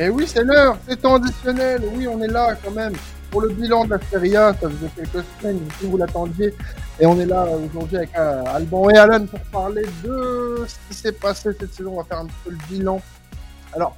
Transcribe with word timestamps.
Eh 0.00 0.08
oui, 0.10 0.28
c'est 0.28 0.44
l'heure, 0.44 0.78
c'est 0.86 1.02
temps 1.02 1.16
additionnel. 1.16 1.82
Oui, 1.92 2.06
on 2.06 2.22
est 2.22 2.28
là 2.28 2.56
quand 2.64 2.70
même 2.70 2.94
pour 3.32 3.40
le 3.40 3.48
bilan 3.48 3.84
de 3.84 3.90
la 3.90 3.98
Serie 4.08 4.36
A. 4.36 4.54
Ça 4.54 4.70
faisait 4.70 4.90
quelques 4.94 5.26
semaines, 5.40 5.60
si 5.80 5.86
vous 5.86 5.96
l'attendiez. 5.96 6.54
Et 7.00 7.06
on 7.06 7.18
est 7.18 7.26
là 7.26 7.48
aujourd'hui 7.48 7.96
avec 7.96 8.16
euh, 8.16 8.44
Alban 8.46 8.90
et 8.90 8.96
Alan 8.96 9.26
pour 9.26 9.40
parler 9.50 9.84
de 10.04 10.64
ce 10.68 10.76
qui 10.88 10.94
s'est 10.94 11.10
passé 11.10 11.50
cette 11.58 11.74
saison. 11.74 11.94
On 11.94 11.96
va 11.96 12.04
faire 12.04 12.18
un 12.20 12.26
petit 12.26 12.36
peu 12.44 12.50
le 12.50 12.58
bilan. 12.70 13.02
Alors, 13.72 13.96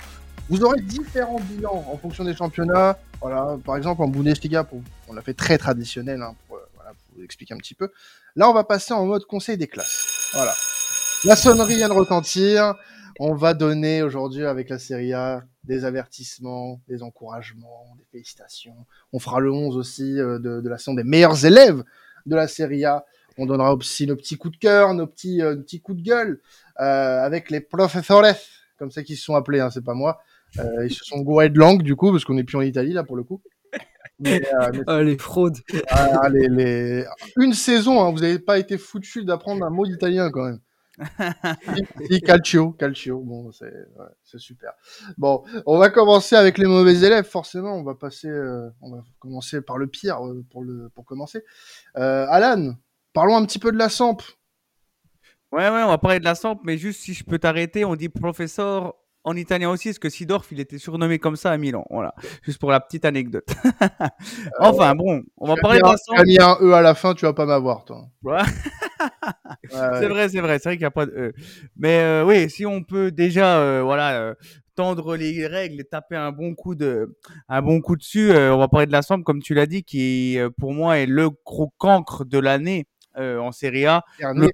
vous 0.49 0.63
aurez 0.65 0.81
différents 0.81 1.41
bilans 1.41 1.85
en 1.93 1.99
fonction 1.99 2.25
des 2.25 2.35
championnats. 2.35 2.97
Voilà, 3.21 3.59
par 3.63 3.77
exemple 3.77 4.03
en 4.03 4.09
Bundesliga, 4.09 4.67
on 5.07 5.13
l'a 5.13 5.21
fait 5.21 5.35
très 5.35 5.59
traditionnel 5.59 6.23
hein, 6.23 6.35
pour, 6.49 6.57
euh, 6.57 6.67
voilà, 6.77 6.93
pour 6.93 7.19
vous 7.19 7.25
expliquer 7.25 7.53
un 7.53 7.59
petit 7.59 7.75
peu. 7.75 7.91
Là, 8.37 8.49
on 8.49 8.55
va 8.55 8.65
passer 8.65 8.95
en 8.95 9.05
mode 9.05 9.27
conseil 9.27 9.59
des 9.59 9.67
classes. 9.67 10.31
Voilà. 10.33 10.55
La 11.27 11.37
sonnerie 11.37 11.77
vient 11.77 11.91
de 11.91 11.93
retentir. 11.93 12.75
On 13.23 13.35
va 13.35 13.53
donner 13.53 14.03
aujourd'hui 14.03 14.47
avec 14.47 14.71
la 14.71 14.79
Serie 14.79 15.13
A 15.13 15.45
des 15.65 15.85
avertissements, 15.85 16.81
des 16.89 17.03
encouragements, 17.03 17.95
des 17.99 18.05
félicitations. 18.11 18.75
On 19.13 19.19
fera 19.19 19.41
le 19.41 19.53
11 19.53 19.77
aussi 19.77 20.19
euh, 20.19 20.39
de, 20.39 20.63
de 20.63 20.69
la 20.71 20.79
saison 20.79 20.95
des 20.95 21.05
meilleurs 21.05 21.45
élèves 21.45 21.85
de 22.25 22.35
la 22.35 22.49
Serie 22.49 22.87
A. 22.87 23.05
On 23.37 23.45
donnera 23.45 23.75
aussi 23.75 24.07
nos 24.07 24.17
petits 24.17 24.37
coups 24.39 24.55
de 24.55 24.59
cœur, 24.61 24.95
nos 24.95 25.07
petits, 25.07 25.43
euh, 25.43 25.55
petits 25.57 25.83
coups 25.83 25.99
de 25.99 26.03
gueule 26.03 26.41
euh, 26.81 27.23
avec 27.23 27.51
les 27.51 27.61
professores, 27.61 28.25
comme 28.79 28.91
ça 28.91 29.03
qu'ils 29.03 29.19
se 29.19 29.25
sont 29.25 29.35
appelés, 29.35 29.61
hein, 29.61 29.69
c'est 29.71 29.85
pas 29.85 29.93
moi. 29.95 30.21
Euh, 30.59 30.87
ils 30.87 30.93
se 30.95 31.05
sont 31.05 31.21
gourés 31.21 31.51
de 31.51 31.59
langue 31.59 31.83
du 31.83 31.97
coup, 31.97 32.11
parce 32.13 32.25
qu'on 32.25 32.35
n'est 32.35 32.45
plus 32.45 32.57
en 32.57 32.63
Italie 32.63 32.95
là 32.95 33.05
pour 33.05 33.17
le 33.17 33.23
coup. 33.23 33.43
Mais, 34.19 34.41
mais- 34.73 34.81
Ah, 34.87 35.03
les 35.03 35.19
fraudes. 35.19 35.59
ah, 35.91 36.27
les- 36.31 36.49
les- 36.49 37.05
Une 37.37 37.53
saison, 37.53 38.03
hein, 38.03 38.11
vous 38.13 38.21
n'avez 38.21 38.39
pas 38.39 38.59
été 38.59 38.79
foutu 38.79 39.25
d'apprendre 39.27 39.63
un 39.65 39.71
mot 39.71 39.87
d'italien 39.87 40.31
quand 40.31 40.45
même. 40.47 40.61
Si, 42.11 42.21
calcio, 42.21 42.73
calcio. 42.73 43.21
Bon, 43.21 43.51
c'est 43.53 44.39
super. 44.39 44.73
Bon, 45.17 45.43
on 45.67 45.79
va 45.79 45.91
commencer 45.91 46.37
avec 46.37 46.59
les 46.59 46.67
mauvais 46.67 46.97
élèves. 47.03 47.25
Forcément, 47.25 47.75
on 47.75 47.83
va 47.83 47.95
passer, 47.95 48.29
euh, 48.29 48.69
on 48.81 48.93
va 48.93 49.03
commencer 49.19 49.61
par 49.61 49.79
le 49.79 49.87
pire 49.87 50.25
euh, 50.25 50.45
pour 50.51 50.63
le 50.63 50.91
pour 50.91 51.05
commencer. 51.05 51.45
Euh, 51.97 52.27
Alan, 52.29 52.75
parlons 53.13 53.37
un 53.37 53.45
petit 53.45 53.59
peu 53.59 53.73
de 53.73 53.79
la 53.79 53.89
Samp. 53.89 54.23
Ouais, 55.53 55.69
ouais, 55.69 55.83
on 55.83 55.89
va 55.89 55.99
parler 55.99 56.21
de 56.21 56.25
la 56.25 56.35
Samp, 56.35 56.61
mais 56.65 56.79
juste 56.79 57.01
si 57.01 57.15
je 57.15 57.25
peux 57.25 57.39
t'arrêter, 57.39 57.85
on 57.85 57.97
dit 57.97 58.09
professeur 58.09 58.95
en 59.25 59.37
italien 59.37 59.71
aussi, 59.71 59.89
parce 59.89 59.99
que 59.99 60.09
Sidorf, 60.09 60.51
il 60.53 60.61
était 60.61 60.79
surnommé 60.79 61.19
comme 61.19 61.37
ça 61.37 61.51
à 61.53 61.57
Milan. 61.59 61.85
Voilà, 61.91 62.15
juste 62.43 62.59
pour 62.59 62.71
la 62.71 62.81
petite 62.81 63.05
anecdote. 63.05 63.47
enfin, 64.61 64.95
bon, 64.95 65.23
on 65.37 65.47
va 65.49 65.57
parler 65.57 65.79
de 65.81 65.85
tu 65.85 65.91
as 65.91 65.97
Samp. 65.97 66.25
mis 66.25 66.39
un 66.41 66.57
E 66.61 66.73
à 66.73 66.81
la 66.83 66.95
fin, 66.95 67.15
tu 67.15 67.25
vas 67.27 67.33
pas 67.33 67.47
m'avoir, 67.47 67.85
toi. 67.85 68.07
Ouais. 68.23 68.35
Ouais, 68.35 68.41
ouais. 69.73 70.01
C'est 70.01 70.09
vrai, 70.09 70.29
c'est 70.29 70.41
vrai, 70.41 70.59
c'est 70.59 70.69
vrai 70.69 70.77
qu'il 70.77 70.83
n'y 70.83 70.87
a 70.87 70.91
pas 70.91 71.07
de 71.07 71.13
E. 71.13 71.33
Mais 71.77 72.01
euh, 72.01 72.25
oui, 72.25 72.49
si 72.51 72.67
on 72.67 72.83
peut 72.83 73.11
déjà, 73.11 73.59
euh, 73.59 73.83
voilà, 73.83 74.21
euh, 74.21 74.35
tendre 74.81 75.15
les 75.15 75.47
règles 75.47 75.81
et 75.81 75.85
taper 75.85 76.17
un 76.17 76.33
bon 76.33 76.55
coup 76.55 76.75
de, 76.75 77.15
un 77.51 77.61
bon 77.61 77.83
coup 77.83 77.97
dessus, 77.97 78.31
euh, 78.31 78.55
on 78.55 78.59
va 78.59 78.69
parler 78.69 78.87
de 78.87 78.93
la 78.93 79.03
Samp, 79.03 79.23
comme 79.23 79.43
tu 79.43 79.53
l'as 79.53 79.67
dit, 79.67 79.83
qui 79.85 80.39
euh, 80.39 80.49
pour 80.59 80.73
moi 80.73 80.99
est 80.99 81.07
le 81.07 81.29
gros 81.45 81.71
cancre 81.77 82.25
de 82.25 82.39
l'année 82.39 82.87
euh, 83.19 83.39
en 83.39 83.53
Serie 83.53 83.85
A. 83.85 84.05
Le 84.21 84.49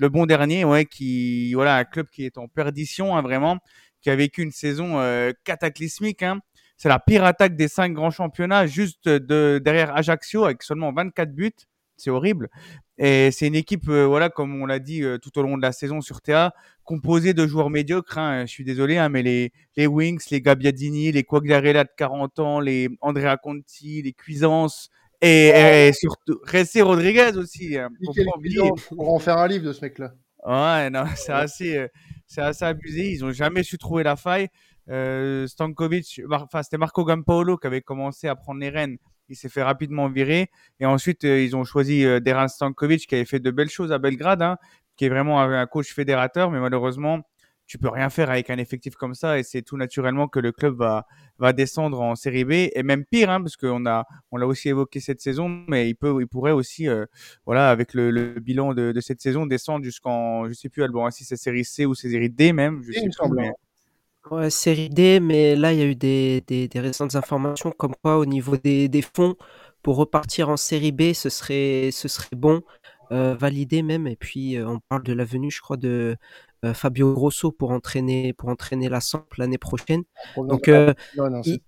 le 0.00 0.08
bon 0.08 0.24
dernier, 0.24 0.64
ouais, 0.64 0.86
qui 0.86 1.52
voilà 1.52 1.76
un 1.76 1.84
club 1.84 2.08
qui 2.08 2.24
est 2.24 2.38
en 2.38 2.48
perdition, 2.48 3.14
hein, 3.14 3.20
vraiment, 3.20 3.58
qui 4.00 4.08
a 4.08 4.16
vécu 4.16 4.42
une 4.42 4.50
saison 4.50 4.98
euh, 4.98 5.32
cataclysmique. 5.44 6.22
Hein. 6.22 6.40
C'est 6.78 6.88
la 6.88 6.98
pire 6.98 7.22
attaque 7.22 7.54
des 7.54 7.68
cinq 7.68 7.92
grands 7.92 8.10
championnats, 8.10 8.66
juste 8.66 9.06
de 9.08 9.60
derrière 9.62 9.94
Ajaccio 9.94 10.46
avec 10.46 10.62
seulement 10.62 10.90
24 10.90 11.34
buts. 11.34 11.52
C'est 11.98 12.08
horrible. 12.08 12.48
Et 12.96 13.30
c'est 13.30 13.46
une 13.46 13.54
équipe, 13.54 13.90
euh, 13.90 14.06
voilà, 14.06 14.30
comme 14.30 14.62
on 14.62 14.64
l'a 14.64 14.78
dit 14.78 15.02
euh, 15.02 15.18
tout 15.18 15.38
au 15.38 15.42
long 15.42 15.58
de 15.58 15.62
la 15.62 15.72
saison 15.72 16.00
sur 16.00 16.22
TA, 16.22 16.54
composée 16.84 17.34
de 17.34 17.46
joueurs 17.46 17.68
médiocres. 17.68 18.16
Hein. 18.16 18.46
Je 18.46 18.50
suis 18.50 18.64
désolé, 18.64 19.06
mais 19.10 19.22
les, 19.22 19.52
les 19.76 19.86
Wings, 19.86 20.24
les 20.30 20.40
Gabbiadini, 20.40 21.12
les 21.12 21.24
Quagliarella 21.24 21.84
de 21.84 21.90
40 21.94 22.38
ans, 22.38 22.60
les 22.60 22.88
Andrea 23.02 23.36
Conti, 23.36 24.00
les 24.00 24.14
Cuisance, 24.14 24.88
et, 25.20 25.88
et 25.88 25.92
surtout 25.92 26.40
Ressé 26.46 26.82
Rodriguez 26.82 27.32
aussi. 27.36 27.76
Hein. 27.78 27.90
Pour 28.88 29.12
en 29.12 29.18
faire 29.18 29.38
un 29.38 29.48
livre 29.48 29.66
de 29.66 29.72
ce 29.72 29.82
mec-là. 29.82 30.12
Ouais, 30.46 30.88
non, 30.90 31.04
c'est 31.16 31.32
assez, 31.32 31.76
euh, 31.76 31.88
c'est 32.26 32.40
assez 32.40 32.64
abusé. 32.64 33.10
Ils 33.10 33.24
ont 33.24 33.32
jamais 33.32 33.62
su 33.62 33.76
trouver 33.78 34.02
la 34.02 34.16
faille. 34.16 34.48
Euh, 34.88 35.46
Stankovic, 35.46 36.22
enfin 36.30 36.62
c'était 36.62 36.78
Marco 36.78 37.04
Gampaolo 37.04 37.58
qui 37.58 37.66
avait 37.66 37.82
commencé 37.82 38.26
à 38.26 38.34
prendre 38.34 38.60
les 38.60 38.70
rênes. 38.70 38.96
Il 39.28 39.36
s'est 39.36 39.48
fait 39.48 39.62
rapidement 39.62 40.08
virer 40.08 40.50
et 40.80 40.86
ensuite 40.86 41.24
euh, 41.24 41.40
ils 41.40 41.54
ont 41.54 41.62
choisi 41.62 42.04
euh, 42.04 42.18
Deran 42.18 42.48
Stankovic 42.48 43.06
qui 43.06 43.14
avait 43.14 43.24
fait 43.24 43.38
de 43.38 43.50
belles 43.52 43.68
choses 43.70 43.92
à 43.92 43.98
Belgrade, 43.98 44.42
hein, 44.42 44.56
qui 44.96 45.04
est 45.04 45.08
vraiment 45.08 45.40
un, 45.40 45.52
un 45.52 45.66
coach 45.66 45.92
fédérateur, 45.94 46.50
mais 46.50 46.58
malheureusement 46.58 47.20
tu 47.70 47.78
peux 47.78 47.88
rien 47.88 48.10
faire 48.10 48.30
avec 48.30 48.50
un 48.50 48.58
effectif 48.58 48.94
comme 48.96 49.14
ça 49.14 49.38
et 49.38 49.42
c'est 49.44 49.62
tout 49.62 49.76
naturellement 49.76 50.26
que 50.28 50.40
le 50.40 50.52
club 50.52 50.76
va 50.76 51.06
va 51.38 51.52
descendre 51.52 52.00
en 52.00 52.16
série 52.16 52.44
B 52.44 52.52
et 52.74 52.82
même 52.82 53.04
pire 53.04 53.30
hein, 53.30 53.40
parce 53.40 53.56
qu'on 53.56 53.86
a 53.86 54.06
on 54.32 54.36
l'a 54.38 54.46
aussi 54.46 54.68
évoqué 54.68 55.00
cette 55.00 55.20
saison 55.20 55.48
mais 55.68 55.88
il 55.88 55.94
peut 55.94 56.14
il 56.20 56.26
pourrait 56.26 56.52
aussi 56.52 56.88
euh, 56.88 57.06
voilà, 57.46 57.70
avec 57.70 57.94
le, 57.94 58.10
le 58.10 58.40
bilan 58.40 58.74
de, 58.74 58.92
de 58.92 59.00
cette 59.00 59.20
saison, 59.20 59.46
descendre 59.46 59.84
jusqu'en, 59.84 60.48
je 60.48 60.52
sais 60.54 60.68
plus, 60.68 60.82
Alban, 60.82 61.06
hein, 61.06 61.10
si 61.10 61.24
c'est 61.24 61.36
série 61.36 61.64
C 61.64 61.86
ou 61.86 61.94
série 61.94 62.30
D 62.30 62.52
même, 62.52 62.82
je 62.82 62.92
Il 62.92 62.94
sais 63.00 63.06
me 63.06 63.10
plus, 63.10 63.12
semble, 63.12 63.36
mais- 63.36 63.48
hein. 63.48 63.52
Ouais, 64.30 64.50
série 64.50 64.90
D, 64.90 65.18
mais 65.20 65.56
là, 65.56 65.72
il 65.72 65.78
y 65.78 65.82
a 65.82 65.86
eu 65.86 65.94
des, 65.96 66.42
des, 66.46 66.68
des 66.68 66.80
récentes 66.80 67.14
informations 67.16 67.72
comme 67.72 67.94
quoi, 68.02 68.18
au 68.18 68.26
niveau 68.26 68.56
des, 68.56 68.88
des 68.88 69.02
fonds, 69.02 69.36
pour 69.82 69.96
repartir 69.96 70.50
en 70.50 70.56
série 70.58 70.92
B, 70.92 71.14
ce 71.14 71.30
serait, 71.30 71.90
ce 71.92 72.06
serait 72.08 72.36
bon, 72.36 72.62
euh, 73.12 73.34
validé 73.34 73.82
même. 73.82 74.06
Et 74.06 74.16
puis, 74.16 74.56
euh, 74.56 74.68
on 74.68 74.78
parle 74.88 75.04
de 75.04 75.12
la 75.14 75.24
venue, 75.24 75.50
je 75.50 75.60
crois, 75.62 75.78
de 75.78 76.16
Fabio 76.74 77.12
Grosso 77.14 77.52
pour 77.52 77.70
entraîner, 77.70 78.32
pour 78.32 78.48
entraîner 78.48 78.88
la 78.88 79.00
Samp 79.00 79.24
l'année 79.38 79.58
prochaine. 79.58 80.02
Donc, 80.36 80.68
euh, 80.68 80.92
Non, 81.16 81.30
non, 81.30 81.42
c'est 81.42 81.60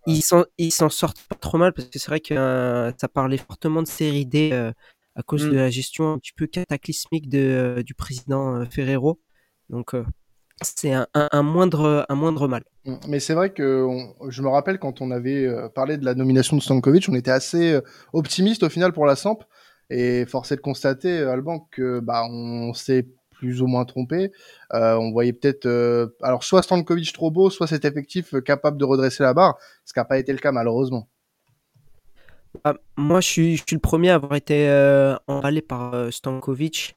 ils 0.59 0.71
s'en 0.73 0.89
sortent 0.89 1.23
pas 1.29 1.37
trop 1.37 1.59
mal 1.59 1.73
parce 1.73 1.89
que 1.89 1.99
c'est 1.99 2.09
vrai 2.09 2.21
que 2.21 2.35
euh, 2.35 2.93
ça 3.01 3.09
parlait 3.09 3.39
fortement 3.39 3.83
de 3.83 3.89
série 3.89 4.27
D 4.27 4.51
euh, 4.53 4.73
à 5.17 5.23
cause 5.23 5.47
Mm. 5.47 5.51
de 5.51 5.57
la 5.57 5.71
gestion 5.71 6.13
un 6.13 6.19
petit 6.19 6.33
peu 6.33 6.47
cataclysmique 6.47 7.29
de, 7.29 7.39
euh, 7.39 7.83
du 7.83 7.95
président 7.95 8.57
euh, 8.57 8.65
Ferrero. 8.65 9.21
Donc, 9.71 9.95
euh, 9.95 10.05
c'est 10.63 10.93
un, 10.93 11.07
un, 11.15 11.29
un 11.33 11.43
moindre, 11.43 12.07
un 12.09 12.15
moindre 12.15 12.47
mal. 12.49 12.63
Mm. 12.85 12.95
Mais 13.09 13.21
c'est 13.21 13.35
vrai 13.35 13.53
que 13.53 13.85
on- 13.85 14.31
je 14.31 14.43
me 14.43 14.49
rappelle 14.49 14.79
quand 14.79 15.01
on 15.01 15.11
avait 15.11 15.47
euh, 15.47 15.69
parlé 15.69 15.97
de 15.97 16.05
la 16.05 16.15
nomination 16.15 16.57
de 16.57 16.63
Stankovic, 16.63 17.09
on 17.09 17.15
était 17.15 17.31
assez 17.31 17.73
euh, 17.73 17.81
optimiste 18.13 18.63
au 18.63 18.69
final 18.69 18.93
pour 18.93 19.07
la 19.07 19.17
Samp. 19.17 19.39
Et 19.91 20.25
force 20.25 20.51
est 20.53 20.57
de 20.57 20.61
constater, 20.63 21.19
euh, 21.19 21.33
Alban, 21.33 21.69
que 21.71 22.01
bah, 22.01 22.25
on 22.31 22.73
s'est 22.73 23.07
plus 23.43 23.61
ou 23.61 23.67
moins 23.67 23.85
trompé. 23.85 24.31
Euh, 24.73 24.95
on 24.95 25.11
voyait 25.11 25.33
peut-être, 25.33 25.67
euh, 25.67 26.07
alors 26.23 26.45
soit 26.45 26.63
Stankovic 26.63 27.13
trop 27.13 27.33
beau, 27.33 27.51
soit 27.51 27.67
cet 27.67 27.85
effectif 27.85 28.35
euh, 28.35 28.41
capable 28.41 28.79
de 28.79 28.85
redresser 28.85 29.25
la 29.25 29.35
barre, 29.35 29.59
ce 29.85 29.93
qui 29.93 29.99
n'a 29.99 30.05
pas 30.05 30.21
été 30.21 30.33
le 30.33 30.39
cas 30.39 30.53
malheureusement. 30.53 31.09
Ah, 32.63 32.75
moi, 32.97 33.21
je 33.21 33.27
suis, 33.27 33.63
le 33.73 33.79
premier 33.81 34.11
à 34.11 34.15
avoir 34.15 34.37
été 34.37 34.69
euh, 34.69 35.17
emballé 35.27 35.61
par 35.61 36.13
Stankovic. 36.13 36.95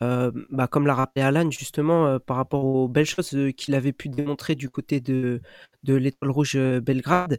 Bah, 0.00 0.68
comme 0.70 0.86
l'a 0.86 0.94
rappelé 0.94 1.24
Alan, 1.24 1.50
justement, 1.50 2.20
par 2.20 2.36
rapport 2.36 2.64
aux 2.64 2.86
belles 2.86 3.04
choses 3.04 3.36
qu'il 3.56 3.74
avait 3.74 3.92
pu 3.92 4.08
démontrer 4.08 4.54
du 4.54 4.70
côté 4.70 5.00
de, 5.00 5.40
l'Étoile 5.84 6.30
Rouge 6.30 6.56
Belgrade. 6.56 7.38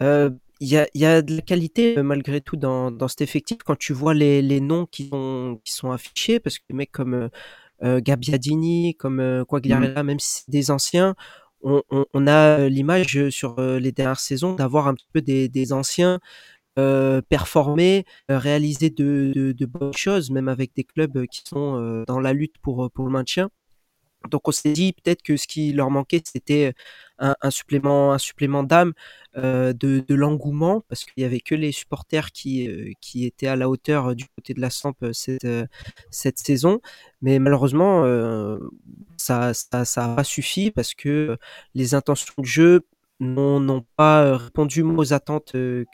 Il 0.00 0.68
y, 0.68 1.04
a, 1.04 1.22
de 1.22 1.36
la 1.36 1.42
qualité 1.42 2.02
malgré 2.02 2.40
tout 2.40 2.56
dans, 2.56 3.08
cet 3.08 3.20
effectif 3.20 3.58
quand 3.64 3.76
tu 3.76 3.92
vois 3.92 4.14
les, 4.14 4.42
les 4.42 4.60
noms 4.60 4.86
qui 4.86 5.08
sont, 5.08 5.60
qui 5.64 5.72
sont 5.72 5.92
affichés, 5.92 6.40
parce 6.40 6.58
que 6.58 6.64
des 6.70 6.74
mecs 6.76 6.92
comme 6.92 7.28
Gabbiadini, 8.00 8.94
comme 8.96 9.20
euh, 9.20 9.44
Quagliarella, 9.44 10.02
même 10.02 10.18
si 10.20 10.42
c'est 10.42 10.50
des 10.50 10.70
anciens, 10.70 11.14
on, 11.62 11.82
on, 11.90 12.04
on 12.14 12.26
a 12.26 12.60
euh, 12.60 12.68
l'image 12.68 13.16
euh, 13.18 13.30
sur 13.30 13.58
euh, 13.58 13.78
les 13.78 13.92
dernières 13.92 14.20
saisons 14.20 14.54
d'avoir 14.54 14.88
un 14.88 14.94
petit 14.94 15.08
peu 15.12 15.22
des, 15.22 15.48
des 15.48 15.72
anciens 15.72 16.20
euh, 16.78 17.20
performer, 17.28 18.04
euh, 18.30 18.38
réaliser 18.38 18.90
de, 18.90 19.32
de, 19.34 19.52
de 19.52 19.66
bonnes 19.66 19.92
choses, 19.96 20.30
même 20.30 20.48
avec 20.48 20.74
des 20.74 20.84
clubs 20.84 21.16
euh, 21.16 21.26
qui 21.30 21.42
sont 21.46 21.76
euh, 21.78 22.04
dans 22.06 22.20
la 22.20 22.32
lutte 22.32 22.56
pour, 22.62 22.90
pour 22.92 23.04
le 23.06 23.12
maintien. 23.12 23.50
Donc 24.30 24.46
on 24.48 24.52
s'est 24.52 24.72
dit 24.72 24.92
peut-être 24.92 25.22
que 25.22 25.36
ce 25.36 25.46
qui 25.48 25.72
leur 25.72 25.90
manquait 25.90 26.22
c'était 26.24 26.74
un, 27.22 27.50
supplément, 27.50 28.12
un 28.12 28.18
supplément 28.18 28.62
d'âme, 28.62 28.92
euh, 29.36 29.72
de, 29.72 30.04
l'engouement, 30.14 30.82
parce 30.88 31.04
qu'il 31.04 31.22
y 31.22 31.26
avait 31.26 31.40
que 31.40 31.54
les 31.54 31.72
supporters 31.72 32.32
qui, 32.32 32.68
euh, 32.68 32.92
qui 33.00 33.24
étaient 33.24 33.46
à 33.46 33.56
la 33.56 33.68
hauteur 33.68 34.08
euh, 34.08 34.14
du 34.14 34.26
côté 34.26 34.54
de 34.54 34.60
la 34.60 34.70
Samp 34.70 34.94
cette, 35.12 35.46
cette 36.10 36.38
saison. 36.38 36.80
Mais 37.20 37.38
malheureusement, 37.38 38.04
ça, 39.16 39.54
ça, 39.54 39.84
ça 39.84 40.12
a 40.12 40.16
pas 40.16 40.24
suffi 40.24 40.70
parce 40.70 40.94
que 40.94 41.38
les 41.74 41.94
intentions 41.94 42.34
de 42.38 42.44
jeu 42.44 42.86
n'ont 43.20 43.84
pas 43.96 44.36
répondu 44.36 44.82
aux 44.82 45.12
attentes 45.12 45.52
que, 45.52 45.86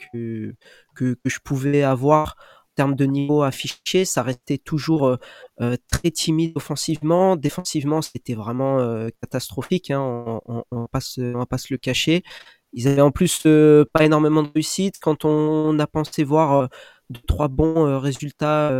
que, 0.95 1.15
je 1.25 1.39
pouvais 1.43 1.83
avoir 1.83 2.35
termes 2.79 2.95
de 2.95 3.05
niveau 3.05 3.43
affiché. 3.43 4.05
Ça 4.05 4.23
restait 4.23 4.57
toujours 4.57 5.05
euh, 5.07 5.17
euh, 5.59 5.75
très 5.91 6.11
timide 6.11 6.53
offensivement. 6.55 7.35
Défensivement, 7.35 8.01
c'était 8.01 8.35
vraiment 8.35 8.79
euh, 8.79 9.09
catastrophique. 9.21 9.91
Hein, 9.91 9.99
on, 9.99 10.41
on, 10.45 10.63
on, 10.71 10.81
va 10.83 10.87
pas 10.87 11.01
se, 11.01 11.19
on 11.35 11.39
va 11.39 11.45
pas 11.45 11.57
se 11.57 11.73
le 11.73 11.77
cacher. 11.77 12.23
Ils 12.71 12.87
avaient 12.87 13.01
en 13.01 13.11
plus 13.11 13.45
pas 13.93 14.05
énormément 14.05 14.43
de 14.43 14.51
réussite. 14.53 14.95
Quand 15.01 15.25
on 15.25 15.77
a 15.77 15.87
pensé 15.87 16.23
voir 16.23 16.69
deux 17.09 17.19
trois 17.27 17.47
bons 17.47 17.99
résultats 17.99 18.71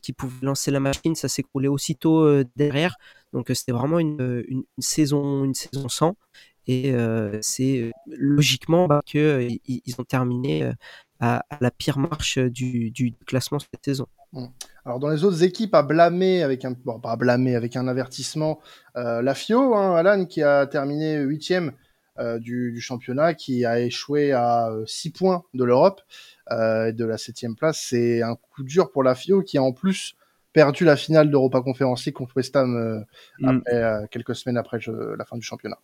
qui 0.00 0.12
pouvaient 0.12 0.46
lancer 0.46 0.70
la 0.70 0.78
machine, 0.78 1.16
ça 1.16 1.28
s'écroulait 1.28 1.66
aussitôt 1.66 2.44
derrière. 2.54 2.94
Donc 3.32 3.50
c'était 3.52 3.72
vraiment 3.72 3.98
une 3.98 4.44
saison 4.78 5.42
une 5.44 5.54
saison 5.54 5.88
sans. 5.88 6.14
Et 6.68 6.94
c'est 7.40 7.90
logiquement 8.06 8.86
bah, 8.86 9.02
qu'ils 9.04 9.58
ils 9.66 9.94
ont 9.98 10.04
terminé 10.04 10.70
à, 11.20 11.44
la 11.60 11.70
pire 11.70 11.98
marche 11.98 12.38
du, 12.38 12.90
du 12.90 13.14
classement 13.26 13.58
cette 13.58 13.84
saison. 13.84 14.06
Mmh. 14.32 14.46
Alors 14.84 14.98
dans 14.98 15.08
les 15.08 15.24
autres 15.24 15.42
équipes 15.42 15.74
à 15.74 15.82
blâmer 15.82 16.42
avec 16.42 16.64
un 16.64 16.72
bon 16.72 17.00
pas 17.00 17.16
blâmer 17.16 17.54
avec 17.54 17.76
un 17.76 17.88
avertissement, 17.88 18.60
euh, 18.96 19.22
la 19.22 19.34
FIO, 19.34 19.74
hein, 19.74 19.96
Alan 19.96 20.26
qui 20.26 20.42
a 20.42 20.66
terminé 20.66 21.18
huitième 21.18 21.72
euh, 22.18 22.38
du, 22.38 22.72
du, 22.72 22.80
championnat, 22.80 23.34
qui 23.34 23.64
a 23.64 23.80
échoué 23.80 24.32
à 24.32 24.70
6 24.86 25.10
points 25.10 25.44
de 25.54 25.64
l'Europe 25.64 26.00
euh, 26.52 26.92
de 26.92 27.04
la 27.04 27.18
septième 27.18 27.56
place, 27.56 27.86
c'est 27.90 28.22
un 28.22 28.36
coup 28.36 28.62
dur 28.62 28.92
pour 28.92 29.02
la 29.02 29.16
FIO 29.16 29.42
qui 29.42 29.58
a 29.58 29.62
en 29.62 29.72
plus 29.72 30.14
perdu 30.52 30.84
la 30.84 30.94
finale 30.94 31.28
d'Europa 31.28 31.60
Conference 31.60 32.06
League 32.06 32.14
contre 32.14 32.36
West 32.36 32.54
Ham 32.54 32.76
euh, 32.76 33.00
après, 33.44 33.74
euh, 33.74 34.06
quelques 34.10 34.36
semaines 34.36 34.56
après 34.56 34.78
la 35.18 35.24
fin 35.24 35.36
du 35.36 35.42
championnat. 35.42 35.78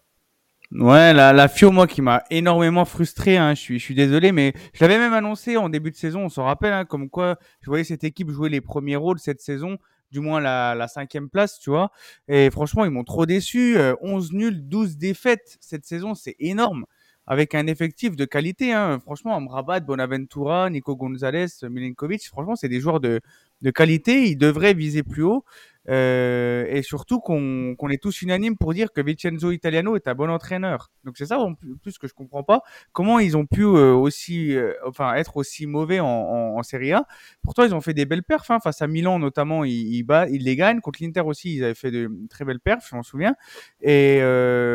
Ouais, 0.74 1.12
la, 1.12 1.34
la 1.34 1.48
FIO, 1.48 1.70
moi, 1.70 1.86
qui 1.86 2.00
m'a 2.00 2.22
énormément 2.30 2.86
frustré, 2.86 3.36
hein, 3.36 3.54
je, 3.54 3.60
suis, 3.60 3.78
je 3.78 3.84
suis 3.84 3.94
désolé, 3.94 4.32
mais 4.32 4.54
je 4.72 4.82
l'avais 4.82 4.96
même 4.96 5.12
annoncé 5.12 5.58
en 5.58 5.68
début 5.68 5.90
de 5.90 5.96
saison, 5.96 6.24
on 6.24 6.28
s'en 6.30 6.44
rappelle, 6.44 6.72
hein, 6.72 6.86
comme 6.86 7.10
quoi 7.10 7.36
je 7.60 7.68
voyais 7.68 7.84
cette 7.84 8.04
équipe 8.04 8.30
jouer 8.30 8.48
les 8.48 8.62
premiers 8.62 8.96
rôles 8.96 9.18
cette 9.18 9.42
saison, 9.42 9.76
du 10.10 10.20
moins 10.20 10.40
la, 10.40 10.74
la 10.74 10.88
cinquième 10.88 11.28
place, 11.28 11.58
tu 11.58 11.68
vois. 11.68 11.90
Et 12.26 12.50
franchement, 12.50 12.86
ils 12.86 12.90
m'ont 12.90 13.04
trop 13.04 13.26
déçu. 13.26 13.76
11 14.00 14.30
euh, 14.32 14.36
nuls, 14.36 14.66
12 14.66 14.96
défaites 14.96 15.58
cette 15.60 15.84
saison, 15.84 16.14
c'est 16.14 16.36
énorme. 16.38 16.86
Avec 17.26 17.54
un 17.54 17.66
effectif 17.66 18.16
de 18.16 18.24
qualité, 18.24 18.72
hein. 18.72 18.98
franchement, 18.98 19.36
Amrabat, 19.36 19.80
Bonaventura, 19.80 20.70
Nico 20.70 20.96
Gonzalez, 20.96 21.46
Milinkovic, 21.62 22.26
franchement, 22.26 22.56
c'est 22.56 22.68
des 22.68 22.80
joueurs 22.80 22.98
de, 22.98 23.20
de 23.60 23.70
qualité. 23.70 24.28
Ils 24.28 24.36
devraient 24.36 24.74
viser 24.74 25.02
plus 25.02 25.22
haut. 25.22 25.44
Euh, 25.88 26.64
et 26.68 26.82
surtout 26.82 27.20
qu'on 27.20 27.88
est 27.90 28.00
tous 28.00 28.22
unanimes 28.22 28.56
pour 28.56 28.72
dire 28.72 28.92
que 28.92 29.00
Vincenzo 29.00 29.50
Italiano 29.50 29.96
est 29.96 30.06
un 30.06 30.14
bon 30.14 30.30
entraîneur. 30.30 30.90
Donc 31.04 31.16
c'est 31.18 31.26
ça 31.26 31.40
en 31.40 31.54
plus 31.82 31.98
que 31.98 32.06
je 32.06 32.14
comprends 32.14 32.44
pas. 32.44 32.62
Comment 32.92 33.18
ils 33.18 33.36
ont 33.36 33.46
pu 33.46 33.62
euh, 33.62 33.92
aussi, 33.92 34.54
euh, 34.54 34.74
enfin 34.86 35.14
être 35.14 35.36
aussi 35.36 35.66
mauvais 35.66 36.00
en, 36.00 36.06
en, 36.06 36.62
Serie 36.62 36.92
A. 36.92 37.04
Pourtant 37.42 37.64
ils 37.64 37.74
ont 37.74 37.80
fait 37.80 37.94
des 37.94 38.06
belles 38.06 38.22
perfs 38.22 38.50
hein, 38.50 38.60
face 38.60 38.82
à 38.82 38.86
Milan 38.86 39.18
notamment. 39.18 39.64
Ils, 39.64 40.04
les 40.28 40.56
gagnent 40.56 40.80
contre 40.80 41.02
l'Inter 41.02 41.22
aussi. 41.22 41.56
Ils 41.56 41.64
avaient 41.64 41.74
fait 41.74 41.90
de 41.90 42.10
très 42.30 42.44
belles 42.44 42.60
perfs, 42.60 42.86
je 42.88 42.94
m'en 42.94 43.02
souviens. 43.02 43.34
Et 43.80 44.20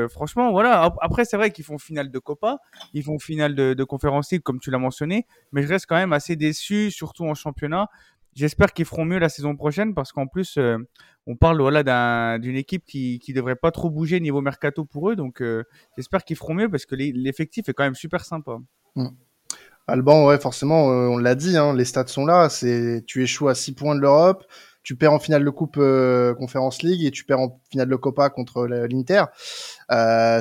franchement 0.10 0.52
voilà. 0.52 0.94
Après 1.02 1.24
c'est 1.24 1.38
vrai 1.38 1.52
qu'ils 1.52 1.66
font 1.66 1.78
finale 1.78 2.12
de 2.12 2.20
Copa, 2.20 2.58
ils 2.94 3.04
font 3.04 3.20
finale 3.20 3.56
de, 3.56 3.74
de 3.74 3.84
Conference 3.84 4.32
League 4.32 4.44
comme 4.44 4.60
tu 4.60 4.72
l'as 4.72 4.78
mentionné. 4.78 5.26
Mais 5.54 5.64
je 5.64 5.70
reste 5.70 5.86
quand 5.86 5.96
même 5.96 6.14
assez 6.14 6.36
déçu, 6.36 6.92
surtout 6.92 7.26
en 7.26 7.34
championnat, 7.34 7.88
J'espère 8.38 8.72
qu'ils 8.72 8.86
feront 8.86 9.04
mieux 9.04 9.18
la 9.18 9.30
saison 9.30 9.56
prochaine 9.56 9.96
parce 9.96 10.12
qu'en 10.12 10.28
plus, 10.28 10.58
euh, 10.60 10.78
on 11.26 11.36
parle 11.36 11.60
voilà 11.60 12.38
d'une 12.38 12.56
équipe 12.56 12.86
qui 12.86 13.18
qui 13.18 13.34
devrait 13.34 13.56
pas 13.56 13.72
trop 13.72 13.90
bouger 13.90 14.20
niveau 14.20 14.42
mercato 14.42 14.86
pour 14.86 15.10
eux. 15.10 15.16
Donc, 15.16 15.42
euh, 15.42 15.64
j'espère 15.96 16.24
qu'ils 16.24 16.36
feront 16.36 16.54
mieux 16.54 16.70
parce 16.70 16.86
que 16.86 16.94
l'effectif 16.94 17.68
est 17.68 17.74
quand 17.74 17.84
même 17.84 17.96
super 17.96 18.24
sympa. 18.24 18.58
Mmh. 18.96 19.08
Alban, 19.88 20.28
ouais, 20.28 20.38
forcément, 20.38 20.92
euh, 20.92 21.08
on 21.08 21.18
l'a 21.18 21.34
dit, 21.34 21.58
hein, 21.58 21.74
les 21.74 21.84
stats 21.84 22.06
sont 22.06 22.28
là. 22.28 22.48
Tu 23.08 23.24
échoues 23.24 23.48
à 23.48 23.56
6 23.56 23.74
points 23.74 23.96
de 23.96 24.02
l'Europe, 24.02 24.46
tu 24.84 24.96
perds 24.96 25.14
en 25.14 25.20
finale 25.20 25.44
de 25.44 25.50
Coupe 25.50 25.80
Conference 26.38 26.84
League 26.84 27.04
et 27.06 27.10
tu 27.10 27.24
perds 27.24 27.40
en 27.40 27.60
finale 27.72 27.90
de 27.90 27.96
Copa 27.96 28.30
contre 28.30 28.68
l'Inter. 28.68 29.24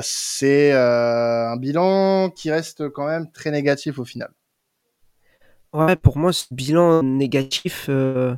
c'est 0.03 0.71
un 0.71 1.57
bilan 1.57 2.29
qui 2.29 2.51
reste 2.51 2.89
quand 2.89 3.07
même 3.07 3.31
très 3.31 3.49
négatif 3.49 3.97
au 3.97 4.05
final. 4.05 4.29
Ouais, 5.73 5.95
pour 5.95 6.17
moi, 6.17 6.31
ce 6.31 6.45
bilan 6.51 7.03
négatif, 7.03 7.87
euh, 7.89 8.35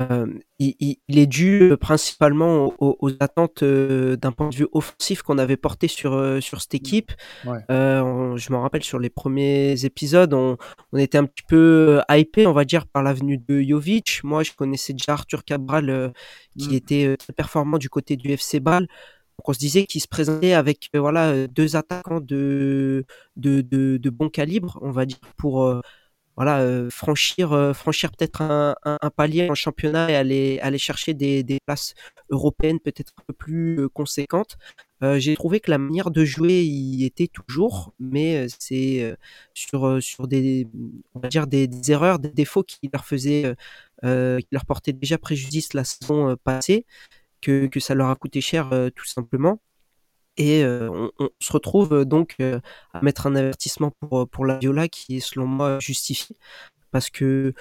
euh, 0.00 0.26
il, 0.58 0.98
est 1.08 1.26
dû 1.26 1.72
euh, 1.72 1.76
principalement 1.76 2.72
aux, 2.78 3.10
attentes 3.20 3.64
d'un 3.64 4.32
point 4.32 4.48
de 4.48 4.54
vue 4.54 4.68
offensif 4.72 5.22
qu'on 5.22 5.38
avait 5.38 5.56
porté 5.56 5.88
sur, 5.88 6.42
sur 6.42 6.60
cette 6.60 6.74
équipe. 6.74 7.12
je 7.44 8.52
me 8.52 8.56
rappelle 8.56 8.84
sur 8.84 8.98
les 8.98 9.10
premiers 9.10 9.84
épisodes, 9.84 10.32
on, 10.32 10.56
était 10.96 11.18
un 11.18 11.24
petit 11.24 11.44
peu 11.46 12.00
hypé, 12.08 12.46
on 12.46 12.52
va 12.52 12.64
dire, 12.64 12.86
par 12.86 13.02
l'avenue 13.02 13.38
de 13.38 13.60
Jovic. 13.60 14.20
Moi, 14.22 14.42
je 14.44 14.52
connaissais 14.52 14.92
déjà 14.92 15.12
Arthur 15.14 15.44
Cabral, 15.44 16.12
qui 16.56 16.68
mmh. 16.68 16.74
était 16.74 17.16
très 17.16 17.32
performant 17.32 17.78
du 17.78 17.90
côté 17.90 18.16
du 18.16 18.30
FC 18.30 18.60
Bâle. 18.60 18.86
Donc 19.38 19.48
on 19.48 19.52
se 19.52 19.58
disait 19.58 19.84
qu'il 19.84 20.00
se 20.00 20.06
présentait 20.06 20.52
avec 20.52 20.90
voilà 20.94 21.48
deux 21.48 21.74
attaquants 21.74 22.20
de, 22.20 23.04
de, 23.34 23.62
de, 23.62 23.96
de 23.96 24.10
bon 24.10 24.28
calibre, 24.28 24.78
on 24.80 24.92
va 24.92 25.06
dire, 25.06 25.18
pour 25.36 25.82
voilà, 26.36 26.60
euh, 26.60 26.90
franchir, 26.90 27.52
euh, 27.52 27.72
franchir 27.72 28.10
peut-être 28.10 28.42
un, 28.42 28.74
un, 28.84 29.10
palier 29.10 29.48
en 29.50 29.54
championnat 29.54 30.10
et 30.10 30.16
aller, 30.16 30.58
aller 30.60 30.78
chercher 30.78 31.14
des, 31.14 31.42
des 31.44 31.58
places 31.64 31.94
européennes 32.30 32.80
peut-être 32.80 33.12
un 33.20 33.22
peu 33.28 33.32
plus 33.32 33.80
euh, 33.80 33.88
conséquentes. 33.88 34.56
J'ai 35.16 35.34
trouvé 35.34 35.60
que 35.60 35.70
la 35.70 35.76
manière 35.76 36.10
de 36.10 36.24
jouer 36.24 36.64
y 36.64 37.04
était 37.04 37.26
toujours, 37.26 37.92
mais 38.00 38.46
c'est 38.58 39.14
sur, 39.52 40.02
sur 40.02 40.26
des, 40.26 40.66
on 41.14 41.20
va 41.20 41.28
dire 41.28 41.46
des, 41.46 41.66
des, 41.66 41.92
erreurs, 41.92 42.18
des 42.18 42.30
défauts 42.30 42.62
qui 42.62 42.88
leur 42.90 43.04
faisaient, 43.04 43.54
qui 44.02 44.48
leur 44.50 44.64
portaient 44.64 44.94
déjà 44.94 45.18
préjudice 45.18 45.74
la 45.74 45.84
saison 45.84 46.34
passée, 46.42 46.86
que, 47.42 47.66
que 47.66 47.80
ça 47.80 47.94
leur 47.94 48.08
a 48.08 48.16
coûté 48.16 48.40
cher 48.40 48.70
tout 48.94 49.04
simplement. 49.04 49.60
Et 50.36 50.64
on, 50.64 51.10
se 51.38 51.52
retrouve 51.52 52.04
donc 52.04 52.36
à 52.40 53.00
mettre 53.02 53.26
un 53.26 53.36
avertissement 53.36 53.92
pour, 54.00 54.28
pour 54.28 54.46
la 54.46 54.58
Viola 54.58 54.88
qui 54.88 55.16
est 55.16 55.20
selon 55.20 55.46
moi 55.46 55.78
justifié 55.80 56.36
parce 56.90 57.10
que 57.10 57.54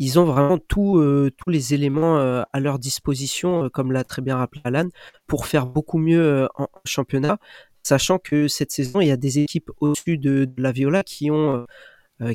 ils 0.00 0.18
ont 0.18 0.24
vraiment 0.24 0.58
tout, 0.58 1.00
tous 1.36 1.50
les 1.50 1.74
éléments 1.74 2.16
à 2.18 2.60
leur 2.60 2.78
disposition, 2.78 3.68
comme 3.68 3.92
l'a 3.92 4.02
très 4.02 4.22
bien 4.22 4.36
rappelé 4.36 4.62
Alan, 4.64 4.88
pour 5.26 5.46
faire 5.46 5.66
beaucoup 5.66 5.98
mieux 5.98 6.48
en, 6.56 6.68
championnat, 6.86 7.38
sachant 7.82 8.18
que 8.18 8.48
cette 8.48 8.72
saison, 8.72 9.02
il 9.02 9.08
y 9.08 9.10
a 9.12 9.18
des 9.18 9.40
équipes 9.40 9.70
au-dessus 9.78 10.16
de, 10.16 10.48
la 10.56 10.72
Viola 10.72 11.02
qui 11.04 11.30
ont 11.30 11.66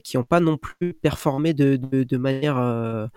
qui 0.04 0.18
n'ont 0.18 0.24
pas 0.24 0.40
non 0.40 0.58
plus 0.58 0.94
performé 0.94 1.54
de, 1.54 1.76
de, 1.76 2.04
de 2.04 2.18
manière 2.18 3.10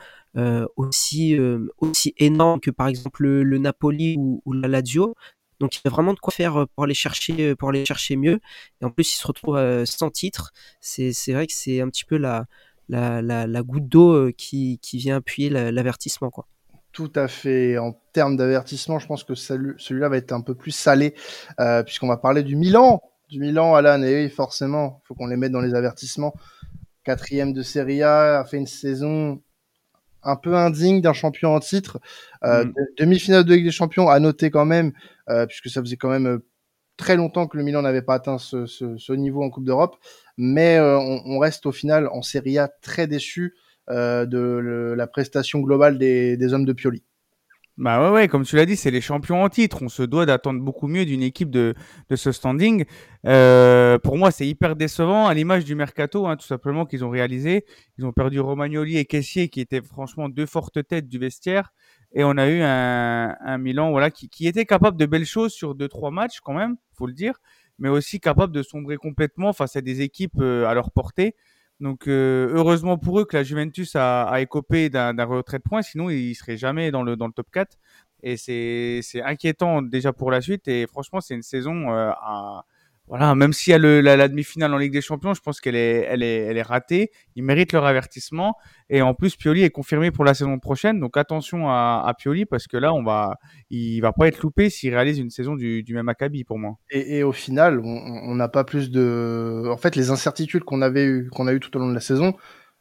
aussi 0.77 1.39
aussi 1.79 2.15
énorme 2.17 2.61
que 2.61 2.71
par 2.71 2.89
exemple 2.89 3.27
le, 3.27 3.59
Napoli 3.59 4.17
ou, 4.19 4.41
ou, 4.47 4.55
la 4.55 4.67
Lazio. 4.67 5.15
Donc 5.61 5.77
il 5.77 5.81
y 5.85 5.89
a 5.89 5.91
vraiment 5.91 6.15
de 6.15 6.21
quoi 6.21 6.33
faire 6.33 6.67
pour 6.75 6.85
aller 6.85 6.95
chercher, 6.95 7.55
pour 7.57 7.71
aller 7.71 7.85
chercher 7.85 8.17
mieux. 8.17 8.41
Et 8.81 8.85
en 8.85 8.91
plus, 8.91 9.13
il 9.15 9.17
se 9.17 9.27
retrouve 9.27 9.85
sans 9.85 10.11
titre. 10.11 10.53
C'est, 10.81 11.13
vrai 11.33 11.47
que 11.47 11.53
c'est 11.53 11.81
un 11.81 11.89
petit 11.89 12.05
peu 12.05 12.17
la, 12.17 12.47
la, 12.89 13.63
goutte 13.63 13.89
d'eau 13.89 14.31
qui, 14.33 14.79
vient 14.95 15.17
appuyer 15.17 15.51
l'avertissement. 15.51 16.31
quoi. 16.31 16.47
Tout 16.99 17.13
à 17.15 17.29
fait. 17.29 17.79
En 17.79 17.93
termes 18.13 18.37
d'avertissement, 18.37 18.99
je 18.99 19.07
pense 19.07 19.23
que 19.23 19.37
celui-là 19.37 20.09
va 20.09 20.17
être 20.17 20.33
un 20.33 20.41
peu 20.41 20.57
plus 20.57 20.73
salé, 20.73 21.15
euh, 21.61 21.83
puisqu'on 21.85 22.09
va 22.09 22.17
parler 22.17 22.43
du 22.43 22.57
Milan. 22.57 23.03
Du 23.29 23.39
Milan, 23.39 23.75
Alan, 23.75 24.03
et 24.03 24.25
oui, 24.25 24.31
forcément, 24.31 25.01
il 25.05 25.07
faut 25.07 25.15
qu'on 25.15 25.27
les 25.27 25.37
mette 25.37 25.53
dans 25.53 25.61
les 25.61 25.75
avertissements. 25.75 26.35
Quatrième 27.05 27.53
de 27.53 27.63
Serie 27.63 28.03
A, 28.03 28.41
a 28.41 28.45
fait 28.45 28.57
une 28.57 28.67
saison 28.67 29.41
un 30.23 30.37
peu 30.37 30.55
indigne 30.55 31.01
d'un 31.01 31.13
champion 31.13 31.55
en 31.55 31.61
titre. 31.61 31.99
Euh, 32.45 32.65
mm. 32.65 32.75
Demi-finale 32.99 33.45
de 33.45 33.55
Ligue 33.55 33.65
des 33.65 33.71
Champions, 33.71 34.09
à 34.09 34.19
noter 34.21 34.51
quand 34.51 34.65
même, 34.65 34.93
euh, 35.29 35.47
puisque 35.47 35.69
ça 35.69 35.81
faisait 35.81 35.97
quand 35.97 36.11
même 36.11 36.27
euh, 36.27 36.39
très 36.97 37.17
longtemps 37.17 37.47
que 37.47 37.57
le 37.57 37.63
Milan 37.63 37.83
n'avait 37.83 38.03
pas 38.03 38.15
atteint 38.15 38.39
ce, 38.39 38.67
ce, 38.67 38.99
ce, 38.99 39.13
niveau 39.13 39.43
en 39.43 39.51
Coupe 39.51 39.65
d'Europe. 39.65 39.97
Mais 40.37 40.77
euh, 40.77 40.99
on, 40.99 41.23
on, 41.25 41.39
reste 41.39 41.65
au 41.65 41.73
final 41.73 42.09
en 42.09 42.23
Serie 42.23 42.59
A 42.59 42.69
très 42.69 43.07
déçu 43.07 43.55
euh, 43.91 44.27
de 44.27 44.39
le, 44.39 44.95
la 44.95 45.07
prestation 45.07 45.61
globale 45.61 45.97
des, 45.97 46.37
des 46.37 46.53
hommes 46.53 46.67
de 46.67 46.73
Pioli. 46.75 47.03
Bah 47.79 48.03
ouais, 48.03 48.13
ouais, 48.13 48.29
comme 48.29 48.43
tu 48.45 48.57
l'as 48.57 48.67
dit, 48.67 48.75
c'est 48.75 48.91
les 48.91 49.01
champions 49.01 49.41
en 49.45 49.49
titre. 49.49 49.79
On 49.83 49.89
se 49.89 50.03
doit 50.03 50.27
d'attendre 50.27 50.61
beaucoup 50.61 50.89
mieux 50.89 51.05
d'une 51.05 51.23
équipe 51.23 51.49
de, 51.49 51.75
de 52.11 52.17
ce 52.17 52.33
standing. 52.33 52.85
Euh, 53.25 54.01
pour 54.01 54.17
moi, 54.17 54.33
c'est 54.33 54.49
hyper 54.49 54.75
décevant 54.75 55.29
à 55.29 55.35
l'image 55.35 55.65
du 55.65 55.77
mercato, 55.77 56.27
hein, 56.27 56.37
tout 56.37 56.47
simplement 56.47 56.87
qu'ils 56.87 57.05
ont 57.05 57.11
réalisé. 57.11 57.65
Ils 57.97 58.05
ont 58.05 58.13
perdu 58.13 58.41
Romagnoli 58.41 58.99
et 58.99 59.05
Caissier, 59.05 59.49
qui 59.49 59.61
étaient 59.61 59.81
franchement 59.81 60.29
deux 60.29 60.47
fortes 60.47 60.85
têtes 60.89 61.07
du 61.09 61.21
vestiaire. 61.21 61.73
Et 62.13 62.25
on 62.25 62.37
a 62.37 62.49
eu 62.49 62.63
un, 62.63 63.37
un 63.41 63.59
Milan, 63.59 63.93
voilà, 63.93 64.11
qui, 64.11 64.29
qui 64.29 64.49
était 64.49 64.67
capable 64.67 64.97
de 64.97 65.07
belles 65.07 65.25
choses 65.27 65.53
sur 65.53 65.77
deux 65.77 65.87
trois 65.89 66.11
matchs 66.11 66.41
quand 66.41 66.55
même, 66.55 66.77
faut 66.95 67.07
le 67.07 67.13
dire, 67.13 67.35
mais 67.79 67.89
aussi 67.89 68.19
capable 68.19 68.53
de 68.53 68.65
sombrer 68.65 68.97
complètement 68.97 69.53
face 69.53 69.77
à 69.77 69.83
des 69.83 70.01
équipes 70.01 70.41
euh, 70.41 70.67
à 70.67 70.75
leur 70.75 70.91
portée. 70.91 71.37
Donc 71.81 72.09
euh, 72.09 72.49
heureusement 72.53 72.99
pour 72.99 73.21
eux 73.21 73.25
que 73.25 73.37
la 73.37 73.45
Juventus 73.45 73.95
a, 73.95 74.25
a 74.25 74.41
écopé 74.41 74.91
d'un 74.91 75.13
retrait 75.25 75.59
de 75.59 75.63
points, 75.63 75.83
sinon 75.83 76.11
ils 76.11 76.35
seraient 76.35 76.57
jamais 76.57 76.91
dans 76.91 77.03
le 77.03 77.17
dans 77.17 77.27
le 77.27 77.33
top 77.33 77.49
4. 77.53 77.77
Et 78.23 78.37
c'est 78.37 79.01
c'est 79.03 79.23
inquiétant 79.23 79.83
déjà 79.83 80.13
pour 80.13 80.31
la 80.31 80.41
suite. 80.41 80.67
Et 80.69 80.87
franchement, 80.87 81.21
c'est 81.21 81.35
une 81.35 81.43
saison 81.43 81.93
euh, 81.93 82.11
à 82.11 82.65
voilà, 83.09 83.35
même 83.35 83.53
s'il 83.53 83.71
y 83.71 83.75
a 83.75 83.79
le, 83.79 84.01
la, 84.01 84.29
demi-finale 84.29 84.73
en 84.75 84.77
Ligue 84.77 84.93
des 84.93 85.01
Champions, 85.01 85.33
je 85.33 85.41
pense 85.41 85.61
qu'elle 85.61 85.77
est, 85.77 86.07
elle 86.09 86.23
est, 86.23 86.45
elle 86.45 86.57
est 86.59 86.63
ratée. 86.63 87.11
Ils 87.37 87.43
méritent 87.43 87.73
leur 87.73 87.87
avertissement. 87.87 88.55
Et 88.91 89.01
en 89.01 89.15
plus, 89.15 89.37
Pioli 89.37 89.63
est 89.63 89.71
confirmé 89.71 90.11
pour 90.11 90.25
la 90.25 90.35
saison 90.35 90.59
prochaine. 90.59 91.01
Donc 91.01 91.17
attention 91.17 91.69
à, 91.69 92.05
à 92.07 92.15
Pioli 92.15 92.45
parce 92.45 92.67
que 92.67 92.77
là, 92.77 92.93
on 92.93 93.03
va, 93.03 93.37
il 93.71 94.01
va 94.01 94.13
pas 94.13 94.29
être 94.29 94.43
loupé 94.43 94.69
s'il 94.69 94.95
réalise 94.95 95.19
une 95.19 95.31
saison 95.31 95.57
du, 95.57 95.83
du 95.83 95.95
même 95.95 96.09
acabit 96.09 96.45
pour 96.45 96.59
moi. 96.59 96.77
Et, 96.91 97.19
et 97.19 97.23
au 97.23 97.33
final, 97.33 97.81
on 97.83 98.35
n'a 98.35 98.49
pas 98.49 98.65
plus 98.65 98.91
de, 98.91 99.65
en 99.71 99.77
fait, 99.77 99.97
les 99.97 100.11
incertitudes 100.11 100.65
qu'on 100.65 100.83
avait 100.83 101.05
eu, 101.05 101.31
qu'on 101.31 101.47
a 101.47 101.53
eu 101.55 101.61
tout 101.61 101.75
au 101.77 101.81
long 101.81 101.89
de 101.89 101.95
la 101.95 102.01
saison, 102.01 102.35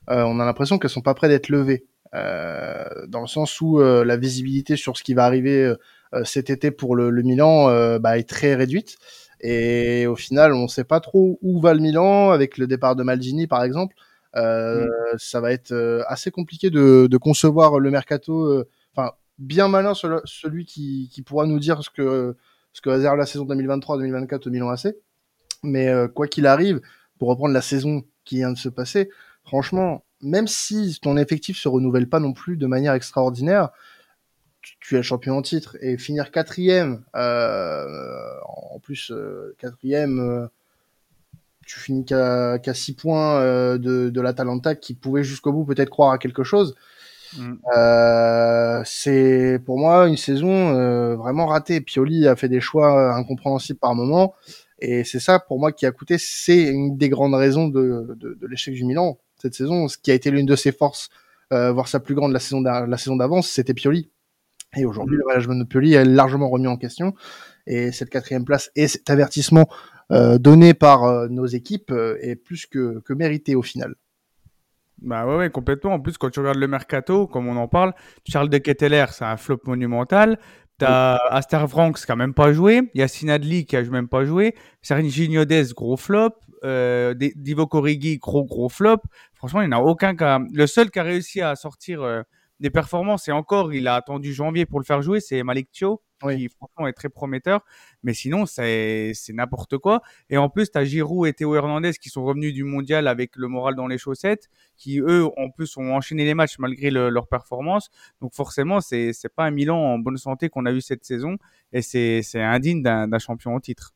euh, 0.10 0.24
on 0.24 0.40
a 0.40 0.46
l'impression 0.46 0.78
qu'elles 0.78 0.90
sont 0.90 1.02
pas 1.02 1.14
prêtes 1.14 1.32
d'être 1.32 1.50
levées. 1.50 1.86
Euh, 2.16 2.86
dans 3.08 3.22
le 3.22 3.28
sens 3.28 3.60
où 3.62 3.80
euh, 3.80 4.06
la 4.06 4.18
visibilité 4.18 4.76
sur 4.76 4.98
ce 4.98 5.04
qui 5.04 5.14
va 5.14 5.26
arriver 5.26 5.74
euh, 6.14 6.24
cet 6.24 6.50
été 6.50 6.72
pour 6.72 6.96
le, 6.96 7.10
le 7.10 7.22
Milan 7.22 7.68
bah, 8.00 8.18
est 8.18 8.28
très 8.28 8.56
réduite. 8.56 8.98
Et 9.42 10.08
au 10.08 10.16
final, 10.16 10.54
on 10.54 10.64
ne 10.64 10.68
sait 10.68 10.84
pas 10.84 11.00
trop 11.00 11.38
où 11.42 11.60
va 11.60 11.74
le 11.74 11.80
Milan 11.80 12.32
avec 12.32 12.58
le 12.58 12.68
départ 12.68 12.96
de 12.96 13.04
Maldini, 13.04 13.48
par 13.48 13.64
exemple. 13.64 13.96
Euh, 14.36 14.86
mm. 14.86 15.18
Ça 15.18 15.42
va 15.42 15.52
être 15.52 15.72
euh, 15.72 16.04
assez 16.08 16.32
compliqué 16.32 16.70
de, 16.70 17.08
de 17.10 17.18
concevoir 17.18 17.80
le 17.80 17.92
mercato. 17.92 18.46
Euh, 18.46 18.68
enfin, 18.96 19.12
bien 19.38 19.68
malin 19.68 19.94
celui 19.94 20.66
qui, 20.66 21.10
qui, 21.12 21.22
pourra 21.22 21.46
nous 21.46 21.60
dire 21.60 21.84
ce 21.84 21.90
que, 21.90 22.36
ce 22.74 22.82
que 22.82 22.90
réserve 22.90 23.18
la 23.18 23.26
saison 23.26 23.46
2023-2024 23.46 24.48
au 24.48 24.52
Milan 24.52 24.70
AC. 24.70 24.96
Mais 25.64 25.92
quoi 26.14 26.28
qu'il 26.28 26.46
arrive, 26.46 26.82
pour 27.18 27.30
reprendre 27.30 27.54
la 27.54 27.62
saison 27.62 28.04
qui 28.26 28.38
vient 28.38 28.52
de 28.52 28.58
se 28.58 28.70
passer, 28.70 29.10
franchement, 29.44 30.04
même 30.22 30.48
si 30.48 31.00
ton 31.02 31.18
effectif 31.18 31.58
se 31.58 31.68
renouvelle 31.68 32.08
pas 32.08 32.20
non 32.20 32.34
plus 32.34 32.58
de 32.58 32.68
manière 32.68 32.94
extraordinaire, 32.94 33.70
tu 34.80 34.98
es 34.98 35.04
champion 35.04 35.38
en 35.38 35.42
titre 35.42 35.78
et 35.82 35.98
finir 35.98 36.32
quatrième, 36.32 37.04
euh, 37.16 38.34
en 38.46 38.80
plus 38.80 39.12
euh, 39.12 39.56
quatrième, 39.60 40.20
euh, 40.20 40.48
tu 41.66 41.80
finis 41.80 42.06
qu'à 42.06 42.60
qu 42.60 42.74
6 42.74 42.94
points 42.94 43.42
de, 43.78 44.10
de 44.10 44.22
l'Atalanta 44.22 44.76
qui 44.76 44.94
pouvait 44.94 45.24
jusqu'au 45.24 45.52
bout 45.52 45.66
peut-être 45.66 45.90
croire 45.90 46.12
à 46.12 46.18
quelque 46.18 46.44
chose. 46.44 46.76
Mm. 47.38 47.56
Euh, 47.76 48.82
c'est 48.86 49.60
pour 49.66 49.78
moi 49.78 50.08
une 50.08 50.16
saison 50.16 51.16
vraiment 51.18 51.48
ratée. 51.48 51.82
Pioli 51.82 52.26
a 52.28 52.38
fait 52.38 52.48
des 52.48 52.62
choix 52.62 53.14
incompréhensibles 53.16 53.80
par 53.80 53.96
moment 53.96 54.34
et 54.80 55.04
c'est 55.04 55.20
ça 55.20 55.40
pour 55.40 55.60
moi 55.60 55.74
qui 55.74 55.86
a 55.86 55.92
coûté. 55.92 56.18
C'est 56.18 56.64
une 56.64 56.98
des 56.98 57.10
grandes 57.10 57.36
raisons 57.36 57.68
de, 57.68 58.16
de, 58.16 58.34
de 58.34 58.48
l'échec 58.48 58.74
du 58.74 58.86
Milan 58.86 59.20
cette 59.42 59.54
saison. 59.54 59.90
Ce 59.90 59.98
qui 59.98 60.12
a 60.12 60.14
été 60.14 60.32
l'une 60.32 60.46
de 60.46 60.56
ses 60.56 60.72
forces, 60.72 61.10
voire 61.52 61.90
sa 61.90 62.00
plus 62.00 62.16
grande 62.16 62.32
la 62.32 62.40
saison 62.40 62.62
la 62.62 62.98
saison 62.98 63.18
d'avance, 63.18 63.50
c'était 63.50 63.74
Pioli. 63.74 64.10
Et 64.78 64.86
aujourd'hui, 64.86 65.18
le 65.18 65.24
management 65.26 65.56
de 65.56 65.64
Pioli 65.64 65.94
est 65.94 66.06
largement 66.06 66.50
remis 66.50 66.68
en 66.68 66.78
question. 66.78 67.14
Et 67.66 67.92
cette 67.92 68.10
quatrième 68.10 68.46
place 68.46 68.72
et 68.76 68.88
cet 68.88 69.10
avertissement 69.10 69.68
euh, 70.12 70.38
donné 70.38 70.74
par 70.74 71.04
euh, 71.04 71.28
nos 71.28 71.46
équipes 71.46 71.92
euh, 71.92 72.18
est 72.22 72.36
plus 72.36 72.66
que, 72.66 73.02
que 73.02 73.14
mérité 73.14 73.56
au 73.56 73.62
final. 73.62 73.96
Bah 75.02 75.28
ouais, 75.28 75.36
ouais, 75.36 75.50
complètement. 75.50 75.94
En 75.94 76.00
plus, 76.00 76.18
quand 76.18 76.30
tu 76.30 76.40
regardes 76.40 76.58
le 76.58 76.68
mercato, 76.68 77.28
comme 77.28 77.48
on 77.48 77.58
en 77.58 77.68
parle, 77.68 77.94
Charles 78.28 78.50
de 78.50 78.58
Ketteler, 78.58 79.06
c'est 79.12 79.26
un 79.26 79.38
flop 79.38 79.60
monumental. 79.66 80.40
T'as 80.78 81.16
oui. 81.16 81.20
Aster 81.32 81.66
Franks 81.68 82.06
qui 82.06 82.12
a 82.12 82.16
même 82.16 82.34
pas 82.34 82.54
joué. 82.54 82.90
Yacine 82.94 83.30
Adli 83.30 83.66
qui 83.66 83.76
a 83.76 83.84
même 83.84 84.08
pas 84.08 84.26
joué. 84.26 84.56
Sergio 84.82 85.46
Dez, 85.46 85.66
gros 85.76 85.98
flop. 85.98 86.32
Euh, 86.64 87.14
Divo 87.36 87.68
Corrigi, 87.68 88.18
gros, 88.18 88.46
gros 88.46 88.70
flop. 88.70 89.02
Franchement, 89.34 89.62
il 89.62 89.70
n'y 89.70 89.76
en 89.76 89.80
a 89.80 89.82
aucun 89.82 90.16
qui 90.16 90.24
a... 90.24 90.40
Le 90.54 90.68
seul 90.68 90.90
qui 90.90 91.00
a 91.00 91.04
réussi 91.04 91.42
à 91.42 91.56
sortir 91.56 92.24
des 92.60 92.70
performances, 92.70 93.28
et 93.28 93.32
encore, 93.32 93.74
il 93.74 93.88
a 93.88 93.96
attendu 93.96 94.34
janvier 94.34 94.66
pour 94.66 94.80
le 94.80 94.86
faire 94.86 95.02
jouer, 95.02 95.20
c'est 95.20 95.44
Malik 95.44 95.70
oui. 96.24 96.38
qui 96.38 96.50
franchement 96.50 96.88
est 96.88 96.94
très 96.94 97.10
prometteur. 97.10 97.64
Mais 98.04 98.14
sinon, 98.14 98.46
c'est 98.46 99.14
n'importe 99.30 99.78
quoi. 99.78 100.02
Et 100.30 100.38
en 100.38 100.50
plus, 100.50 100.72
tu 100.72 100.78
as 100.78 100.86
Giroud 100.86 101.28
et 101.28 101.34
Théo 101.34 101.56
Hernandez 101.56 101.94
qui 101.94 102.10
sont 102.10 102.24
revenus 102.24 102.54
du 102.54 102.64
mondial 102.64 103.08
avec 103.08 103.36
le 103.36 103.48
moral 103.48 103.76
dans 103.76 103.88
les 103.88 103.98
chaussettes, 103.98 104.50
qui 104.76 105.00
eux, 105.00 105.28
en 105.38 105.50
plus, 105.50 105.78
ont 105.78 105.94
enchaîné 105.96 106.26
les 106.26 106.34
matchs 106.34 106.58
malgré 106.60 106.90
le, 106.90 107.10
leur 107.10 107.28
performance. 107.28 107.90
Donc 108.22 108.34
forcément, 108.34 108.82
c'est 108.82 109.14
pas 109.36 109.46
un 109.46 109.52
Milan 109.52 109.78
en 109.78 110.00
bonne 110.00 110.18
santé 110.18 110.50
qu'on 110.50 110.66
a 110.66 110.72
eu 110.72 110.82
cette 110.82 111.06
saison, 111.06 111.38
et 111.74 111.82
c'est 111.82 112.24
indigne 112.36 112.82
d'un 112.82 113.20
champion 113.20 113.56
au 113.56 113.60
titre. 113.60 113.94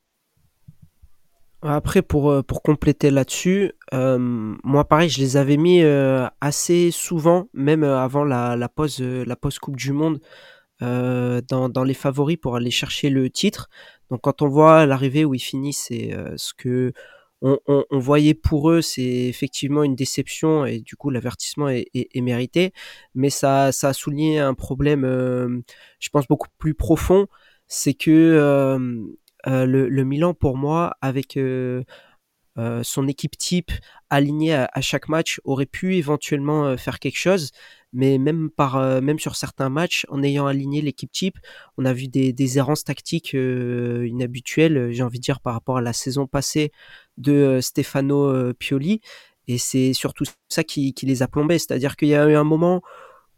Après, 1.63 2.01
pour, 2.01 2.31
euh, 2.31 2.41
pour 2.41 2.63
compléter 2.63 3.11
là-dessus, 3.11 3.73
euh, 3.93 4.17
moi 4.63 4.85
pareil, 4.85 5.09
je 5.09 5.19
les 5.19 5.37
avais 5.37 5.57
mis 5.57 5.83
euh, 5.83 6.27
assez 6.41 6.89
souvent, 6.89 7.49
même 7.53 7.83
euh, 7.83 7.99
avant 7.99 8.23
la, 8.23 8.55
la, 8.55 8.67
pause, 8.67 8.97
euh, 8.99 9.23
la 9.25 9.35
pause 9.35 9.59
Coupe 9.59 9.75
du 9.77 9.91
Monde, 9.93 10.19
dans, 10.81 11.69
dans 11.69 11.83
les 11.83 11.93
favoris 11.93 12.37
pour 12.41 12.55
aller 12.55 12.71
chercher 12.71 13.11
le 13.11 13.29
titre. 13.29 13.69
Donc 14.09 14.21
quand 14.21 14.41
on 14.41 14.47
voit 14.47 14.87
l'arrivée 14.87 15.25
où 15.25 15.35
ils 15.35 15.39
finissent 15.39 15.91
et 15.91 16.15
ce 16.37 16.55
que 16.55 16.91
on, 17.43 17.59
on, 17.67 17.85
on, 17.91 17.99
voyait 17.99 18.33
pour 18.33 18.71
eux, 18.71 18.81
c'est 18.81 19.03
effectivement 19.03 19.83
une 19.83 19.95
déception 19.95 20.65
et 20.65 20.79
du 20.79 20.95
coup 20.95 21.11
l'avertissement 21.11 21.69
est, 21.69 21.85
est, 21.93 22.07
est, 22.15 22.21
mérité. 22.21 22.73
Mais 23.13 23.29
ça, 23.29 23.71
ça 23.71 23.89
a 23.89 23.93
souligné 23.93 24.39
un 24.39 24.55
problème, 24.55 25.03
je 25.99 26.09
pense, 26.09 26.27
beaucoup 26.27 26.49
plus 26.57 26.73
profond. 26.73 27.27
C'est 27.67 27.93
que 27.93 28.11
euh, 28.11 28.79
le, 29.45 29.89
le, 29.89 30.03
Milan, 30.03 30.33
pour 30.33 30.57
moi, 30.57 30.95
avec 31.01 31.37
euh, 31.37 31.83
euh, 32.57 32.83
son 32.83 33.07
équipe 33.07 33.37
type 33.37 33.71
alignée 34.09 34.53
à, 34.53 34.81
chaque 34.81 35.07
match, 35.07 35.39
aurait 35.45 35.65
pu 35.65 35.95
éventuellement 35.95 36.65
euh, 36.65 36.77
faire 36.77 36.99
quelque 36.99 37.17
chose. 37.17 37.51
Mais 37.93 38.17
même, 38.17 38.49
euh, 38.59 39.17
sur 39.17 39.35
certains 39.35 39.69
matchs, 39.69 40.05
en 40.09 40.21
ayant 40.21 40.47
aligné 40.47 40.81
l'équipe 40.81 41.11
type, 41.11 41.37
on 41.77 41.85
a 41.85 41.93
vu 41.93 42.07
des, 42.07 42.57
errances 42.57 42.83
tactiques 42.83 43.33
inhabituelles, 43.33 44.91
j'ai 44.91 45.03
envie 45.03 45.19
de 45.19 45.23
dire, 45.23 45.39
par 45.39 45.53
rapport 45.53 45.77
à 45.77 45.81
la 45.81 45.93
saison 45.93 46.27
passée 46.27 46.71
de 47.17 47.59
Stefano 47.61 48.53
Pioli. 48.53 49.01
Et 49.47 49.57
c'est 49.57 49.93
surtout 49.93 50.25
ça 50.49 50.63
qui, 50.63 50.93
les 51.03 51.23
a 51.23 51.27
plombés. 51.27 51.59
C'est-à-dire 51.59 51.95
qu'il 51.95 52.09
y 52.09 52.15
a 52.15 52.27
eu 52.29 52.35
un 52.35 52.43
moment 52.43 52.81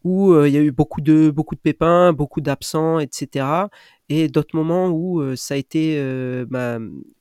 où 0.04 0.32
euh, 0.32 0.48
il 0.48 0.54
y 0.54 0.58
a 0.58 0.60
eu 0.60 0.70
beaucoup 0.70 1.00
de 1.00 1.32
pépins, 1.62 2.12
beaucoup 2.12 2.40
d'absents, 2.40 2.98
etc. 2.98 3.46
Et 4.08 4.28
d'autres 4.28 4.54
moments 4.56 4.90
où 4.90 5.34
ça 5.36 5.54
a 5.54 5.56
été 5.56 5.98
bah, 6.48 6.78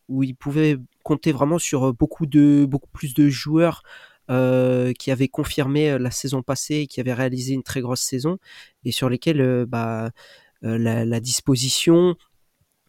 où 0.10 0.24
ils 0.24 0.36
pouvaient 0.36 0.78
compter 1.04 1.32
vraiment 1.32 1.60
sur 1.60 1.94
beaucoup 1.94 2.26
plus 2.26 3.14
de 3.14 3.30
joueurs 3.30 3.84
qui 4.28 5.12
avaient 5.12 5.28
confirmé 5.28 5.98
la 5.98 6.12
saison 6.12 6.42
passée 6.44 6.88
qui 6.88 7.00
avaient 7.00 7.14
réalisé 7.14 7.54
une 7.54 7.64
très 7.64 7.82
grosse 7.82 8.02
saison 8.02 8.38
et 8.84 8.92
sur 8.92 9.10
lesquels 9.10 9.66
bah, 9.66 10.12
la, 10.62 11.20
disposition, 11.20 12.16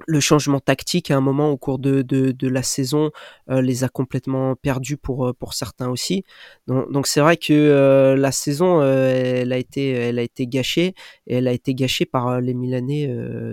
le 0.06 0.20
changement 0.20 0.60
tactique 0.60 1.10
à 1.10 1.16
un 1.16 1.20
moment 1.20 1.50
au 1.50 1.56
cours 1.56 1.78
de, 1.78 2.02
de, 2.02 2.48
la 2.48 2.62
saison 2.62 3.10
euh, 3.48 3.62
les 3.62 3.84
a 3.84 3.88
complètement 3.88 4.54
perdus 4.56 4.96
pour 4.96 5.28
euh, 5.28 5.32
pour 5.32 5.54
certains 5.54 5.88
aussi. 5.88 6.24
Donc, 6.66 7.06
c'est 7.06 7.20
vrai 7.20 7.36
que 7.36 7.52
euh, 7.52 8.16
la 8.16 8.32
saison 8.32 8.82
elle 8.82 9.52
a 9.52 9.58
été 9.58 9.90
elle 9.90 10.18
a 10.18 10.22
été 10.22 10.46
gâchée 10.46 10.94
et 11.26 11.36
elle 11.36 11.48
a 11.48 11.52
été 11.52 11.74
gâchée 11.74 12.06
par 12.06 12.40
les 12.40 12.54
Milanais 12.54 13.10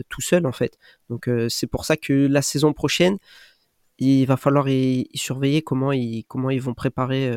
tout 0.09 0.21
seuls 0.21 0.45
en 0.45 0.51
fait. 0.51 0.77
Donc 1.09 1.29
c'est 1.49 1.67
pour 1.67 1.85
ça 1.85 1.97
que 1.97 2.27
la 2.27 2.41
saison 2.41 2.73
prochaine 2.73 3.17
il 3.99 4.25
va 4.25 4.35
falloir 4.35 4.67
y, 4.67 5.07
y 5.11 5.17
surveiller 5.17 5.61
comment 5.61 5.91
ils 5.91 6.23
comment 6.27 6.49
ils 6.49 6.61
vont 6.61 6.73
préparer 6.73 7.31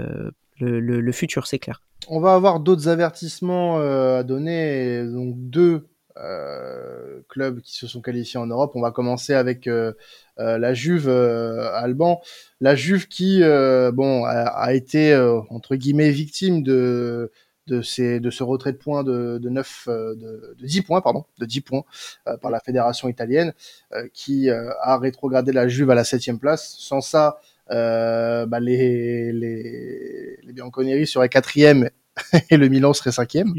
le, 0.60 0.80
le, 0.80 1.00
le, 1.00 1.12
futur, 1.12 1.46
c'est 1.46 1.58
clair. 1.58 1.82
On 2.08 2.20
va 2.20 2.34
avoir 2.34 2.60
d'autres 2.60 2.88
avertissements 2.88 3.78
à 3.78 4.22
donner, 4.22 5.04
donc 5.04 5.34
deux 5.36 5.88
euh, 6.16 7.20
clubs 7.28 7.60
qui 7.60 7.74
se 7.76 7.86
sont 7.86 8.00
qualifiés 8.00 8.38
en 8.38 8.46
Europe. 8.46 8.72
On 8.74 8.80
va 8.80 8.90
commencer 8.90 9.34
avec 9.34 9.66
euh, 9.66 9.92
euh, 10.38 10.58
la 10.58 10.74
Juve 10.74 11.08
Alban. 11.08 12.20
La 12.60 12.74
Juve 12.76 13.08
qui 13.08 13.40
bon 13.40 14.24
a, 14.24 14.30
a 14.30 14.72
été 14.74 15.14
entre 15.50 15.76
guillemets 15.76 16.10
victime 16.10 16.62
de 16.62 17.30
de, 17.66 17.82
ces, 17.82 18.20
de 18.20 18.30
ce 18.30 18.42
retrait 18.42 18.72
de 18.72 18.76
points 18.78 19.04
de, 19.04 19.38
de 19.38 19.48
9, 19.48 19.84
de, 19.88 20.54
de 20.58 20.66
10 20.66 20.82
points, 20.82 21.00
pardon, 21.00 21.24
de 21.38 21.46
10 21.46 21.60
points 21.62 21.84
euh, 22.28 22.36
par 22.36 22.50
la 22.50 22.60
fédération 22.60 23.08
italienne, 23.08 23.54
euh, 23.92 24.06
qui 24.12 24.50
euh, 24.50 24.70
a 24.82 24.98
rétrogradé 24.98 25.52
la 25.52 25.68
Juve 25.68 25.90
à 25.90 25.94
la 25.94 26.04
septième 26.04 26.38
place. 26.38 26.76
Sans 26.78 27.00
ça, 27.00 27.38
bah 27.68 28.60
les, 28.60 29.32
les, 29.32 30.38
les 30.42 30.52
Bianconeri 30.52 31.06
seraient 31.06 31.28
quatrième 31.30 31.88
et 32.50 32.56
le 32.56 32.68
Milan 32.68 32.92
serait 32.92 33.12
cinquième. 33.12 33.54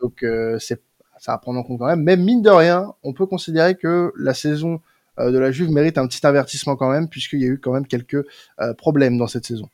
donc 0.00 0.24
c'est 0.58 0.82
ça 1.20 1.32
va 1.32 1.38
prendre 1.38 1.58
en 1.58 1.62
compte 1.62 1.78
quand 1.78 1.86
même. 1.86 2.02
Même 2.02 2.22
mine 2.22 2.42
de 2.42 2.50
rien, 2.50 2.94
on 3.02 3.12
peut 3.12 3.26
considérer 3.26 3.74
que 3.76 4.12
la 4.16 4.34
saison 4.34 4.80
euh, 5.18 5.30
de 5.30 5.38
la 5.38 5.50
Juve 5.50 5.70
mérite 5.70 5.98
un 5.98 6.06
petit 6.06 6.24
avertissement 6.26 6.76
quand 6.76 6.90
même, 6.90 7.08
puisqu'il 7.08 7.40
y 7.40 7.44
a 7.44 7.48
eu 7.48 7.58
quand 7.58 7.72
même 7.72 7.86
quelques 7.86 8.24
euh, 8.60 8.74
problèmes 8.74 9.18
dans 9.18 9.26
cette 9.26 9.46
saison. 9.46 9.68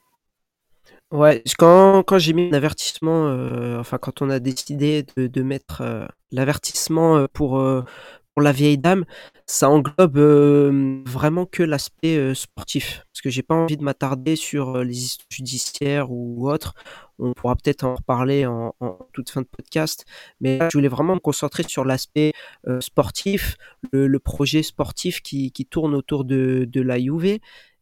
Ouais, 1.10 1.42
quand, 1.58 2.18
j'ai 2.18 2.32
mis 2.32 2.48
un 2.50 2.54
avertissement, 2.54 3.28
euh, 3.28 3.78
enfin 3.78 3.98
quand 3.98 4.20
on 4.22 4.30
a 4.30 4.40
décidé 4.40 5.06
de, 5.16 5.42
mettre 5.42 6.08
l'avertissement 6.32 7.26
pour, 7.32 7.62
pour 8.34 8.42
la 8.42 8.50
vieille 8.50 8.78
dame, 8.78 9.04
ça 9.46 9.68
englobe 9.68 10.18
vraiment 11.06 11.46
que 11.46 11.62
l'aspect 11.62 12.34
sportif. 12.34 13.04
Parce 13.12 13.22
que 13.22 13.30
j'ai 13.30 13.42
pas 13.42 13.54
envie 13.54 13.76
de 13.76 13.84
m'attarder 13.84 14.34
sur 14.34 14.82
les 14.82 15.04
histoires 15.04 15.28
judiciaires 15.30 16.10
ou 16.10 16.50
autres 16.50 16.74
on 17.18 17.32
pourra 17.32 17.56
peut-être 17.56 17.84
en 17.84 17.94
reparler 17.94 18.46
en, 18.46 18.74
toute 19.12 19.30
fin 19.30 19.42
de 19.42 19.46
podcast, 19.46 20.04
mais 20.40 20.58
je 20.70 20.76
voulais 20.76 20.88
vraiment 20.88 21.14
me 21.14 21.20
concentrer 21.20 21.62
sur 21.62 21.84
l'aspect 21.84 22.32
euh, 22.66 22.80
sportif, 22.80 23.56
le, 23.92 24.18
projet 24.18 24.62
sportif 24.62 25.22
qui, 25.22 25.52
tourne 25.70 25.94
autour 25.94 26.24
de, 26.24 26.68
la 26.74 26.98
Juve. 26.98 27.38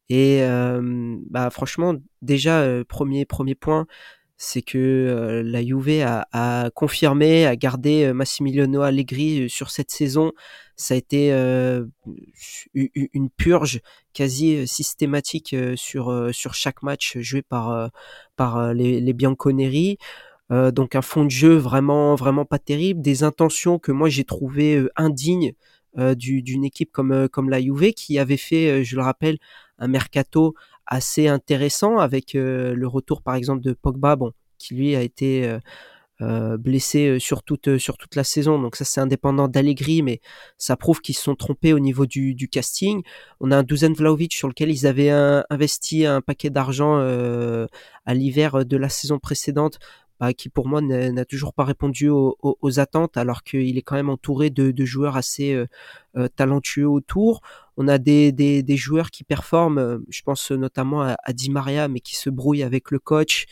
Et 0.09 0.43
euh, 0.43 1.17
bah, 1.31 1.51
franchement, 1.51 1.95
déjà, 2.21 2.61
euh, 2.61 2.85
premier, 2.85 3.25
premier 3.25 3.55
point, 3.55 3.87
c'est 4.37 4.63
que 4.63 5.43
la 5.45 5.63
Juve 5.63 6.03
a, 6.03 6.27
a, 6.33 6.71
confirmé, 6.71 7.47
a 7.47 7.57
gardé 7.57 8.13
Massimiliano 8.13 8.83
Allegri 8.83 9.49
sur 9.49 9.71
cette 9.71 9.91
saison. 9.91 10.33
Ça 10.77 10.95
a 10.95 10.97
été 10.97 11.33
euh, 11.33 11.85
une 12.75 13.31
purge 13.31 13.81
quasi 14.13 14.67
systématique 14.67 15.55
sur 15.77 16.31
sur 16.33 16.55
chaque 16.55 16.83
match 16.83 17.19
joué 17.19 17.43
par 17.43 17.91
par 18.37 18.75
les, 18.75 19.01
les 19.01 19.13
Bianconeri. 19.13 19.99
Euh, 20.51 20.71
donc 20.71 20.95
un 20.95 21.03
fond 21.03 21.25
de 21.25 21.31
jeu 21.31 21.55
vraiment 21.57 22.15
vraiment 22.15 22.45
pas 22.45 22.59
terrible, 22.59 23.01
des 23.01 23.23
intentions 23.23 23.79
que 23.79 23.93
moi 23.93 24.09
j'ai 24.09 24.25
trouvé 24.25 24.87
indignes 24.97 25.53
d'une 25.97 26.65
équipe 26.65 26.91
comme, 26.91 27.29
comme 27.29 27.51
la 27.51 27.61
Juve 27.61 27.93
qui 27.93 28.19
avait 28.19 28.39
fait, 28.39 28.83
je 28.83 28.97
le 28.97 29.03
rappelle, 29.03 29.37
un 29.79 29.89
mercato 29.89 30.55
assez 30.87 31.29
intéressant 31.29 31.99
avec 31.99 32.33
le 32.33 32.87
retour 32.87 33.21
par 33.21 33.35
exemple 33.35 33.61
de 33.61 33.75
Pogba, 33.75 34.17
bon, 34.17 34.33
qui 34.57 34.75
lui 34.75 34.97
a 34.97 35.03
été 35.03 35.59
euh, 36.23 36.57
blessé 36.57 37.09
euh, 37.09 37.19
sur 37.19 37.43
toute, 37.43 37.69
euh, 37.69 37.79
sur 37.79 37.97
toute 37.97 38.15
la 38.15 38.23
saison. 38.23 38.61
Donc 38.61 38.77
ça, 38.77 38.85
c'est 38.85 39.01
indépendant 39.01 39.49
d'Allegri, 39.49 40.03
mais 40.03 40.21
ça 40.57 40.77
prouve 40.77 41.01
qu'ils 41.01 41.17
se 41.17 41.23
sont 41.23 41.35
trompés 41.35 41.73
au 41.73 41.81
niveau 41.81 42.07
du, 42.07 42.49
casting. 42.49 43.03
On 43.41 43.51
a 43.51 43.57
un 43.59 43.63
Dusan 43.63 43.93
Vlaovic 43.93 44.33
sur 44.33 44.47
lequel 44.47 44.71
ils 44.71 44.87
avaient 44.87 45.11
investi 45.11 46.07
un 46.07 46.21
paquet 46.21 46.51
d'argent 46.51 46.99
à 46.99 48.15
l'hiver 48.15 48.65
de 48.65 48.77
la 48.77 48.89
saison 48.89 49.19
précédente. 49.19 49.79
Bah, 50.21 50.33
qui 50.33 50.49
pour 50.49 50.69
moi 50.69 50.81
n'a 50.81 51.25
toujours 51.25 51.53
pas 51.53 51.65
répondu 51.65 52.09
aux, 52.09 52.79
attentes 52.79 53.17
alors 53.17 53.43
qu'il 53.43 53.77
est 53.77 53.83
quand 53.83 53.97
même 53.97 54.11
entouré 54.11 54.51
de, 54.51 54.85
joueurs 54.85 55.17
assez 55.17 55.65
talentueux 56.37 56.89
autour. 56.89 57.41
On 57.77 57.89
a 57.89 57.99
des, 57.99 58.33
des, 58.33 58.77
joueurs 58.77 59.11
qui 59.11 59.25
performent, 59.25 60.03
je 60.09 60.23
pense 60.23 60.51
notamment 60.53 61.03
à, 61.03 61.17
à 61.25 61.33
Di 61.33 61.51
Maria, 61.51 61.89
mais 61.89 62.01
qui 62.01 62.17
se 62.17 62.31
brouillent 62.31 62.63
avec 62.63 62.91
le 62.91 62.99
coach. 62.99 63.47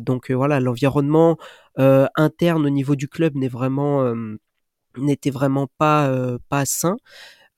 Donc 0.00 0.30
voilà, 0.30 0.60
l'environnement 0.60 1.36
interne 1.76 2.66
au 2.66 2.70
niveau 2.70 2.96
du 2.96 3.08
club 3.08 3.34
n'était 3.36 5.30
vraiment 5.30 5.66
pas 5.78 6.64
sain. 6.64 6.96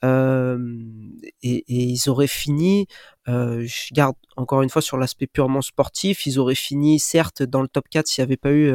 et, 0.02 1.64
ils 1.68 2.08
auraient 2.08 2.26
fini, 2.26 2.86
je 3.26 3.94
garde 3.94 4.16
encore 4.36 4.62
une 4.62 4.70
fois 4.70 4.82
sur 4.82 4.96
l'aspect 4.96 5.26
purement 5.26 5.62
sportif, 5.62 6.26
ils 6.26 6.38
auraient 6.38 6.54
fini 6.54 6.98
certes 6.98 7.42
dans 7.42 7.62
le 7.62 7.68
top 7.68 7.88
4 7.90 8.06
s'il 8.06 8.22
n'y 8.22 8.26
avait 8.28 8.36
pas 8.36 8.52
eu 8.52 8.70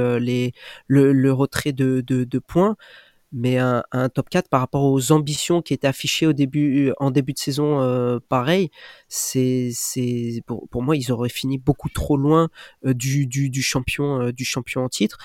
le, 0.87 1.31
retrait 1.31 1.73
de 1.73 2.39
points, 2.39 2.75
mais 3.31 3.57
un, 3.57 3.83
un, 3.91 4.09
top 4.09 4.29
4 4.29 4.49
par 4.49 4.59
rapport 4.59 4.83
aux 4.83 5.11
ambitions 5.11 5.61
qui 5.61 5.73
étaient 5.73 5.87
affichées 5.87 6.25
au 6.25 6.33
début, 6.33 6.91
en 6.99 7.11
début 7.11 7.33
de 7.33 7.39
saison, 7.39 7.81
euh, 7.81 8.19
pareil, 8.27 8.71
c'est, 9.07 9.69
c'est 9.73 10.41
pour, 10.47 10.67
pour, 10.69 10.81
moi 10.81 10.95
ils 10.95 11.11
auraient 11.11 11.29
fini 11.29 11.57
beaucoup 11.57 11.89
trop 11.89 12.17
loin 12.17 12.49
euh, 12.85 12.93
du, 12.93 13.27
du, 13.27 13.49
du, 13.49 13.61
champion, 13.61 14.21
euh, 14.21 14.31
du 14.31 14.45
champion 14.45 14.83
en 14.83 14.89
titre, 14.89 15.17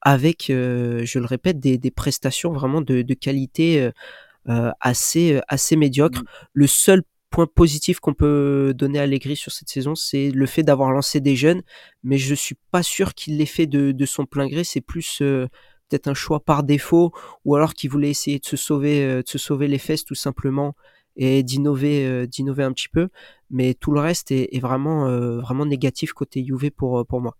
avec, 0.00 0.46
je 0.48 1.18
le 1.18 1.26
répète, 1.26 1.60
des, 1.60 1.76
des, 1.76 1.90
prestations 1.90 2.52
vraiment 2.52 2.80
de, 2.80 3.02
de 3.02 3.14
qualité 3.14 3.90
assez, 4.46 5.38
assez 5.46 5.76
médiocre. 5.76 6.22
Mmh. 6.22 6.26
Le 6.54 6.66
seul 6.66 7.02
point 7.28 7.46
positif 7.46 8.00
qu'on 8.00 8.14
peut 8.14 8.72
donner 8.74 8.98
à 8.98 9.02
Allegri 9.02 9.36
sur 9.36 9.52
cette 9.52 9.68
saison, 9.68 9.94
c'est 9.94 10.30
le 10.30 10.46
fait 10.46 10.62
d'avoir 10.62 10.90
lancé 10.90 11.20
des 11.20 11.36
jeunes, 11.36 11.60
mais 12.02 12.16
je 12.16 12.34
suis 12.34 12.56
pas 12.70 12.82
sûr 12.82 13.12
qu'il 13.12 13.36
l'ait 13.36 13.44
fait 13.44 13.66
de, 13.66 13.92
de, 13.92 14.06
son 14.06 14.24
plein 14.24 14.48
gré. 14.48 14.64
C'est 14.64 14.80
plus 14.80 15.22
peut-être 15.90 16.08
un 16.08 16.14
choix 16.14 16.40
par 16.40 16.62
défaut, 16.62 17.12
ou 17.44 17.56
alors 17.56 17.74
qu'il 17.74 17.90
voulait 17.90 18.10
essayer 18.10 18.38
de 18.38 18.46
se 18.46 18.56
sauver, 18.56 19.04
euh, 19.04 19.22
de 19.22 19.28
se 19.28 19.38
sauver 19.38 19.68
les 19.68 19.78
fesses 19.78 20.04
tout 20.04 20.14
simplement 20.14 20.74
et 21.16 21.42
d'innover, 21.42 22.06
euh, 22.06 22.26
d'innover 22.26 22.62
un 22.62 22.72
petit 22.72 22.88
peu. 22.88 23.08
Mais 23.50 23.74
tout 23.74 23.92
le 23.92 24.00
reste 24.00 24.30
est, 24.30 24.60
vraiment, 24.60 25.08
euh, 25.08 25.40
vraiment 25.40 25.66
négatif 25.66 26.12
côté 26.12 26.44
Juve 26.44 26.70
pour, 26.70 27.04
pour 27.06 27.20
moi. 27.20 27.36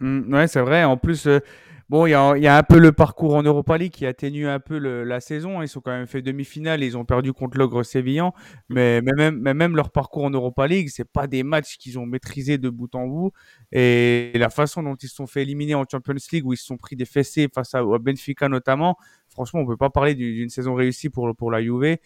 Mmh, 0.00 0.32
ouais, 0.32 0.46
c'est 0.46 0.60
vrai. 0.60 0.84
En 0.84 0.96
plus, 0.96 1.28
Bon, 1.90 2.06
il 2.06 2.10
y 2.10 2.14
a, 2.14 2.56
un 2.56 2.62
peu 2.62 2.78
le 2.78 2.92
parcours 2.92 3.34
en 3.34 3.42
Europa 3.42 3.76
League 3.76 3.90
qui 3.90 4.06
atténue 4.06 4.46
un 4.46 4.60
peu 4.60 4.78
la 4.78 5.18
saison. 5.18 5.60
Ils 5.60 5.66
sont 5.66 5.80
quand 5.80 5.90
même 5.90 6.06
fait 6.06 6.22
demi-finale, 6.22 6.84
ils 6.84 6.96
ont 6.96 7.04
perdu 7.04 7.32
contre 7.32 7.58
l'ogre 7.58 7.82
Sévillan. 7.82 8.32
Mais, 8.68 9.00
même, 9.02 9.74
leur 9.74 9.90
parcours 9.90 10.22
en 10.22 10.30
Europa 10.30 10.68
League, 10.68 10.88
c'est 10.88 11.04
pas 11.04 11.26
des 11.26 11.42
matchs 11.42 11.78
qu'ils 11.78 11.98
ont 11.98 12.06
maîtrisés 12.06 12.58
de 12.58 12.70
bout 12.70 12.94
en 12.94 13.08
bout. 13.08 13.32
Et 13.72 14.30
la 14.36 14.50
façon 14.50 14.84
dont 14.84 14.94
ils 14.94 15.08
se 15.08 15.16
sont 15.16 15.26
fait 15.26 15.42
éliminer 15.42 15.74
en 15.74 15.84
Champions 15.90 16.14
League, 16.32 16.46
où 16.46 16.52
ils 16.52 16.58
se 16.58 16.64
sont 16.64 16.76
pris 16.76 16.94
des 16.94 17.06
fessées 17.06 17.48
face 17.52 17.74
à, 17.74 17.82
Benfica 17.82 18.48
notamment, 18.48 18.96
franchement, 19.28 19.58
on 19.58 19.66
peut 19.66 19.76
pas 19.76 19.90
parler 19.90 20.14
d'une 20.14 20.48
saison 20.48 20.76
réussie 20.76 21.10
pour, 21.10 21.34
pour 21.34 21.50
la 21.50 21.60
Juve. 21.60 21.82
Et 21.82 21.98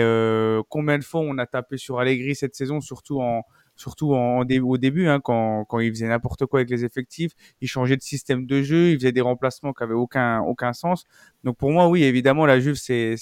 euh, 0.00 0.62
combien 0.70 0.96
de 0.96 1.04
fois 1.04 1.20
on 1.20 1.36
a 1.36 1.44
tapé 1.44 1.76
sur 1.76 1.98
Allegri 1.98 2.34
cette 2.34 2.54
saison, 2.54 2.80
surtout 2.80 3.20
en 3.20 3.42
surtout 3.76 4.14
au 4.14 4.78
début, 4.78 5.06
hein, 5.06 5.20
quand, 5.20 5.64
quand 5.66 5.78
il 5.80 5.90
faisait 5.90 6.08
n'importe 6.08 6.46
quoi 6.46 6.60
avec 6.60 6.70
les 6.70 6.84
effectifs, 6.84 7.32
il 7.60 7.68
changeait 7.68 7.96
de 7.96 8.02
système 8.02 8.46
de 8.46 8.62
jeu, 8.62 8.90
il 8.90 8.96
faisait 8.96 9.12
des 9.12 9.20
remplacements 9.20 9.72
qui 9.72 9.82
avaient 9.82 9.94
aucun 9.94 10.40
aucun 10.40 10.72
sens. 10.72 11.04
Donc 11.44 11.56
pour 11.56 11.70
moi, 11.70 11.88
oui, 11.88 12.02
évidemment, 12.02 12.46
la 12.46 12.58
Juve 12.58 12.76
c'est 12.76 13.16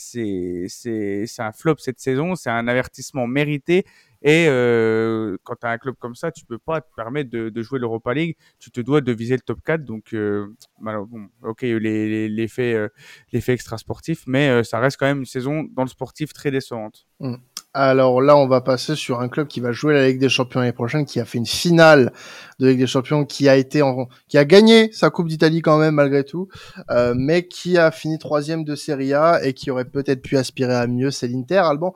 un 1.38 1.53
flop 1.53 1.77
cette 1.79 2.01
saison, 2.01 2.35
c'est 2.35 2.51
un 2.51 2.69
avertissement 2.69 3.27
mérité. 3.27 3.85
Et 4.27 4.47
euh, 4.49 5.37
quand 5.45 5.57
tu 5.61 5.67
as 5.67 5.71
un 5.71 5.77
club 5.77 5.97
comme 5.99 6.14
ça, 6.14 6.33
tu 6.33 6.47
peux 6.47 6.59
pas 6.59 6.81
te 6.81 6.87
permettre 6.97 7.29
de, 7.29 7.62
jouer 7.62 7.79
l'Europa 7.79 8.14
League. 8.14 8.37
Tu 8.59 8.71
te 8.71 8.81
dois 8.81 9.03
de 9.03 9.12
viser 9.12 9.35
le 9.35 9.43
top 9.43 9.59
4. 9.62 9.85
Donc, 9.85 10.14
euh, 10.14 10.47
bon, 10.81 11.29
ok, 11.43 11.61
les, 11.61 12.29
les, 12.31 12.49
euh, 12.61 12.88
les 13.33 13.40
faits 13.43 13.55
extra 13.55 13.77
sportifs, 13.77 14.25
mais 14.27 14.49
euh, 14.49 14.62
ça 14.62 14.79
reste 14.79 14.97
quand 14.99 15.05
même 15.05 15.21
une 15.21 15.27
saison 15.27 15.64
dans 15.71 15.83
le 15.83 15.88
sportif 15.88 16.33
très 16.33 16.51
décevante. 16.51 17.07
Mmh. 17.21 17.35
Alors 17.77 18.23
là, 18.23 18.37
on 18.37 18.47
va 18.47 18.61
passer 18.61 18.95
sur 18.95 19.21
un 19.21 19.29
club 19.29 19.49
qui 19.49 19.59
va 19.59 19.73
jouer 19.73 19.95
la 19.95 20.07
Ligue 20.07 20.21
des 20.21 20.29
Champions 20.29 20.61
l'année 20.61 20.73
prochaine, 20.73 21.05
qui 21.05 21.19
a 21.19 21.25
fait 21.25 21.39
une 21.39 21.47
finale 21.47 22.13
de 22.61 22.69
Ligue 22.69 22.79
des 22.79 22.87
Champions, 22.87 23.25
qui 23.25 23.49
a 23.49 23.57
été 23.57 23.83
en, 23.83 24.07
qui 24.29 24.39
a 24.39 24.45
gagné 24.45 24.93
sa 24.93 25.11
Coupe 25.11 25.27
d'Italie 25.27 25.61
quand 25.61 25.77
même 25.79 25.97
malgré 25.97 26.23
tout, 26.23 26.47
euh, 26.93 27.15
mais 27.17 27.49
qui 27.49 27.77
a 27.77 27.91
fini 27.91 28.17
troisième 28.21 28.63
de 28.63 28.77
Serie 28.77 29.13
A 29.13 29.45
et 29.45 29.55
qui 29.55 29.73
aurait 29.73 29.87
peut-être 29.87 30.23
pu 30.23 30.37
aspirer 30.37 30.75
à 30.75 30.87
mieux. 30.87 31.11
C'est 31.11 31.27
l'Inter. 31.27 31.63
Alban, 31.65 31.95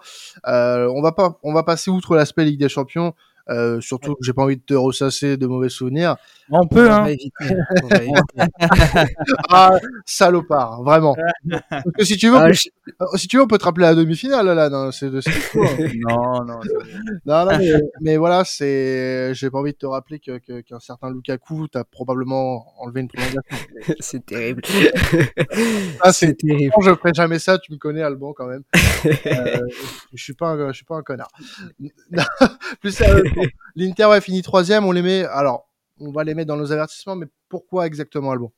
euh, 0.49 0.91
on 0.93 1.01
va 1.01 1.13
pas, 1.13 1.39
on 1.45 1.53
va 1.53 1.63
passer 1.63 1.93
outre 1.93 2.17
l'aspect 2.17 2.45
Ligue 2.45 2.59
des 2.59 2.69
Champions. 2.69 3.15
Euh, 3.49 3.81
surtout 3.81 4.15
j'ai 4.21 4.35
pas 4.35 4.43
envie 4.43 4.57
de 4.57 4.63
te 4.63 4.75
ressasser 4.75 5.37
de 5.37 5.47
mauvais 5.47 5.69
souvenirs. 5.69 6.17
On 6.51 6.67
peut, 6.67 6.91
hein. 6.91 7.07
ah, 9.51 9.79
salopard, 10.07 10.83
vraiment. 10.83 11.15
Parce 11.71 11.85
que 11.99 12.05
si 12.05 12.17
tu 12.17 12.31
veux, 12.31 12.39
ah, 12.39 12.53
si 13.17 13.29
tu 13.29 13.37
veux, 13.37 13.43
on 13.43 13.47
peut 13.47 13.59
te 13.59 13.65
rappeler 13.65 13.85
la 13.85 13.95
demi-finale, 13.95 14.47
là, 14.47 14.71
dans 14.71 14.91
c'est 14.91 15.11
de 15.11 15.21
Non, 16.09 16.45
non. 16.45 16.61
non, 17.27 17.45
non, 17.45 17.59
mais, 18.01 18.17
voilà, 18.17 18.45
c'est, 18.45 19.35
j'ai 19.35 19.51
pas 19.51 19.59
envie 19.59 19.73
de 19.73 19.79
te 19.79 19.87
rappeler 19.87 20.21
que, 20.21 20.39
qu'un 20.61 20.81
certain 20.81 21.11
Lukaku 21.11 21.69
t'a 21.69 21.85
probablement 21.85 22.81
enlevé 22.81 23.03
une 23.03 23.09
prolongation. 23.09 23.43
c'est 24.01 24.25
terrible. 24.25 24.63
Ah, 26.01 26.13
c'est, 26.13 26.35
terrible. 26.35 26.73
Je 26.83 26.95
ferai 26.95 27.13
jamais 27.15 27.39
ça, 27.39 27.59
tu 27.59 27.73
me 27.73 27.79
connais, 27.79 28.03
Alban, 28.03 28.33
quand 28.33 28.47
même. 28.47 28.63
Euh, 29.27 29.61
je 30.15 30.23
suis 30.23 30.35
pas 30.35 30.49
un, 30.49 30.69
je 30.69 30.77
suis 30.77 30.85
pas 30.85 30.97
un 30.97 31.03
connard. 31.03 31.31
Plus 32.81 32.93
sérieusement. 32.93 33.43
L'Inter 33.77 34.05
a 34.05 34.21
fini 34.21 34.43
troisième, 34.43 34.85
on 34.85 34.93
les 34.93 35.03
met. 35.03 35.25
Alors, 35.25 35.68
on 36.01 36.11
va 36.11 36.25
les 36.25 36.35
mettre 36.35 36.49
dans 36.49 36.57
nos 36.57 36.73
avertissements, 36.73 37.17
mais 37.17 37.27
pourquoi 37.49 37.87
exactement 37.87 38.31
Albon 38.31 38.53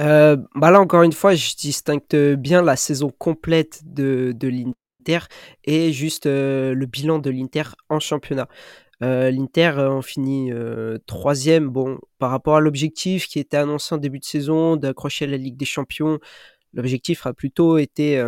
euh, 0.00 0.36
bah 0.54 0.70
là 0.70 0.80
encore 0.80 1.02
une 1.02 1.12
fois, 1.12 1.34
je 1.34 1.56
distingue 1.56 2.36
bien 2.36 2.62
la 2.62 2.76
saison 2.76 3.10
complète 3.10 3.80
de, 3.84 4.32
l'Inter 4.40 5.26
et 5.64 5.92
juste 5.92 6.26
euh, 6.26 6.72
le 6.72 6.86
bilan 6.86 7.18
de 7.18 7.30
l'Inter 7.30 7.64
en 7.88 7.98
championnat. 7.98 8.48
Euh, 9.02 9.30
L'Inter 9.30 9.72
on 9.90 10.02
finit 10.02 10.52
troisième. 11.06 11.68
Bon, 11.68 11.98
par 12.18 12.30
rapport 12.30 12.56
à 12.56 12.60
l'objectif 12.60 13.26
qui 13.26 13.38
était 13.40 13.56
annoncé 13.56 13.94
en 13.94 13.98
début 13.98 14.20
de 14.20 14.24
saison 14.24 14.76
d'accrocher 14.76 15.26
la 15.26 15.36
Ligue 15.36 15.56
des 15.56 15.64
Champions, 15.64 16.18
l'objectif 16.72 17.26
a 17.26 17.32
plutôt 17.32 17.78
été 17.78 18.24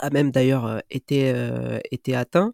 a 0.00 0.10
même 0.10 0.30
d'ailleurs 0.30 0.82
été, 0.90 1.32
été 1.90 2.14
atteint. 2.14 2.52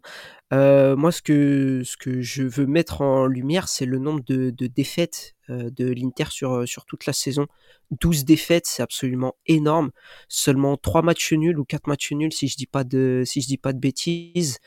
Euh, 0.53 0.97
moi, 0.97 1.11
ce 1.11 1.21
que, 1.21 1.81
ce 1.85 1.95
que 1.95 2.21
je 2.21 2.43
veux 2.43 2.65
mettre 2.65 3.01
en 3.01 3.25
lumière, 3.25 3.69
c'est 3.69 3.85
le 3.85 3.99
nombre 3.99 4.21
de, 4.25 4.49
de 4.49 4.67
défaites 4.67 5.35
euh, 5.49 5.69
de 5.71 5.85
l'Inter 5.85 6.25
sur, 6.29 6.67
sur 6.67 6.85
toute 6.85 7.05
la 7.05 7.13
saison. 7.13 7.47
12 7.91 8.25
défaites, 8.25 8.65
c'est 8.65 8.83
absolument 8.83 9.35
énorme. 9.45 9.91
Seulement 10.27 10.75
3 10.75 11.03
matchs 11.03 11.31
nuls 11.33 11.57
ou 11.57 11.63
4 11.63 11.87
matchs 11.87 12.11
nuls, 12.11 12.33
si 12.33 12.49
je 12.49 12.57
dis 12.57 12.67
pas 12.67 12.83
de, 12.83 13.23
si 13.25 13.41
je 13.41 13.47
dis 13.47 13.57
pas 13.57 13.71
de 13.71 13.79
bêtises. 13.79 14.59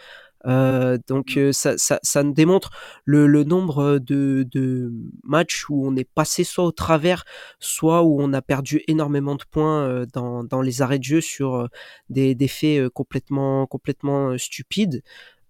Euh, 0.46 0.98
donc 1.08 1.36
mmh. 1.36 1.52
ça, 1.52 1.78
ça, 1.78 1.98
ça 2.02 2.22
nous 2.22 2.34
démontre 2.34 2.70
le, 3.04 3.26
le 3.26 3.44
nombre 3.44 3.98
de, 3.98 4.46
de, 4.50 4.92
matchs 5.22 5.68
où 5.70 5.86
on 5.86 5.96
est 5.96 6.08
passé 6.08 6.44
soit 6.44 6.64
au 6.64 6.72
travers, 6.72 7.24
soit 7.60 8.02
où 8.02 8.20
on 8.20 8.32
a 8.32 8.42
perdu 8.42 8.82
énormément 8.88 9.36
de 9.36 9.44
points 9.50 10.04
dans, 10.12 10.44
dans 10.44 10.60
les 10.60 10.82
arrêts 10.82 10.98
de 10.98 11.04
jeu 11.04 11.20
sur 11.20 11.68
des, 12.10 12.34
des 12.34 12.48
faits 12.48 12.88
complètement, 12.90 13.66
complètement 13.66 14.36
stupides. 14.38 15.02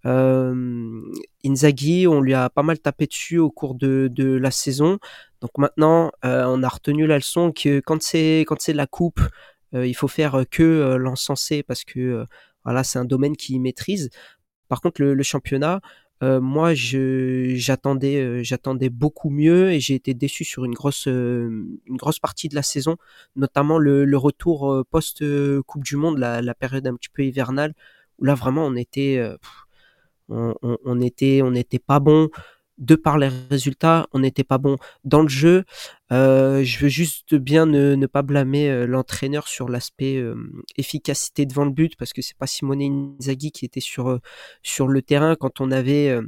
Euh, 0.06 1.00
Inzaghi, 1.44 2.06
on 2.06 2.20
lui 2.20 2.34
a 2.34 2.50
pas 2.50 2.62
mal 2.62 2.78
tapé 2.78 3.06
dessus 3.06 3.38
au 3.38 3.50
cours 3.50 3.74
de, 3.74 4.08
de 4.12 4.32
la 4.34 4.50
saison. 4.50 4.98
Donc 5.40 5.50
maintenant, 5.58 6.12
euh, 6.24 6.44
on 6.46 6.62
a 6.62 6.68
retenu 6.68 7.06
la 7.06 7.16
leçon 7.16 7.52
que 7.52 7.80
quand 7.80 8.02
c'est 8.02 8.40
quand 8.46 8.60
c'est 8.60 8.72
la 8.72 8.86
coupe, 8.86 9.20
euh, 9.74 9.86
il 9.86 9.94
faut 9.94 10.08
faire 10.08 10.44
que 10.50 10.96
l'encenser 10.96 11.62
parce 11.62 11.84
que 11.84 12.26
voilà, 12.64 12.84
c'est 12.84 12.98
un 12.98 13.04
domaine 13.04 13.36
qu'il 13.36 13.60
maîtrise. 13.60 14.10
Par 14.74 14.80
contre, 14.80 15.02
le, 15.02 15.22
championnat, 15.22 15.80
moi, 16.20 16.74
je 16.74 17.54
j'attendais 17.54 18.42
j'attendais 18.42 18.88
beaucoup 18.88 19.30
mieux 19.30 19.70
et 19.70 19.78
j'ai 19.78 19.94
été 19.94 20.14
déçu 20.14 20.42
sur 20.42 20.64
une 20.64 20.74
grosse 20.74 21.06
grosse 21.90 22.18
partie 22.18 22.48
de 22.48 22.56
la 22.56 22.62
saison, 22.62 22.96
notamment 23.36 23.78
le, 23.78 24.16
retour 24.16 24.84
post 24.90 25.22
Coupe 25.62 25.84
du 25.84 25.94
Monde, 25.94 26.18
la, 26.18 26.54
période 26.54 26.88
un 26.88 26.96
petit 26.96 27.08
peu 27.08 27.22
hivernale 27.22 27.72
où 28.18 28.24
là 28.24 28.34
vraiment 28.34 28.66
on 28.66 28.74
était 28.74 29.24
on, 30.28 30.56
on, 30.62 31.00
était 31.00 31.40
on 31.44 31.52
n'était 31.52 31.78
pas 31.78 32.00
bon. 32.00 32.30
De 32.78 32.94
par 32.94 33.18
les 33.18 33.28
résultats, 33.50 34.08
on 34.12 34.20
n'était 34.20 34.44
pas 34.44 34.58
bon 34.58 34.76
dans 35.04 35.22
le 35.22 35.28
jeu. 35.28 35.64
Euh, 36.12 36.62
je 36.64 36.78
veux 36.80 36.88
juste 36.88 37.34
bien 37.34 37.66
ne, 37.66 38.06
pas 38.06 38.22
blâmer 38.22 38.70
euh, 38.70 38.86
l'entraîneur 38.86 39.48
sur 39.48 39.68
l'aspect 39.68 40.16
euh, 40.16 40.34
efficacité 40.76 41.46
devant 41.46 41.64
le 41.64 41.70
but, 41.70 41.96
parce 41.96 42.12
que 42.12 42.22
c'est 42.22 42.36
pas 42.36 42.46
Simone 42.46 43.16
Inzaghi 43.20 43.52
qui 43.52 43.64
était 43.64 43.80
sur 43.80 44.18
sur 44.62 44.88
le 44.88 45.02
terrain 45.02 45.36
quand 45.36 45.60
on 45.60 45.70
avait 45.70 46.18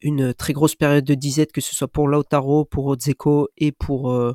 une 0.00 0.34
très 0.34 0.52
grosse 0.52 0.76
période 0.76 1.04
de 1.04 1.14
disette, 1.14 1.52
que 1.52 1.60
ce 1.60 1.74
soit 1.74 1.88
pour 1.88 2.08
Lautaro, 2.08 2.64
pour 2.64 2.86
Ozeko 2.86 3.48
et 3.56 3.72
pour 3.72 4.34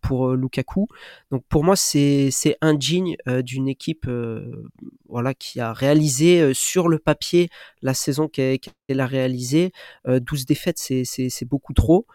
pour 0.00 0.32
Lukaku. 0.32 0.86
Donc 1.30 1.44
pour 1.48 1.64
moi, 1.64 1.76
c'est 1.76 2.30
indigne 2.60 3.16
d'une 3.26 3.68
équipe 3.68 4.08
voilà 5.08 5.34
qui 5.34 5.60
a 5.60 5.72
réalisé 5.72 6.52
sur 6.54 6.88
le 6.88 6.98
papier 6.98 7.48
la 7.82 7.94
saison 7.94 8.28
qu'elle 8.28 8.60
a 9.00 9.06
réalisée. 9.06 9.72
12 10.06 10.46
défaites, 10.46 10.78
c'est 10.78 11.44
beaucoup 11.44 11.72
trop. 11.74 12.06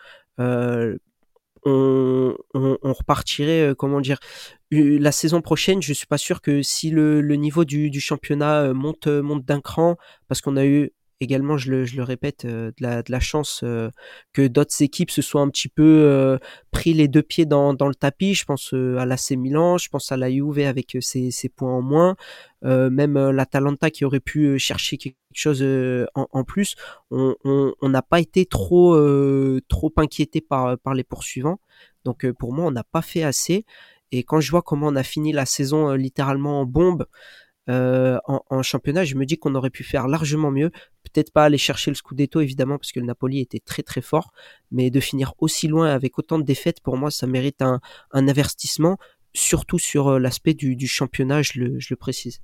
On, 1.66 2.36
repartirait, 2.84 3.74
comment 3.78 4.02
dire, 4.02 4.20
la 4.72 5.12
saison 5.12 5.42
prochaine. 5.42 5.82
Je 5.82 5.94
suis 5.94 6.08
pas 6.08 6.18
sûr 6.18 6.42
que 6.42 6.62
si 6.62 6.90
le, 6.90 7.22
le 7.22 7.36
niveau 7.36 7.66
du, 7.66 7.90
du 7.90 8.02
championnat 8.02 8.74
monte 8.74 9.08
monte 9.08 9.46
d'un 9.46 9.62
cran, 9.62 9.98
parce 10.28 10.42
qu'on 10.42 10.58
a 10.58 10.66
eu 10.66 10.92
également, 11.24 11.58
je 11.58 11.72
le, 11.72 12.04
répète, 12.04 12.46
euh, 12.46 12.72
de, 12.80 13.12
la, 13.12 13.20
chance 13.20 13.62
euh, 13.64 13.90
que 14.34 14.48
d'autres 14.48 14.82
équipes 14.82 15.10
se 15.10 15.22
soient 15.22 15.42
un 15.42 15.50
petit 15.50 15.70
peu 15.70 15.84
euh, 15.84 16.38
pris 16.72 16.94
les 16.94 17.08
deux 17.08 17.24
pieds 17.24 17.46
dans, 17.46 17.72
le 17.72 17.96
tapis. 17.96 18.34
Je 18.34 18.46
pense 18.46 18.74
à 18.74 19.06
l'AC 19.06 19.32
Milan, 19.32 19.78
je 19.78 19.90
pense 19.90 20.12
à 20.12 20.18
la 20.18 20.30
Juve 20.30 20.60
avec 20.60 20.98
ses, 21.00 21.32
points 21.56 21.74
en 21.74 21.82
moins, 21.82 22.16
même 22.62 23.18
l'Atalanta 23.30 23.90
qui 23.90 24.06
aurait 24.06 24.20
pu 24.20 24.60
chercher 24.60 24.98
quelque 24.98 25.16
chose 25.34 25.66
en, 26.16 26.44
plus. 26.44 26.76
On 27.12 27.90
n'a 27.90 28.02
pas 28.02 28.20
été 28.20 28.46
trop 28.46 28.98
trop 29.68 29.94
inquiété 29.98 30.42
par 30.42 30.94
les 30.94 31.04
poursuivants. 31.04 31.60
Donc 32.06 32.30
pour 32.34 32.54
moi, 32.54 32.66
on 32.66 32.72
n'a 32.72 32.84
pas 32.84 33.02
fait 33.02 33.24
assez. 33.24 33.66
Et 34.12 34.24
quand 34.24 34.40
je 34.42 34.52
vois 34.52 34.62
comment 34.62 34.88
on 34.88 34.96
a 34.96 35.04
fini 35.04 35.32
la 35.32 35.46
saison 35.46 35.94
littéralement 35.94 36.62
en 36.62 36.66
bombe, 36.66 37.06
en, 37.68 38.62
championnat, 38.62 39.04
je 39.04 39.16
me 39.16 39.26
dis 39.26 39.38
qu'on 39.38 39.56
aurait 39.56 39.70
pu 39.70 39.84
faire 39.84 40.08
largement 40.08 40.52
mieux. 40.52 40.72
Peut-être 41.14 41.32
pas 41.32 41.46
aller 41.46 41.58
chercher 41.58 41.92
le 41.92 41.96
Scudetto 41.96 42.42
évidemment 42.42 42.78
parce 42.78 42.92
que 42.92 43.00
le 43.00 43.06
Napoli 43.06 43.40
était 43.40 43.60
très 43.60 43.84
très 43.84 44.02
fort, 44.02 44.34
mais 44.72 44.90
de 44.90 45.00
finir 45.00 45.34
aussi 45.40 45.68
loin 45.68 45.90
avec 45.90 46.18
autant 46.20 46.40
de 46.40 46.44
défaites, 46.44 46.82
pour 46.82 46.98
moi, 46.98 47.12
ça 47.12 47.28
mérite 47.28 47.62
un, 47.62 47.80
avertissement, 48.12 48.98
surtout 49.34 49.80
sur 49.80 50.08
euh, 50.08 50.20
l'aspect 50.20 50.54
du, 50.54 50.88
championnat, 50.88 51.42
je 51.42 51.60
le 51.62 51.96
précise. 51.96 52.42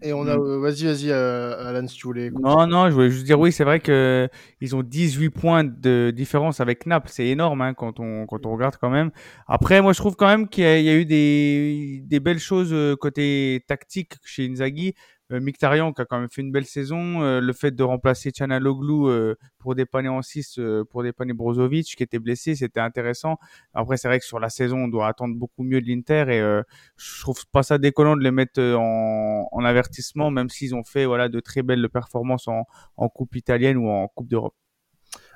Et 0.00 0.12
on 0.12 0.26
a, 0.26 0.36
mmh. 0.36 0.60
vas-y, 0.62 0.84
vas-y, 0.84 1.10
euh, 1.10 1.68
Alan, 1.68 1.86
si 1.86 1.96
tu 1.96 2.06
voulais. 2.06 2.30
Non, 2.30 2.66
non, 2.66 2.88
je 2.88 2.94
voulais 2.94 3.10
juste 3.10 3.24
dire, 3.24 3.38
oui, 3.38 3.52
c'est 3.52 3.64
vrai 3.64 3.78
que 3.78 4.28
ils 4.60 4.74
ont 4.74 4.82
18 4.82 5.30
points 5.30 5.64
de 5.64 6.12
différence 6.14 6.60
avec 6.60 6.86
Naples. 6.86 7.08
C'est 7.10 7.26
énorme 7.26 7.60
hein, 7.60 7.74
quand, 7.74 8.00
on, 8.00 8.26
quand 8.26 8.46
on 8.46 8.52
regarde 8.52 8.76
quand 8.80 8.90
même. 8.90 9.10
Après, 9.46 9.82
moi, 9.82 9.92
je 9.92 9.98
trouve 9.98 10.16
quand 10.16 10.26
même 10.26 10.48
qu'il 10.48 10.64
y, 10.64 10.88
a 10.88 10.94
eu 10.94 11.04
des, 11.04 12.02
des 12.04 12.20
belles 12.20 12.38
choses 12.38 12.72
euh, 12.72 12.96
côté 12.96 13.64
tactique 13.68 14.14
chez 14.24 14.48
Inzaghi. 14.48 14.94
Euh, 15.32 15.40
Mictarian 15.40 15.92
qui 15.92 16.02
a 16.02 16.04
quand 16.04 16.20
même 16.20 16.28
fait 16.30 16.42
une 16.42 16.52
belle 16.52 16.66
saison, 16.66 17.22
euh, 17.22 17.40
le 17.40 17.52
fait 17.52 17.70
de 17.70 17.82
remplacer 17.82 18.30
Chanaloglu 18.36 19.08
euh, 19.08 19.34
pour 19.58 19.74
dépanner 19.74 20.08
en 20.08 20.22
6 20.22 20.60
pour 20.90 21.02
dépanner 21.02 21.32
Brozovic 21.32 21.96
qui 21.96 22.02
était 22.02 22.18
blessé, 22.18 22.54
c'était 22.54 22.80
intéressant. 22.80 23.38
Après 23.74 23.96
c'est 23.96 24.08
vrai 24.08 24.18
que 24.18 24.24
sur 24.24 24.40
la 24.40 24.50
saison, 24.50 24.84
on 24.84 24.88
doit 24.88 25.06
attendre 25.08 25.34
beaucoup 25.36 25.62
mieux 25.62 25.80
de 25.80 25.86
l'Inter 25.86 26.24
et 26.28 26.62
je 26.96 27.20
trouve 27.20 27.44
pas 27.52 27.62
ça 27.62 27.78
déconnant 27.78 28.16
de 28.16 28.22
les 28.22 28.30
mettre 28.30 28.60
en, 28.60 29.48
en 29.50 29.64
avertissement 29.64 30.30
même 30.30 30.48
s'ils 30.48 30.74
ont 30.74 30.84
fait 30.84 31.06
voilà 31.06 31.28
de 31.28 31.40
très 31.40 31.62
belles 31.62 31.88
performances 31.88 32.48
en 32.48 33.08
coupe 33.08 33.36
italienne 33.36 33.76
ou 33.76 33.88
en 33.88 34.08
coupe 34.08 34.28
d'Europe. 34.28 34.54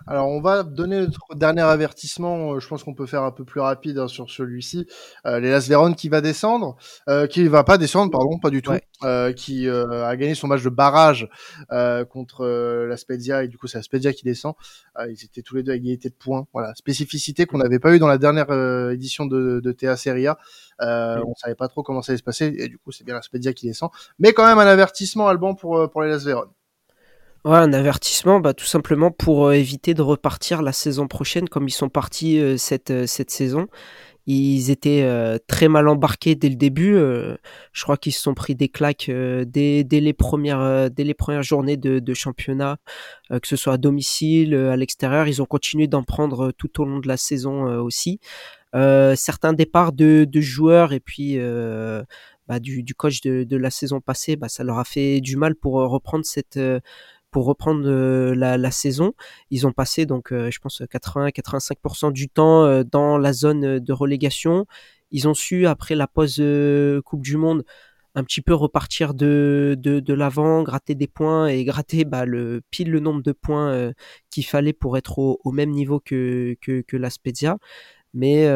Alors, 0.06 0.28
on 0.28 0.40
va 0.40 0.62
donner 0.62 1.00
notre 1.00 1.35
dernier 1.35 1.62
avertissement. 1.62 2.52
Euh, 2.52 2.61
je 2.61 2.68
pense 2.68 2.85
qu'on 2.85 2.94
peut 2.94 3.06
faire 3.06 3.22
un 3.22 3.32
peu 3.32 3.44
plus 3.44 3.61
rapide 3.61 3.98
hein, 3.98 4.09
sur 4.09 4.30
celui-ci. 4.30 4.87
Euh, 5.26 5.40
les 5.40 5.50
Las 5.50 5.68
Véron 5.68 5.94
qui 5.94 6.09
va 6.09 6.20
descendre, 6.20 6.76
euh, 7.09 7.26
qui 7.26 7.46
va 7.48 7.64
pas 7.64 7.76
descendre, 7.78 8.12
pardon, 8.12 8.38
pas 8.38 8.50
du 8.50 8.62
tout, 8.62 8.72
euh, 9.02 9.32
qui 9.32 9.68
euh, 9.68 10.06
a 10.06 10.16
gagné 10.16 10.35
son 10.35 10.46
match 10.46 10.62
de 10.62 10.68
barrage 10.68 11.28
contre 12.11 12.46
la 12.88 12.96
Spezia 12.96 13.44
et 13.44 13.48
du 13.48 13.59
coup 13.59 13.66
c'est 13.66 13.78
la 13.78 13.82
Spezia 13.82 14.12
qui 14.12 14.24
descend. 14.24 14.54
ils 15.09 15.24
étaient 15.24 15.42
tous 15.42 15.56
les 15.56 15.62
deux 15.62 15.72
à 15.72 15.76
égalité 15.76 16.09
de 16.09 16.14
points. 16.14 16.46
Voilà, 16.52 16.74
spécificité 16.74 17.46
qu'on 17.46 17.59
n'avait 17.59 17.78
pas 17.78 17.94
eu 17.94 17.98
dans 17.98 18.06
la 18.06 18.18
dernière 18.18 18.50
édition 18.90 19.26
de, 19.26 19.61
de 19.61 19.72
TA 19.72 19.96
Serie 19.96 20.26
A. 20.26 20.38
Euh, 20.82 21.22
On 21.26 21.35
savait 21.35 21.54
pas 21.54 21.68
trop 21.68 21.82
comment 21.82 22.02
ça 22.02 22.12
allait 22.12 22.18
se 22.18 22.22
passer 22.22 22.54
et 22.59 22.68
du 22.68 22.78
coup 22.78 22.92
c'est 22.92 23.04
bien 23.04 23.14
la 23.14 23.22
Spezia 23.22 23.52
qui 23.52 23.66
descend. 23.66 23.90
Mais 24.18 24.32
quand 24.32 24.46
même 24.46 24.59
un 24.59 24.66
avertissement 24.66 25.28
Alban 25.28 25.54
pour 25.54 25.90
pour 25.90 26.02
les 26.02 26.11
Las 26.11 26.24
Véron. 26.24 26.46
Ouais, 27.46 27.59
un 27.59 27.72
avertissement, 27.72 28.40
bah, 28.40 28.54
tout 28.54 28.64
simplement 28.64 29.12
pour 29.12 29.46
euh, 29.46 29.52
éviter 29.52 29.94
de 29.94 30.02
repartir 30.02 30.62
la 30.62 30.72
saison 30.72 31.06
prochaine 31.06 31.48
comme 31.48 31.68
ils 31.68 31.70
sont 31.70 31.88
partis 31.88 32.40
euh, 32.40 32.56
cette, 32.56 32.90
euh, 32.90 33.06
cette 33.06 33.30
saison. 33.30 33.68
Ils 34.26 34.70
étaient 34.72 35.09
très 35.46 35.68
mal 35.68 35.87
embarqués 35.87 36.35
dès 36.35 36.48
le 36.48 36.56
début. 36.56 36.94
je 36.94 37.82
crois 37.85 37.96
qu'ils 37.96 38.12
se 38.12 38.20
sont 38.20 38.35
pris 38.35 38.56
des 38.56 38.68
claques 38.68 39.09
dès, 39.09 39.87
les 39.88 40.12
premières, 40.12 40.90
dès 40.90 41.04
les 41.04 41.14
premières 41.14 41.44
journées 41.44 41.76
de, 41.76 42.14
championnat, 42.14 42.78
que 43.30 43.46
ce 43.46 43.54
soit 43.54 43.74
à 43.74 43.76
domicile, 43.76 44.52
à 44.56 44.76
l'extérieur. 44.76 45.28
Ils 45.28 45.42
ont 45.42 45.46
continué 45.46 45.87
d'en 45.87 46.02
prendre 46.02 46.50
tout 46.50 46.82
au 46.82 46.85
long 46.85 46.98
de 46.98 47.06
la 47.06 47.16
saison 47.16 47.66
aussi. 47.78 48.18
certains 48.74 49.52
départs 49.52 49.92
de, 49.92 50.26
joueurs 50.40 50.92
et 50.92 50.98
puis 50.98 51.38
bah, 52.48 52.59
du, 52.59 52.82
du, 52.82 52.96
coach 52.96 53.20
de, 53.20 53.44
de, 53.44 53.56
la 53.56 53.70
saison 53.70 54.00
passée, 54.00 54.35
bah, 54.35 54.48
ça 54.48 54.64
leur 54.64 54.80
a 54.80 54.85
fait 54.85 55.20
du 55.20 55.37
mal 55.37 55.54
pour 55.54 55.74
reprendre 55.74 56.24
cette 56.24 56.59
pour 57.37 57.44
reprendre 57.44 57.83
euh, 57.85 58.35
la, 58.35 58.70
saison. 58.70 59.12
Ils 59.51 59.66
ont 59.66 59.72
passé 59.72 60.07
donc, 60.07 60.33
euh, 60.33 60.51
je 60.51 60.59
pense, 60.59 60.81
80-85% 60.81 62.11
du 62.11 62.31
temps 62.31 62.64
euh, 62.64 62.83
dans 62.83 63.18
la 63.18 63.35
zone 63.35 63.79
de 63.79 63.92
relégation. 63.92 64.64
Ils 65.11 65.29
ont 65.29 65.35
su 65.35 65.66
après 65.66 65.94
la 65.96 66.07
pause 66.07 66.42
Coupe 67.05 67.20
du 67.20 67.37
Monde 67.37 67.66
un 68.14 68.25
petit 68.25 68.40
peu 68.40 68.55
repartir 68.55 69.12
de, 69.12 69.77
de, 69.79 70.14
l'avant, 70.14 70.62
gratter 70.62 70.94
des 70.94 71.09
points 71.09 71.49
et 71.49 71.62
gratter 71.64 72.07
bah, 72.07 72.25
le 72.25 72.62
pile 72.70 72.90
le 72.90 73.01
nombre 73.01 73.22
de 73.22 73.33
points 73.33 73.92
qu'il 74.31 74.46
fallait 74.46 74.72
pour 74.72 74.96
être 74.96 75.18
au, 75.18 75.53
même 75.53 75.72
niveau 75.72 76.01
que, 76.01 76.57
que, 76.62 76.81
que 76.81 76.96
la 76.96 77.11
Spezia. 77.11 77.59
Mais 78.14 78.51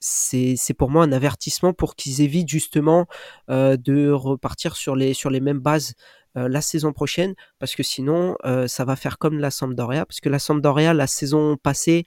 c'est 0.00 0.74
pour 0.78 0.88
moi 0.88 1.04
un 1.04 1.12
avertissement 1.12 1.74
pour 1.74 1.96
qu'ils 1.96 2.22
évitent 2.22 2.48
justement 2.48 3.06
de 3.50 4.10
repartir 4.10 4.74
sur 4.74 4.96
les, 4.96 5.12
sur 5.12 5.28
les 5.28 5.40
mêmes 5.40 5.60
bases 5.60 5.92
euh, 6.36 6.48
la 6.48 6.60
saison 6.60 6.92
prochaine, 6.92 7.34
parce 7.58 7.74
que 7.74 7.82
sinon, 7.82 8.36
euh, 8.44 8.66
ça 8.66 8.84
va 8.84 8.96
faire 8.96 9.18
comme 9.18 9.38
la 9.38 9.50
Sampdoria, 9.50 10.04
parce 10.06 10.20
que 10.20 10.28
la 10.28 10.38
Sampdoria, 10.38 10.94
la 10.94 11.06
saison 11.06 11.56
passée, 11.56 12.04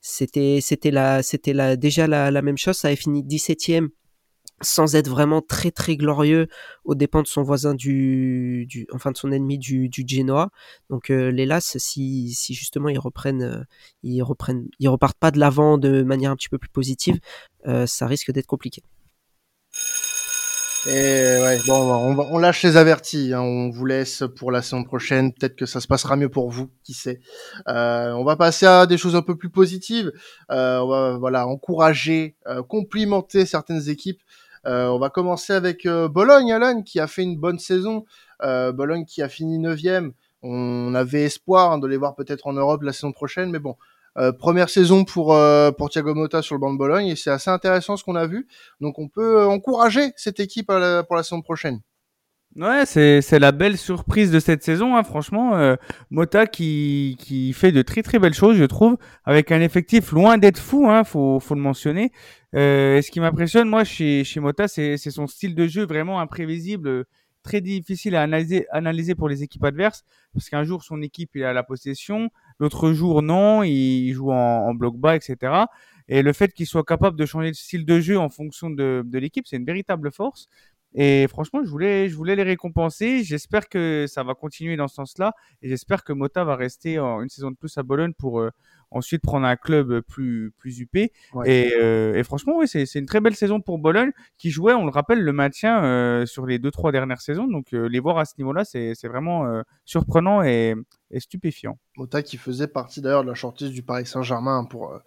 c'était 0.00 0.60
c'était 0.60 0.90
la 0.90 1.22
c'était 1.22 1.52
la 1.52 1.76
déjà 1.76 2.06
la, 2.06 2.42
même 2.42 2.58
chose. 2.58 2.76
Ça 2.76 2.88
avait 2.88 2.96
fini 2.96 3.22
17e 3.22 3.88
sans 4.60 4.96
être 4.96 5.08
vraiment 5.08 5.40
très 5.42 5.70
très 5.70 5.96
glorieux 5.96 6.48
aux 6.84 6.96
dépens 6.96 7.22
de 7.22 7.28
son 7.28 7.42
voisin 7.42 7.74
du, 7.74 8.66
du 8.68 8.86
enfin 8.92 9.12
de 9.12 9.16
son 9.16 9.30
ennemi 9.32 9.58
du, 9.58 9.88
du 9.88 10.04
Genoa. 10.06 10.50
Donc 10.90 11.10
euh, 11.10 11.30
les 11.30 11.46
Las 11.46 11.78
si, 11.78 12.32
si 12.34 12.54
justement 12.54 12.88
ils 12.88 12.98
reprennent 12.98 13.42
euh, 13.42 13.62
ils 14.02 14.22
reprennent 14.22 14.66
ils 14.80 14.88
repartent 14.88 15.18
pas 15.18 15.30
de 15.30 15.38
l'avant 15.38 15.78
de 15.78 16.02
manière 16.02 16.32
un 16.32 16.36
petit 16.36 16.48
peu 16.48 16.58
plus 16.58 16.70
positive 16.70 17.18
ça 17.86 18.06
risque 18.06 18.32
d'être 18.32 18.46
compliqué 18.46 18.82
et 20.88 21.40
ouais, 21.42 21.58
bon, 21.66 21.74
on, 21.74 22.18
on 22.18 22.38
lâche 22.38 22.62
les 22.62 22.76
avertis. 22.76 23.32
Hein. 23.34 23.40
On 23.40 23.70
vous 23.70 23.84
laisse 23.84 24.24
pour 24.36 24.50
la 24.50 24.62
saison 24.62 24.84
prochaine. 24.84 25.32
Peut-être 25.32 25.56
que 25.56 25.66
ça 25.66 25.80
se 25.80 25.86
passera 25.86 26.16
mieux 26.16 26.28
pour 26.28 26.50
vous, 26.50 26.70
qui 26.82 26.94
sait. 26.94 27.20
Euh, 27.68 28.12
on 28.12 28.24
va 28.24 28.36
passer 28.36 28.66
à 28.66 28.86
des 28.86 28.96
choses 28.96 29.14
un 29.14 29.22
peu 29.22 29.36
plus 29.36 29.50
positives. 29.50 30.12
Euh, 30.50 30.78
on 30.78 30.88
va 30.88 31.16
voilà 31.18 31.46
encourager, 31.46 32.36
euh, 32.46 32.62
complimenter 32.62 33.46
certaines 33.46 33.88
équipes. 33.88 34.20
Euh, 34.66 34.88
on 34.88 34.98
va 34.98 35.10
commencer 35.10 35.52
avec 35.52 35.86
euh, 35.86 36.08
Bologne, 36.08 36.52
Alan, 36.52 36.82
qui 36.82 37.00
a 37.00 37.06
fait 37.06 37.22
une 37.22 37.36
bonne 37.36 37.58
saison. 37.58 38.04
Bologne 38.40 39.04
qui 39.04 39.20
a 39.20 39.28
fini 39.28 39.58
neuvième. 39.58 40.12
On 40.42 40.94
avait 40.94 41.24
espoir 41.24 41.72
hein, 41.72 41.78
de 41.78 41.88
les 41.88 41.96
voir 41.96 42.14
peut-être 42.14 42.46
en 42.46 42.52
Europe 42.52 42.82
la 42.82 42.92
saison 42.92 43.10
prochaine, 43.10 43.50
mais 43.50 43.58
bon, 43.58 43.74
euh, 44.16 44.32
première 44.32 44.70
saison 44.70 45.04
pour 45.04 45.34
euh, 45.34 45.70
pour 45.70 45.90
Thiago 45.90 46.14
Motta 46.14 46.42
sur 46.42 46.54
le 46.54 46.60
banc 46.60 46.72
de 46.72 46.78
Bologne 46.78 47.08
et 47.08 47.16
c'est 47.16 47.30
assez 47.30 47.50
intéressant 47.50 47.96
ce 47.96 48.04
qu'on 48.04 48.16
a 48.16 48.26
vu. 48.26 48.48
Donc 48.80 48.98
on 48.98 49.08
peut 49.08 49.40
euh, 49.40 49.46
encourager 49.46 50.12
cette 50.16 50.40
équipe 50.40 50.66
pour 50.66 51.16
la 51.16 51.22
saison 51.22 51.42
prochaine. 51.42 51.80
Ouais, 52.56 52.86
c'est 52.86 53.20
c'est 53.22 53.38
la 53.38 53.52
belle 53.52 53.76
surprise 53.76 54.32
de 54.32 54.40
cette 54.40 54.64
saison, 54.64 54.96
hein, 54.96 55.04
franchement. 55.04 55.56
Euh, 55.56 55.76
Mota 56.10 56.46
qui 56.46 57.16
qui 57.20 57.52
fait 57.52 57.70
de 57.72 57.82
très 57.82 58.02
très 58.02 58.18
belles 58.18 58.34
choses, 58.34 58.56
je 58.56 58.64
trouve, 58.64 58.96
avec 59.24 59.52
un 59.52 59.60
effectif 59.60 60.10
loin 60.12 60.38
d'être 60.38 60.58
fou, 60.58 60.88
hein, 60.90 61.04
faut 61.04 61.38
faut 61.40 61.54
le 61.54 61.60
mentionner. 61.60 62.10
Euh, 62.56 63.00
ce 63.02 63.10
qui 63.10 63.20
m'impressionne, 63.20 63.68
moi, 63.68 63.84
chez 63.84 64.24
chez 64.24 64.40
Mota, 64.40 64.66
c'est 64.66 64.96
c'est 64.96 65.10
son 65.10 65.26
style 65.26 65.54
de 65.54 65.68
jeu 65.68 65.86
vraiment 65.86 66.20
imprévisible, 66.20 67.04
très 67.44 67.60
difficile 67.60 68.16
à 68.16 68.22
analyser 68.22 68.66
analyser 68.72 69.14
pour 69.14 69.28
les 69.28 69.42
équipes 69.44 69.64
adverses, 69.64 70.04
parce 70.32 70.48
qu'un 70.48 70.64
jour 70.64 70.82
son 70.82 71.00
équipe 71.02 71.36
est 71.36 71.44
à 71.44 71.52
la 71.52 71.62
possession, 71.62 72.30
L'autre 72.58 72.92
jour, 72.92 73.22
non, 73.22 73.62
il 73.62 74.12
joue 74.12 74.32
en, 74.32 74.74
bloc 74.74 74.96
bas, 74.96 75.16
etc. 75.16 75.52
Et 76.08 76.22
le 76.22 76.32
fait 76.32 76.52
qu'il 76.52 76.66
soit 76.66 76.84
capable 76.84 77.16
de 77.18 77.26
changer 77.26 77.50
de 77.50 77.56
style 77.56 77.84
de 77.84 78.00
jeu 78.00 78.18
en 78.18 78.28
fonction 78.28 78.70
de, 78.70 79.04
l'équipe, 79.12 79.46
c'est 79.46 79.56
une 79.56 79.64
véritable 79.64 80.10
force. 80.10 80.48
Et 80.94 81.26
franchement, 81.28 81.62
je 81.62 81.70
voulais, 81.70 82.08
je 82.08 82.16
voulais 82.16 82.34
les 82.34 82.42
récompenser. 82.42 83.22
J'espère 83.22 83.68
que 83.68 84.06
ça 84.08 84.22
va 84.24 84.34
continuer 84.34 84.76
dans 84.76 84.88
ce 84.88 84.94
sens-là. 84.96 85.34
Et 85.62 85.68
j'espère 85.68 86.02
que 86.02 86.12
Mota 86.12 86.44
va 86.44 86.56
rester 86.56 86.98
en 86.98 87.22
une 87.22 87.28
saison 87.28 87.50
de 87.50 87.56
plus 87.56 87.76
à 87.76 87.82
Bologne 87.82 88.14
pour 88.14 88.40
euh, 88.40 88.50
ensuite 88.90 89.22
prendre 89.22 89.46
un 89.46 89.56
club 89.56 90.00
plus, 90.00 90.52
plus 90.58 90.80
huppé. 90.80 91.12
Et, 91.44 91.72
euh, 91.80 92.14
et, 92.14 92.22
franchement, 92.24 92.54
oui, 92.56 92.68
c'est 92.68 92.94
une 92.94 93.06
très 93.06 93.20
belle 93.20 93.34
saison 93.34 93.60
pour 93.60 93.78
Bologne 93.78 94.12
qui 94.38 94.50
jouait, 94.50 94.74
on 94.74 94.84
le 94.84 94.90
rappelle, 94.90 95.20
le 95.20 95.32
maintien 95.32 95.84
euh, 95.84 96.26
sur 96.26 96.46
les 96.46 96.58
deux, 96.58 96.70
trois 96.70 96.92
dernières 96.92 97.20
saisons. 97.20 97.46
Donc, 97.46 97.72
les 97.72 98.00
voir 98.00 98.18
à 98.18 98.24
ce 98.24 98.34
niveau-là, 98.38 98.64
c'est 98.64 98.94
vraiment 99.08 99.62
surprenant 99.84 100.42
et, 100.42 100.74
et, 101.10 101.20
stupéfiant. 101.20 101.78
Mota 101.96 102.22
qui 102.22 102.36
faisait 102.36 102.68
partie 102.68 103.00
d'ailleurs 103.00 103.24
de 103.24 103.28
la 103.28 103.34
shortlist 103.34 103.72
du 103.72 103.82
Paris 103.82 104.06
Saint-Germain 104.06 104.64
pour 104.64 104.98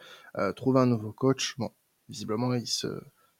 trouver 0.56 0.82
un 0.82 0.86
nouveau 0.88 1.12
coach. 1.12 1.56
Bon, 1.58 1.72
visiblement, 2.10 2.54
il 2.54 2.68
se 2.68 2.88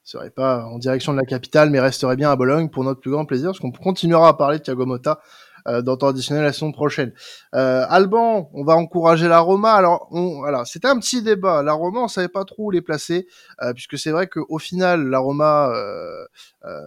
serait 0.04 0.30
pas 0.30 0.64
en 0.64 0.78
direction 0.78 1.12
de 1.12 1.18
la 1.18 1.24
capitale, 1.24 1.70
mais 1.70 1.80
resterait 1.80 2.16
bien 2.16 2.30
à 2.30 2.36
Bologne 2.36 2.68
pour 2.68 2.84
notre 2.84 3.00
plus 3.00 3.10
grand 3.10 3.24
plaisir, 3.24 3.50
parce 3.50 3.60
qu'on 3.60 3.70
continuera 3.70 4.28
à 4.28 4.34
parler 4.34 4.58
de 4.58 4.64
Thiago 4.64 4.84
Motta 4.84 5.20
euh, 5.20 5.51
dans 5.66 5.96
temps 5.96 6.08
additionnel 6.08 6.42
la 6.42 6.52
saison 6.52 6.72
prochaine. 6.72 7.12
Euh, 7.54 7.84
Alban, 7.88 8.50
on 8.52 8.64
va 8.64 8.74
encourager 8.74 9.28
la 9.28 9.40
Roma. 9.40 9.72
Alors, 9.72 10.08
on, 10.10 10.38
voilà, 10.38 10.64
c'était 10.64 10.88
un 10.88 10.98
petit 10.98 11.22
débat. 11.22 11.62
La 11.62 11.72
Roma, 11.72 12.00
on 12.00 12.08
savait 12.08 12.28
pas 12.28 12.44
trop 12.44 12.66
où 12.66 12.70
les 12.70 12.82
placer, 12.82 13.26
euh, 13.62 13.72
puisque 13.72 13.98
c'est 13.98 14.10
vrai 14.10 14.26
qu'au 14.26 14.58
final, 14.58 15.08
la 15.08 15.18
Roma, 15.18 15.70
euh, 15.70 16.24
euh, 16.64 16.80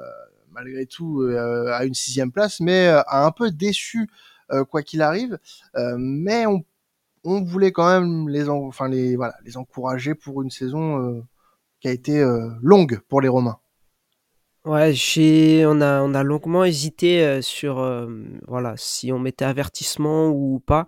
malgré 0.51 0.85
tout, 0.85 1.21
a 1.23 1.83
une 1.85 1.93
sixième 1.93 2.31
place, 2.31 2.59
mais 2.59 2.87
a 2.87 3.25
un 3.25 3.31
peu 3.31 3.51
déçu 3.51 4.09
quoi 4.69 4.83
qu'il 4.83 5.01
arrive. 5.01 5.37
mais 5.97 6.45
on, 6.45 6.63
on 7.23 7.43
voulait 7.43 7.71
quand 7.71 7.89
même 7.89 8.29
les, 8.29 8.47
enfin 8.49 8.87
les, 8.87 9.15
voilà, 9.15 9.35
les 9.43 9.57
encourager 9.57 10.15
pour 10.15 10.41
une 10.43 10.51
saison 10.51 11.23
qui 11.85 11.89
a 11.89 11.91
été 11.91 12.19
euh, 12.19 12.49
longue 12.63 12.99
pour 13.09 13.21
les 13.21 13.27
Romains. 13.27 13.59
Ouais, 14.65 14.93
j'ai, 14.93 15.63
on 15.67 15.79
a, 15.79 16.01
on 16.01 16.15
a 16.15 16.23
longuement 16.23 16.65
hésité 16.65 17.23
euh, 17.23 17.41
sur, 17.43 17.77
euh, 17.77 18.07
voilà, 18.47 18.73
si 18.77 19.11
on 19.11 19.19
mettait 19.19 19.45
avertissement 19.45 20.29
ou 20.29 20.59
pas. 20.59 20.87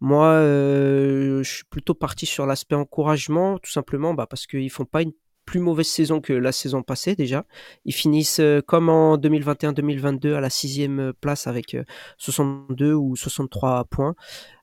Moi, 0.00 0.40
je 0.40 1.42
suis 1.44 1.64
plutôt 1.64 1.92
parti 1.92 2.24
sur 2.24 2.46
l'aspect 2.46 2.74
encouragement, 2.74 3.58
tout 3.58 3.70
simplement, 3.70 4.14
bah, 4.14 4.26
parce 4.26 4.46
qu'ils 4.46 4.70
font 4.70 4.86
pas 4.86 5.02
une 5.02 5.12
plus 5.44 5.60
mauvaise 5.60 5.88
saison 5.88 6.20
que 6.22 6.32
la 6.32 6.52
saison 6.52 6.82
passée 6.82 7.16
déjà. 7.16 7.44
Ils 7.84 7.94
finissent 7.94 8.40
comme 8.66 8.88
en 8.88 9.18
2021-2022 9.18 10.34
à 10.34 10.40
la 10.40 10.50
sixième 10.50 11.12
place 11.20 11.46
avec 11.46 11.76
62 12.18 12.94
ou 12.94 13.16
63 13.16 13.84
points. 13.86 14.14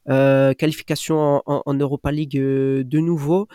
qualification 0.07 1.41
en, 1.45 1.63
en, 1.65 1.73
Europa 1.73 2.11
League 2.11 2.37
de 2.37 2.99
nouveau 2.99 3.47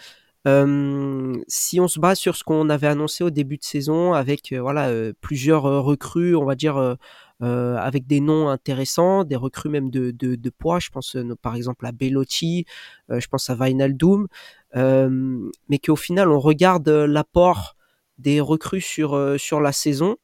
si 0.46 1.80
on 1.80 1.88
se 1.88 2.00
base 2.00 2.18
sur 2.18 2.36
ce 2.36 2.44
qu'on 2.44 2.70
avait 2.70 2.86
annoncé 2.86 3.24
au 3.24 3.30
début 3.30 3.58
de 3.58 3.64
saison, 3.64 4.14
avec 4.14 4.54
voilà 4.54 4.90
plusieurs 5.20 5.62
recrues, 5.62 6.34
on 6.34 6.44
va 6.44 6.54
dire 6.54 6.96
avec 7.40 8.06
des 8.06 8.20
noms 8.20 8.48
intéressants, 8.48 9.24
des 9.24 9.36
recrues 9.36 9.68
même 9.68 9.90
de, 9.90 10.10
de, 10.10 10.36
de 10.36 10.50
poids. 10.50 10.78
Je 10.78 10.90
pense 10.90 11.16
par 11.42 11.56
exemple 11.56 11.86
à 11.86 11.92
Bellotti, 11.92 12.64
je 13.08 13.26
pense 13.26 13.50
à 13.50 13.54
Vinaldoom, 13.54 14.28
mais 14.74 15.78
qu'au 15.78 15.96
final 15.96 16.30
on 16.30 16.40
regarde 16.40 16.88
l'apport 16.88 17.76
des 18.18 18.40
recrues 18.40 18.80
sur 18.80 19.34
sur 19.38 19.60
la 19.60 19.72
saison. 19.72 20.16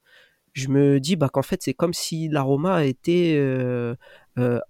Je 0.54 0.68
me 0.68 1.00
dis 1.00 1.16
bah 1.16 1.28
qu'en 1.30 1.42
fait 1.42 1.62
c'est 1.62 1.74
comme 1.74 1.92
si 1.92 2.28
la 2.28 2.40
Roma 2.40 2.84
était 2.84 3.38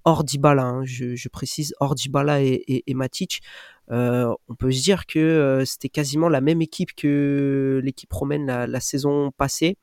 hors 0.04 0.24
d'Ibala, 0.24 0.64
hein, 0.64 0.84
je, 0.84 1.14
je, 1.14 1.28
précise 1.28 1.74
hors 1.80 1.94
d'Ibala 1.94 2.42
et, 2.42 2.64
et, 2.66 2.90
et 2.90 2.94
Matic. 2.94 3.42
Euh, 3.90 4.34
on 4.48 4.54
peut 4.54 4.72
se 4.72 4.82
dire 4.82 5.06
que 5.06 5.18
euh, 5.18 5.64
c'était 5.64 5.88
quasiment 5.88 6.28
la 6.28 6.40
même 6.40 6.60
équipe 6.62 6.94
que 6.94 7.80
l'équipe 7.84 8.12
romaine 8.12 8.46
la, 8.46 8.80
saison 8.80 9.30
passée. 9.32 9.76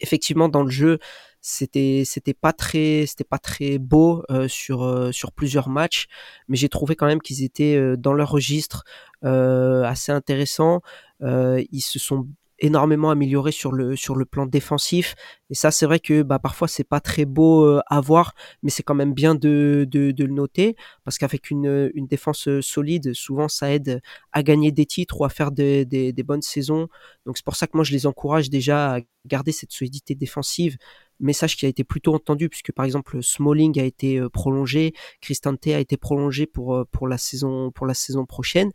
Effectivement, 0.00 0.48
dans 0.48 0.62
le 0.62 0.70
jeu, 0.70 0.98
c'était 1.40 2.02
c'était 2.04 2.34
pas 2.34 2.52
très 2.52 3.04
c'était 3.06 3.24
pas 3.24 3.38
très 3.38 3.78
beau 3.78 4.24
euh, 4.30 4.48
sur 4.48 5.10
sur 5.12 5.32
plusieurs 5.32 5.68
matchs, 5.68 6.06
mais 6.48 6.56
j'ai 6.56 6.68
trouvé 6.68 6.96
quand 6.96 7.06
même 7.06 7.20
qu'ils 7.20 7.44
étaient 7.44 7.96
dans 7.96 8.12
leur 8.12 8.30
registre 8.30 8.84
assez 9.22 10.12
intéressants. 10.12 10.80
ils 11.20 11.80
se 11.80 11.98
sont 11.98 12.28
énormément 12.58 13.10
amélioré 13.10 13.52
sur 13.52 13.72
le 13.72 13.96
sur 13.96 14.16
le 14.16 14.24
plan 14.24 14.46
défensif. 14.46 15.14
Et 15.50 15.54
ça 15.54 15.70
c'est 15.70 15.86
vrai 15.86 16.00
que 16.00 16.22
bah 16.22 16.38
parfois 16.38 16.68
c'est 16.68 16.84
pas 16.84 17.00
très 17.00 17.24
beau 17.24 17.64
euh, 17.64 17.80
à 17.86 18.00
voir 18.00 18.34
mais 18.62 18.70
c'est 18.70 18.82
quand 18.82 18.94
même 18.94 19.12
bien 19.14 19.34
de, 19.34 19.86
de, 19.88 20.10
de 20.10 20.24
le 20.24 20.32
noter 20.32 20.76
parce 21.04 21.18
qu'avec 21.18 21.50
une, 21.50 21.90
une 21.94 22.06
défense 22.06 22.48
euh, 22.48 22.62
solide 22.62 23.12
souvent 23.14 23.48
ça 23.48 23.72
aide 23.72 24.00
à 24.32 24.42
gagner 24.42 24.72
des 24.72 24.86
titres 24.86 25.20
ou 25.20 25.24
à 25.24 25.28
faire 25.28 25.52
des, 25.52 25.84
des, 25.84 26.12
des 26.12 26.22
bonnes 26.22 26.42
saisons. 26.42 26.88
Donc 27.26 27.36
c'est 27.36 27.44
pour 27.44 27.56
ça 27.56 27.66
que 27.66 27.76
moi 27.76 27.84
je 27.84 27.92
les 27.92 28.06
encourage 28.06 28.50
déjà 28.50 28.96
à 28.96 29.00
garder 29.26 29.52
cette 29.52 29.72
solidité 29.72 30.14
défensive. 30.14 30.76
Message 31.18 31.56
qui 31.56 31.64
a 31.64 31.68
été 31.68 31.82
plutôt 31.82 32.14
entendu 32.14 32.48
puisque 32.48 32.72
par 32.72 32.84
exemple 32.84 33.22
Smalling 33.22 33.78
a 33.80 33.84
été 33.84 34.18
euh, 34.18 34.28
prolongé, 34.28 34.92
Cristante 35.20 35.66
a 35.68 35.78
été 35.80 35.96
prolongé 35.96 36.46
pour 36.46 36.84
pour 36.90 37.08
la 37.08 37.18
saison 37.18 37.70
pour 37.70 37.86
la 37.86 37.94
saison 37.94 38.26
prochaine 38.26 38.72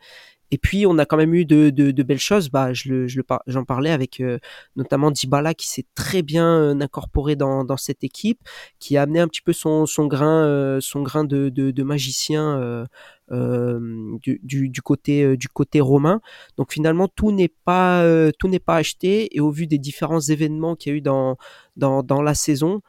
et 0.51 0.57
puis 0.57 0.85
on 0.85 0.97
a 0.97 1.05
quand 1.05 1.15
même 1.17 1.33
eu 1.33 1.45
de, 1.45 1.69
de, 1.69 1.91
de 1.91 2.03
belles 2.03 2.19
choses. 2.19 2.49
Bah, 2.49 2.73
je 2.73 2.89
le, 2.89 3.07
je 3.07 3.17
le 3.17 3.25
j'en 3.47 3.63
parlais 3.63 3.91
avec 3.91 4.19
euh, 4.19 4.37
notamment 4.75 5.09
Dybala 5.09 5.53
qui 5.53 5.69
s'est 5.69 5.85
très 5.95 6.21
bien 6.21 6.45
euh, 6.45 6.79
incorporé 6.81 7.37
dans, 7.37 7.63
dans 7.63 7.77
cette 7.77 8.03
équipe, 8.03 8.39
qui 8.77 8.97
a 8.97 9.03
amené 9.03 9.21
un 9.21 9.29
petit 9.29 9.41
peu 9.41 9.53
son, 9.53 9.85
son 9.85 10.07
grain, 10.07 10.43
euh, 10.45 10.79
son 10.81 11.01
grain 11.03 11.23
de, 11.23 11.49
de, 11.49 11.83
magicien 11.83 12.85
du, 13.29 14.41
du, 14.43 14.69
du, 14.69 14.81
côté 14.81 15.37
du 15.37 15.47
côté 15.47 15.79
romain. 15.79 16.19
Donc 16.57 16.73
finalement 16.73 17.07
tout 17.07 17.31
n'est 17.31 17.53
pas 17.63 18.05
tout 18.37 18.49
n'est 18.49 18.59
pas 18.59 18.75
acheté. 18.75 19.35
Et 19.35 19.39
au 19.39 19.51
vu 19.51 19.67
des 19.67 19.77
différents 19.77 20.19
événements 20.19 20.75
qu'il 20.75 20.91
y 20.91 20.95
a 20.95 20.97
eu 20.97 21.01
dans 21.01 21.37
dans, 21.77 22.03
dans 22.03 22.21
la 22.21 22.33
saison, 22.33 22.81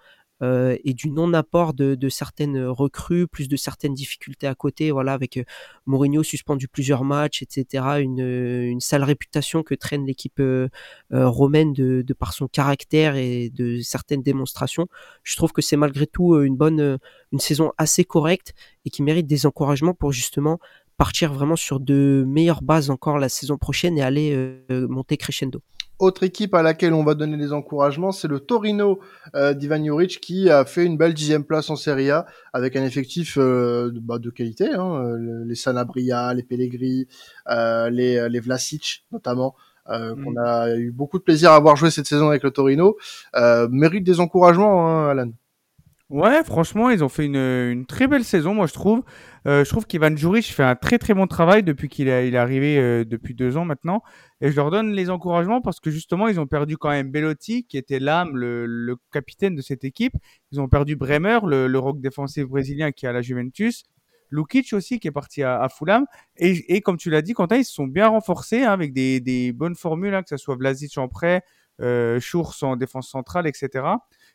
euh, 0.42 0.76
et 0.84 0.92
du 0.92 1.10
non-apport 1.10 1.72
de, 1.72 1.94
de, 1.94 2.08
certaines 2.08 2.64
recrues, 2.64 3.26
plus 3.28 3.48
de 3.48 3.56
certaines 3.56 3.94
difficultés 3.94 4.46
à 4.46 4.54
côté, 4.54 4.90
voilà, 4.90 5.12
avec 5.12 5.36
euh, 5.36 5.44
Mourinho 5.86 6.22
suspendu 6.22 6.68
plusieurs 6.68 7.04
matchs, 7.04 7.42
etc. 7.42 8.00
Une, 8.00 8.20
une 8.20 8.80
sale 8.80 9.04
réputation 9.04 9.62
que 9.62 9.74
traîne 9.74 10.04
l'équipe 10.04 10.40
euh, 10.40 10.68
romaine 11.10 11.72
de, 11.72 12.02
de, 12.06 12.14
par 12.14 12.32
son 12.32 12.48
caractère 12.48 13.16
et 13.16 13.50
de 13.50 13.80
certaines 13.80 14.22
démonstrations. 14.22 14.88
Je 15.22 15.36
trouve 15.36 15.52
que 15.52 15.62
c'est 15.62 15.76
malgré 15.76 16.06
tout 16.06 16.40
une 16.40 16.56
bonne, 16.56 16.98
une 17.32 17.40
saison 17.40 17.72
assez 17.78 18.04
correcte 18.04 18.54
et 18.84 18.90
qui 18.90 19.02
mérite 19.02 19.26
des 19.26 19.46
encouragements 19.46 19.94
pour 19.94 20.12
justement 20.12 20.58
partir 21.02 21.32
vraiment 21.32 21.56
sur 21.56 21.80
de 21.80 22.24
meilleures 22.28 22.62
bases 22.62 22.88
encore 22.88 23.18
la 23.18 23.28
saison 23.28 23.58
prochaine 23.58 23.98
et 23.98 24.02
aller 24.02 24.28
monter 24.70 25.16
crescendo. 25.16 25.60
Autre 25.98 26.22
équipe 26.22 26.54
à 26.54 26.62
laquelle 26.62 26.94
on 26.94 27.02
va 27.02 27.14
donner 27.14 27.36
des 27.36 27.52
encouragements, 27.52 28.12
c'est 28.12 28.28
le 28.28 28.38
Torino 28.38 29.00
euh, 29.34 29.52
d'Ivan 29.52 29.84
Juric 29.84 30.20
qui 30.20 30.48
a 30.48 30.64
fait 30.64 30.84
une 30.84 30.96
belle 30.96 31.12
dixième 31.12 31.44
place 31.44 31.70
en 31.70 31.76
Serie 31.76 32.10
A 32.10 32.26
avec 32.52 32.76
un 32.76 32.84
effectif 32.84 33.36
euh, 33.36 33.90
bah, 34.00 34.20
de 34.20 34.30
qualité. 34.30 34.68
Hein, 34.72 35.04
euh, 35.04 35.44
les 35.44 35.56
Sanabria, 35.56 36.34
les 36.34 36.44
Pellegrini, 36.44 37.08
euh, 37.48 37.90
les, 37.90 38.28
les 38.28 38.40
Vlasic 38.40 39.04
notamment. 39.10 39.56
Euh, 39.90 40.14
mm. 40.14 40.24
qu'on 40.24 40.36
a 40.36 40.76
eu 40.76 40.92
beaucoup 40.92 41.18
de 41.18 41.24
plaisir 41.24 41.50
à 41.50 41.56
avoir 41.56 41.74
joué 41.74 41.90
cette 41.90 42.06
saison 42.06 42.28
avec 42.28 42.44
le 42.44 42.52
Torino, 42.52 42.96
euh, 43.34 43.66
mérite 43.68 44.04
des 44.04 44.20
encouragements, 44.20 44.86
hein, 44.86 45.08
Alan. 45.08 45.32
Ouais, 46.12 46.44
franchement, 46.44 46.90
ils 46.90 47.02
ont 47.02 47.08
fait 47.08 47.24
une, 47.24 47.36
une 47.36 47.86
très 47.86 48.06
belle 48.06 48.22
saison, 48.22 48.52
moi 48.52 48.66
je 48.66 48.74
trouve. 48.74 49.02
Euh, 49.46 49.64
je 49.64 49.70
trouve 49.70 49.86
qu'Ivan 49.86 50.14
Juric 50.14 50.44
fait 50.52 50.62
un 50.62 50.74
très 50.76 50.98
très 50.98 51.14
bon 51.14 51.26
travail 51.26 51.62
depuis 51.62 51.88
qu'il 51.88 52.06
est, 52.06 52.28
est 52.28 52.36
arrivé 52.36 52.76
euh, 52.76 53.02
depuis 53.06 53.34
deux 53.34 53.56
ans 53.56 53.64
maintenant. 53.64 54.02
Et 54.42 54.50
je 54.50 54.56
leur 54.56 54.70
donne 54.70 54.92
les 54.92 55.08
encouragements 55.08 55.62
parce 55.62 55.80
que 55.80 55.90
justement, 55.90 56.28
ils 56.28 56.38
ont 56.38 56.46
perdu 56.46 56.76
quand 56.76 56.90
même 56.90 57.10
Bellotti, 57.10 57.64
qui 57.64 57.78
était 57.78 57.98
l'âme, 57.98 58.36
le, 58.36 58.66
le, 58.66 58.96
capitaine 59.10 59.54
de 59.56 59.62
cette 59.62 59.84
équipe. 59.84 60.12
Ils 60.50 60.60
ont 60.60 60.68
perdu 60.68 60.96
Bremer, 60.96 61.38
le, 61.46 61.66
le 61.66 61.78
rock 61.78 61.98
défensif 61.98 62.44
brésilien 62.44 62.92
qui 62.92 63.06
est 63.06 63.08
à 63.08 63.12
la 63.12 63.22
Juventus. 63.22 63.84
Lukic 64.30 64.70
aussi 64.74 65.00
qui 65.00 65.08
est 65.08 65.12
parti 65.12 65.42
à, 65.42 65.62
à 65.62 65.70
Fulham. 65.70 66.04
Et, 66.36 66.76
et, 66.76 66.82
comme 66.82 66.98
tu 66.98 67.08
l'as 67.08 67.22
dit, 67.22 67.32
Quentin, 67.32 67.56
ils 67.56 67.64
se 67.64 67.72
sont 67.72 67.86
bien 67.86 68.08
renforcés 68.08 68.64
hein, 68.64 68.72
avec 68.72 68.92
des, 68.92 69.20
des 69.20 69.52
bonnes 69.52 69.76
formules, 69.76 70.14
hein, 70.14 70.22
que 70.22 70.28
ce 70.28 70.36
soit 70.36 70.56
Vlasic 70.56 70.98
en 70.98 71.08
prêt, 71.08 71.42
euh, 71.80 72.20
Schurz 72.20 72.62
en 72.62 72.76
défense 72.76 73.08
centrale, 73.08 73.46
etc. 73.46 73.84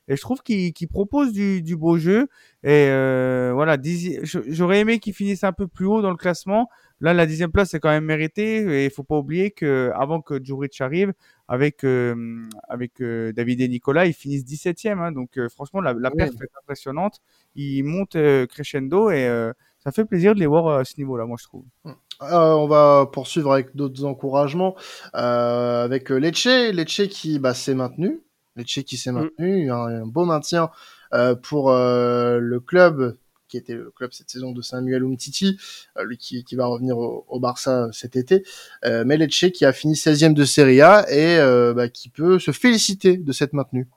Et 0.08 0.16
je 0.16 0.22
trouve 0.22 0.42
qu'il 0.42 0.74
propose 0.90 1.34
du, 1.34 1.62
du, 1.62 1.76
beau 1.76 1.98
jeu. 1.98 2.30
Et 2.64 2.88
euh, 2.90 3.52
voilà, 3.54 3.78
j'aurais 4.24 4.80
aimé 4.80 5.00
qu'il 5.00 5.14
finisse 5.14 5.44
un 5.44 5.52
peu 5.52 5.68
plus 5.68 5.86
haut 5.86 6.02
dans 6.02 6.12
le 6.12 6.18
classement. 6.18 6.70
Là, 7.02 7.14
la 7.14 7.26
dixième 7.26 7.52
place 7.52 7.74
est 7.74 7.80
quand 7.80 7.90
même 7.90 8.06
méritée. 8.06 8.58
Et 8.58 8.86
il 8.86 8.92
faut 8.92 9.04
pas 9.04 9.18
oublier 9.18 9.52
que 9.52 9.92
avant 9.96 10.22
que 10.22 10.42
Djuric 10.42 10.80
arrive, 10.80 11.14
avec 11.50 11.84
euh, 11.84 12.48
avec 12.70 13.02
euh, 13.02 13.34
David 13.34 13.60
et 13.62 13.68
Nicolas, 13.68 14.06
ils 14.06 14.14
finissent 14.14 14.46
17e. 14.46 15.00
Hein, 15.00 15.12
donc 15.12 15.38
franchement, 15.50 15.82
la, 15.82 15.94
la 15.94 16.10
perte 16.10 16.42
est 16.42 16.58
impressionnante. 16.64 17.20
Ils 17.56 17.84
montent 17.84 18.18
crescendo 18.48 19.10
et 19.10 19.52
ça 19.80 19.92
fait 19.92 20.06
plaisir 20.06 20.36
de 20.36 20.40
les 20.40 20.48
voir 20.48 20.80
à 20.80 20.86
ce 20.86 20.96
niveau-là, 20.98 21.26
moi 21.26 21.38
je 21.40 21.46
trouve. 21.46 21.66
Hum. 21.84 21.96
on 22.22 22.68
va 22.68 23.10
poursuivre 23.12 23.52
avec 23.52 23.76
d'autres 23.76 24.06
encouragements 24.06 24.76
avec 25.14 26.10
Lecce, 26.10 26.46
Lecce 26.46 27.08
qui 27.10 27.40
bah, 27.40 27.54
s'est 27.54 27.76
maintenu 27.76 28.22
Lecce 28.58 28.84
qui 28.84 28.98
s'est 28.98 29.12
mm. 29.12 29.16
maintenu, 29.16 29.72
un, 29.72 30.06
beau 30.06 30.26
maintien 30.26 30.70
euh, 31.14 31.36
pour 31.36 31.72
euh, 31.72 32.40
le 32.40 32.60
club 32.60 33.18
qui 33.48 33.56
était 33.56 33.76
le 33.76 33.92
club 33.92 34.12
cette 34.12 34.30
saison 34.30 34.52
de 34.52 34.62
Samuel 34.62 35.04
Umtiti, 35.06 35.58
euh, 35.98 36.04
lui 36.04 36.18
qui, 36.18 36.44
qui, 36.44 36.58
va 36.58 36.66
revenir 36.66 36.98
au, 36.98 37.26
au 37.30 37.40
Barça 37.40 37.88
cet 37.94 38.18
été, 38.18 38.44
mais 38.84 39.16
Lecce 39.16 39.52
qui 39.54 39.64
a 39.64 39.72
fini 39.72 39.94
16e 39.94 40.34
de 40.34 40.44
Serie 40.44 40.82
A 40.82 41.06
et 41.10 41.38
bah, 41.74 41.88
qui 41.88 42.10
peut 42.10 42.40
se 42.40 42.52
féliciter 42.52 43.16
de 43.16 43.32
cette 43.32 43.54
maintenue. 43.54 43.88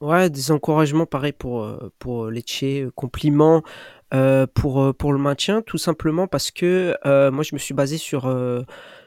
Ouais, 0.00 0.30
des 0.30 0.50
encouragements 0.50 1.04
pareil 1.04 1.32
pour, 1.32 1.78
pour, 1.98 2.30
Lecce, 2.30 2.88
compliments, 2.94 3.62
pour, 4.54 4.94
pour 4.94 5.12
le 5.12 5.18
maintien, 5.18 5.60
tout 5.60 5.78
simplement 5.78 6.26
parce 6.26 6.50
que, 6.50 6.96
moi 7.28 7.44
je 7.44 7.54
me 7.54 7.58
suis 7.58 7.74
basé 7.74 7.98
sur, 7.98 8.26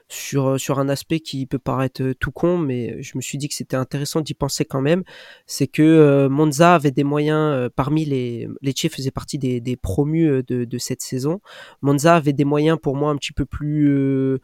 sur, 0.10 0.60
sur 0.60 0.80
un 0.80 0.90
aspect 0.90 1.20
qui 1.20 1.46
peut 1.46 1.60
paraître, 1.60 2.14
tout 2.20 2.32
con, 2.32 2.58
mais 2.58 3.02
je 3.02 3.18
me 3.18 3.22
suis 3.22 3.38
dit 3.38 3.48
que 3.50 3.56
c'était 3.56 3.76
intéressant 3.76 4.22
d'y 4.22 4.34
penser 4.34 4.66
quand 4.66 4.82
même. 4.82 5.04
C'est 5.46 5.68
que, 5.68 5.82
heu, 5.84 6.30
Monza 6.30 6.76
avait 6.76 6.92
des 6.92 7.04
moyens, 7.04 7.70
parmi 7.76 8.06
les 8.06 8.48
Lecce 8.62 8.88
faisait 8.90 9.12
partie 9.12 9.38
des 9.38 9.62
des 9.62 9.76
promus, 9.76 10.44
de 10.44 10.66
de 10.66 10.78
cette 10.78 11.02
saison. 11.02 11.42
Monza 11.82 12.16
avait 12.16 12.34
des 12.34 12.46
moyens 12.46 12.78
pour 12.82 12.96
moi 12.96 13.12
un 13.12 13.18
petit 13.18 13.34
peu 13.34 13.46
plus, 13.46 14.40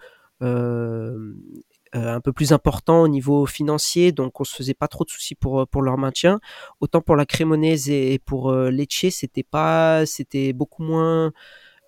euh, 1.95 2.15
un 2.15 2.21
peu 2.21 2.33
plus 2.33 2.53
important 2.53 3.03
au 3.03 3.07
niveau 3.07 3.45
financier, 3.45 4.11
donc 4.11 4.39
on 4.41 4.43
se 4.43 4.55
faisait 4.55 4.73
pas 4.73 4.87
trop 4.87 5.03
de 5.03 5.11
soucis 5.11 5.35
pour 5.35 5.61
euh, 5.61 5.65
pour 5.67 5.83
leur 5.83 5.97
maintien. 5.97 6.39
Autant 6.79 7.01
pour 7.01 7.15
la 7.15 7.25
Cremonese 7.25 7.89
et, 7.89 8.19
pour 8.25 8.49
euh, 8.49 8.71
Lecce, 8.71 9.09
c'était 9.11 9.43
pas, 9.43 10.05
c'était 10.07 10.53
beaucoup 10.53 10.81
moins 10.83 11.33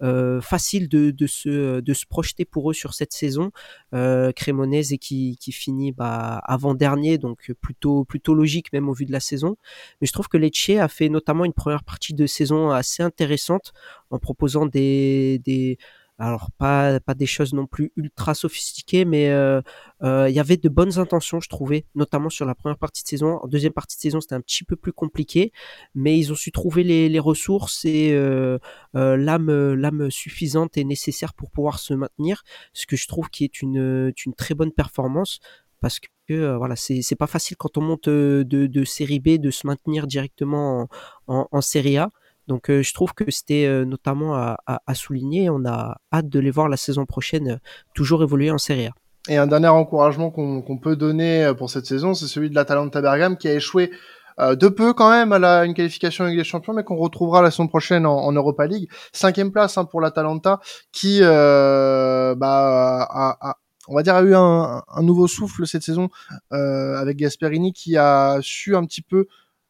euh, 0.02 0.42
facile 0.42 0.90
de, 0.90 1.12
de, 1.12 1.28
se, 1.28 1.80
de 1.80 1.94
se 1.94 2.06
projeter 2.06 2.46
pour 2.46 2.70
eux 2.70 2.74
sur 2.74 2.94
cette 2.94 3.14
saison. 3.14 3.52
Euh, 3.94 4.32
Cremonese 4.32 4.96
qui, 5.00 5.38
qui 5.40 5.52
finit 5.52 5.92
bah, 5.92 6.42
avant-dernier, 6.44 7.18
donc 7.18 7.52
plutôt, 7.62 8.04
plutôt 8.04 8.34
logique 8.34 8.74
même 8.74 8.90
au 8.90 8.94
vu 8.94 9.06
de 9.06 9.12
la 9.12 9.20
saison. 9.20 9.56
Mais 10.02 10.08
je 10.08 10.14
trouve 10.14 10.28
que 10.28 10.38
Lecce 10.38 10.72
a 10.80 10.88
fait 10.88 11.10
notamment 11.10 11.46
une 11.46 11.54
première 11.54 11.84
partie 11.84 12.14
de 12.14 12.26
saison 12.26 12.72
assez 12.72 13.04
intéressante 13.04 13.74
en 14.10 14.20
proposant 14.20 14.66
des, 14.66 15.40
des 15.46 15.78
alors 16.18 16.50
pas 16.58 17.00
pas 17.02 17.14
des 17.14 17.26
choses 17.26 17.54
non 17.54 17.66
plus 17.68 17.92
ultra 17.98 18.34
sophistiquées, 18.36 19.04
mais 19.04 19.30
euh, 19.30 19.62
euh, 20.04 20.30
il 20.30 20.36
y 20.36 20.40
avait 20.40 20.56
de 20.58 20.70
bonnes 20.70 20.98
intentions, 20.98 21.42
je 21.42 21.50
trouvais, 21.50 21.86
notamment 21.94 22.30
sur 22.30 22.46
la 22.46 22.56
première 22.56 22.78
partie 22.78 23.04
de 23.04 23.08
saison. 23.10 23.40
En 23.44 23.48
deuxième 23.48 23.74
partie 23.74 23.98
de 23.98 24.02
saison, 24.02 24.22
c'était 24.22 24.36
un 24.36 24.42
petit 24.42 24.64
peu 24.64 24.78
plus 24.78 24.94
compliqué, 24.94 25.52
mais 25.94 26.18
ils 26.18 26.32
ont 26.32 26.36
su 26.36 26.52
trouver 26.52 26.84
les, 26.84 27.10
les 27.10 27.20
ressources 27.20 27.84
et 27.86 28.12
euh, 28.14 28.58
l'âme 28.94 29.74
l'âme 29.74 30.10
suffisante 30.10 30.78
et 30.78 30.86
nécessaire 30.86 31.34
pour 31.34 31.52
pouvoir 31.52 31.80
se 31.80 31.94
maintenir, 31.94 32.44
ce 32.74 32.86
que 32.86 32.96
je 32.96 33.08
trouve 33.08 33.30
qui 33.30 33.44
est 33.44 33.62
une 33.62 34.14
une 34.26 34.34
très 34.34 34.56
bonne 34.56 34.72
performance 34.72 35.40
parce 35.82 36.00
que 36.28 36.56
voilà, 36.56 36.76
c'est 36.76 37.02
c'est 37.02 37.16
pas 37.16 37.28
facile 37.28 37.58
quand 37.58 37.78
on 37.78 37.82
monte 37.82 38.10
de, 38.10 38.44
de 38.44 38.84
série 38.86 39.20
B 39.20 39.38
de 39.38 39.52
se 39.52 39.68
maintenir 39.68 40.08
directement 40.08 40.88
en, 41.28 41.36
en, 41.36 41.48
en 41.52 41.62
série 41.62 41.98
A. 41.98 42.12
Donc 42.48 42.66
je 42.70 42.94
trouve 42.94 43.14
que 43.14 43.30
c'était 43.30 43.86
notamment 43.86 44.36
à, 44.36 44.94
souligner. 44.94 45.50
On 45.50 45.66
a 45.66 45.98
hâte 46.14 46.30
de 46.30 46.40
les 46.40 46.52
voir 46.52 46.70
la 46.70 46.78
saison 46.78 47.06
prochaine 47.06 47.60
toujours 47.94 48.24
évoluer 48.24 48.52
en 48.52 48.58
Serie 48.58 48.88
A. 48.88 48.92
Et 49.28 49.38
un 49.38 49.48
dernier 49.48 49.68
encouragement 49.68 50.30
qu'on 50.30 50.78
peut 50.78 50.96
donner 50.96 51.52
pour 51.58 51.70
cette 51.70 51.86
saison, 51.86 52.14
c'est 52.14 52.28
celui 52.28 52.50
de 52.50 52.56
l'Atalanta 52.56 53.02
Bergame 53.02 53.38
qui 53.38 53.48
a 53.48 53.54
échoué 53.54 53.92
de 54.40 54.68
peu 54.68 54.94
quand 54.94 55.10
même 55.10 55.32
à 55.32 55.40
la, 55.40 55.66
une 55.66 55.74
qualification 55.74 56.26
avec 56.26 56.38
les 56.38 56.44
champions, 56.44 56.74
mais 56.74 56.84
qu'on 56.84 56.98
retrouvera 56.98 57.42
la 57.42 57.50
saison 57.52 57.68
prochaine 57.68 58.06
en, 58.06 58.32
Europa 58.32 58.68
League. 58.68 58.90
Cinquième 59.14 59.52
place 59.52 59.78
hein, 59.78 59.86
pour 59.86 60.02
l'Atalanta 60.02 60.60
qui, 60.92 61.22
bah, 61.22 62.38
a, 62.38 63.56
on 63.88 63.96
va 63.96 64.04
dire, 64.04 64.16
a 64.16 64.24
eu 64.24 64.36
un, 64.36 64.84
nouveau 65.02 65.28
souffle 65.28 65.66
cette 65.66 65.84
saison 65.84 66.10
avec 66.52 67.18
Gasperini 67.18 67.74
qui 67.74 67.98
a 67.98 68.38
su 68.42 68.76
un 68.76 68.86
petit 68.86 69.02
peu 69.02 69.28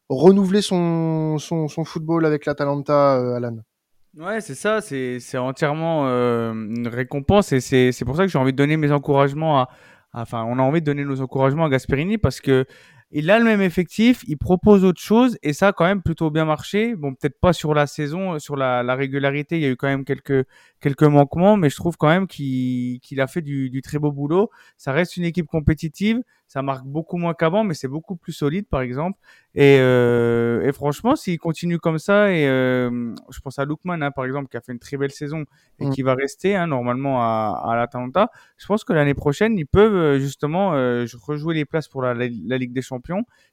renouveler 0.08 0.62
son, 0.62 1.38
son, 1.38 1.68
son 1.68 1.84
football 1.84 2.26
avec 2.26 2.46
l'Atalanta, 2.46 3.16
euh, 3.18 3.36
Alan. 3.36 3.56
Ouais, 4.16 4.40
c'est 4.40 4.54
ça, 4.54 4.80
c'est, 4.80 5.20
c'est 5.20 5.36
entièrement 5.36 6.06
euh, 6.06 6.52
une 6.52 6.88
récompense 6.88 7.52
et 7.52 7.60
c'est, 7.60 7.92
c'est 7.92 8.04
pour 8.04 8.16
ça 8.16 8.22
que 8.22 8.28
j'ai 8.28 8.38
envie 8.38 8.52
de 8.52 8.56
donner 8.56 8.78
mes 8.78 8.90
encouragements 8.90 9.60
à, 9.60 9.68
enfin, 10.14 10.44
on 10.48 10.58
a 10.58 10.62
envie 10.62 10.80
de 10.80 10.86
donner 10.86 11.04
nos 11.04 11.20
encouragements 11.20 11.66
à 11.66 11.68
Gasperini 11.68 12.16
parce 12.16 12.40
que 12.40 12.64
il 13.10 13.30
a 13.30 13.38
le 13.38 13.44
même 13.44 13.60
effectif, 13.60 14.24
il 14.26 14.36
propose 14.36 14.84
autre 14.84 15.00
chose 15.00 15.38
et 15.42 15.52
ça 15.52 15.68
a 15.68 15.72
quand 15.72 15.84
même 15.84 16.02
plutôt 16.02 16.30
bien 16.30 16.44
marché. 16.44 16.96
Bon, 16.96 17.14
peut-être 17.14 17.38
pas 17.40 17.52
sur 17.52 17.72
la 17.72 17.86
saison, 17.86 18.38
sur 18.38 18.56
la, 18.56 18.82
la, 18.82 18.94
régularité, 18.96 19.56
il 19.56 19.62
y 19.62 19.66
a 19.66 19.70
eu 19.70 19.76
quand 19.76 19.86
même 19.86 20.04
quelques 20.04 20.44
quelques 20.80 21.04
manquements, 21.04 21.56
mais 21.56 21.70
je 21.70 21.76
trouve 21.76 21.96
quand 21.96 22.08
même 22.08 22.26
qu'il 22.26 23.00
qu'il 23.00 23.20
a 23.20 23.26
fait 23.26 23.42
du, 23.42 23.70
du, 23.70 23.80
très 23.82 23.98
beau 23.98 24.12
boulot. 24.12 24.50
Ça 24.76 24.92
reste 24.92 25.16
une 25.16 25.24
équipe 25.24 25.46
compétitive, 25.46 26.20
ça 26.48 26.62
marque 26.62 26.84
beaucoup 26.86 27.16
moins 27.16 27.34
qu'avant, 27.34 27.64
mais 27.64 27.74
c'est 27.74 27.88
beaucoup 27.88 28.16
plus 28.16 28.32
solide, 28.32 28.68
par 28.68 28.80
exemple. 28.80 29.18
Et, 29.54 29.78
euh, 29.80 30.62
et 30.62 30.72
franchement, 30.72 31.16
s'il 31.16 31.38
continue 31.38 31.78
comme 31.78 31.98
ça, 31.98 32.30
et 32.30 32.46
euh, 32.46 33.14
je 33.30 33.40
pense 33.40 33.58
à 33.58 33.64
Lookman, 33.64 34.00
hein, 34.02 34.10
par 34.12 34.24
exemple, 34.24 34.48
qui 34.48 34.56
a 34.56 34.60
fait 34.60 34.72
une 34.72 34.78
très 34.78 34.96
belle 34.96 35.10
saison 35.10 35.44
et 35.80 35.86
mm. 35.86 35.90
qui 35.90 36.02
va 36.02 36.14
rester 36.14 36.54
hein, 36.54 36.66
normalement 36.66 37.22
à, 37.22 37.62
à 37.64 37.76
l'Atalanta, 37.76 38.30
je 38.58 38.66
pense 38.66 38.84
que 38.84 38.92
l'année 38.92 39.14
prochaine, 39.14 39.58
ils 39.58 39.66
peuvent 39.66 39.94
euh, 39.94 40.18
justement 40.18 40.74
euh, 40.74 41.06
rejouer 41.22 41.54
les 41.54 41.64
places 41.64 41.88
pour 41.88 42.02
la, 42.02 42.14
la, 42.14 42.58
Ligue 42.58 42.72
des 42.72 42.82
Champions. 42.82 42.95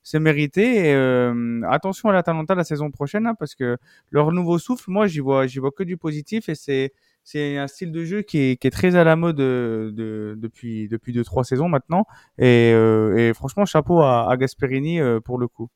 C'est 0.04 0.20
mérité. 0.20 0.90
Et 0.90 0.94
euh, 0.94 1.62
attention 1.70 2.10
à 2.10 2.14
l'Atalanta 2.14 2.56
la 2.56 2.64
saison 2.64 2.92
prochaine, 2.92 3.28
hein, 3.28 3.36
parce 3.38 3.56
que 3.56 3.78
leur 4.12 4.32
nouveau 4.32 4.60
souffle, 4.60 4.90
moi, 4.90 5.08
j'y 5.08 5.20
vois, 5.20 5.48
j'y 5.48 5.60
vois 5.60 5.72
que 5.72 5.84
du 5.84 5.98
positif 5.98 6.50
et 6.50 6.56
c'est 6.56 6.94
c'est 7.26 7.58
un 7.58 7.68
style 7.68 7.94
de 7.94 8.04
jeu 8.04 8.22
qui 8.22 8.38
est, 8.38 8.72
très 8.74 8.98
à 8.98 9.06
la 9.06 9.16
mode 9.16 9.40
euh, 9.40 9.92
de, 9.94 10.36
depuis 10.38 10.90
depuis 10.90 11.14
deux 11.14 11.24
trois 11.24 11.46
saisons 11.46 11.70
maintenant 11.70 12.06
et, 12.38 12.74
euh, 12.74 13.34
franchement 13.34 13.64
chapeau 13.64 14.02
à, 14.02 14.36
Gasperini 14.38 15.00
pour 15.24 15.38
le 15.38 15.48
coup. 15.48 15.70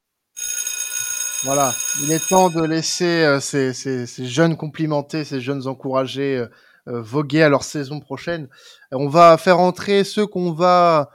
Voilà, 1.46 1.72
il 2.04 2.12
est 2.12 2.28
temps 2.28 2.50
de 2.50 2.62
laisser 2.64 3.38
ces, 3.40 4.26
jeunes 4.26 4.58
complimentés, 4.58 5.24
ces 5.24 5.40
jeunes 5.40 5.68
encouragés 5.68 6.46
voguer 6.86 7.44
à 7.44 7.50
leur 7.50 7.64
saison 7.64 8.00
prochaine. 8.00 8.50
On 8.92 9.08
va 9.08 9.38
faire 9.38 9.60
entrer 9.60 10.04
ceux 10.04 10.26
qu'on 10.26 10.52
va 10.52 11.10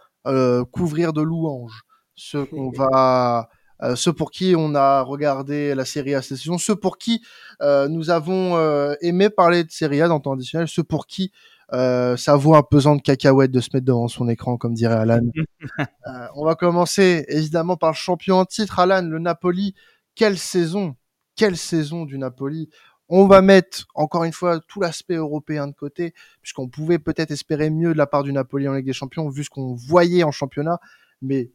couvrir 0.70 1.12
de 1.12 1.20
louanges, 1.22 1.82
ceux 2.14 2.44
qu'on 2.44 2.70
va 2.76 3.48
euh, 3.82 3.96
ceux 3.96 4.12
pour 4.12 4.30
qui 4.30 4.54
on 4.56 4.74
a 4.74 5.02
regardé 5.02 5.74
la 5.74 5.84
série 5.84 6.14
A 6.14 6.22
cette 6.22 6.38
saison, 6.38 6.56
ceux 6.56 6.76
pour 6.76 6.98
qui 6.98 7.22
euh, 7.62 7.88
nous 7.88 8.10
avons 8.10 8.56
euh, 8.56 8.94
aimé 9.00 9.28
parler 9.28 9.64
de 9.64 9.70
série 9.70 10.00
A 10.00 10.08
dans 10.08 10.16
le 10.16 10.22
temps 10.22 10.34
additionnel, 10.34 10.68
ceux 10.68 10.84
pour 10.84 11.06
qui 11.06 11.32
ça 11.70 12.36
vaut 12.36 12.54
un 12.54 12.62
pesant 12.62 12.96
de 12.96 13.00
cacahuètes 13.00 13.50
de 13.50 13.60
se 13.60 13.70
mettre 13.72 13.86
devant 13.86 14.06
son 14.06 14.28
écran, 14.28 14.58
comme 14.58 14.74
dirait 14.74 14.94
Alan. 14.94 15.22
on 16.36 16.44
va 16.44 16.54
commencer 16.54 17.24
évidemment 17.28 17.78
par 17.78 17.92
le 17.92 17.96
champion 17.96 18.36
en 18.36 18.44
titre, 18.44 18.78
Alan, 18.78 19.00
le 19.00 19.18
Napoli. 19.18 19.74
Quelle 20.14 20.36
saison, 20.36 20.96
quelle 21.34 21.56
saison 21.56 22.04
du 22.04 22.18
Napoli. 22.18 22.68
On 23.08 23.26
va 23.26 23.40
mettre 23.40 23.86
encore 23.94 24.24
une 24.24 24.34
fois 24.34 24.60
tout 24.68 24.82
l'aspect 24.82 25.14
européen 25.14 25.66
de 25.66 25.72
côté, 25.72 26.12
puisqu'on 26.42 26.68
pouvait 26.68 26.98
peut-être 26.98 27.30
espérer 27.30 27.70
mieux 27.70 27.94
de 27.94 27.98
la 27.98 28.06
part 28.06 28.22
du 28.22 28.34
Napoli 28.34 28.68
en 28.68 28.74
Ligue 28.74 28.84
des 28.84 28.92
Champions, 28.92 29.30
vu 29.30 29.42
ce 29.42 29.48
qu'on 29.48 29.74
voyait 29.74 30.24
en 30.24 30.30
championnat. 30.30 30.78
Mais 31.22 31.52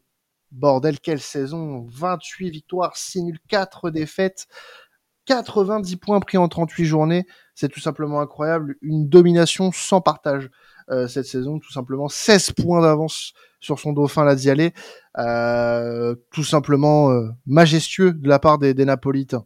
Bordel, 0.52 1.00
quelle 1.00 1.20
saison 1.20 1.86
28 1.90 2.50
victoires, 2.50 2.96
6 2.96 3.22
nuls, 3.24 3.38
4 3.48 3.90
défaites, 3.90 4.46
90 5.26 5.96
points 5.96 6.20
pris 6.20 6.38
en 6.38 6.48
38 6.48 6.84
journées. 6.84 7.26
C'est 7.54 7.68
tout 7.68 7.80
simplement 7.80 8.20
incroyable. 8.20 8.76
Une 8.80 9.08
domination 9.08 9.70
sans 9.72 10.00
partage 10.00 10.50
euh, 10.90 11.06
cette 11.06 11.26
saison, 11.26 11.58
tout 11.58 11.72
simplement. 11.72 12.08
16 12.08 12.52
points 12.52 12.80
d'avance 12.80 13.34
sur 13.60 13.78
son 13.78 13.92
dauphin 13.92 14.24
Laziale. 14.24 14.70
Euh, 15.18 16.14
tout 16.32 16.44
simplement 16.44 17.10
euh, 17.10 17.28
majestueux 17.46 18.14
de 18.14 18.28
la 18.28 18.38
part 18.38 18.58
des, 18.58 18.72
Napolitains. 18.74 19.44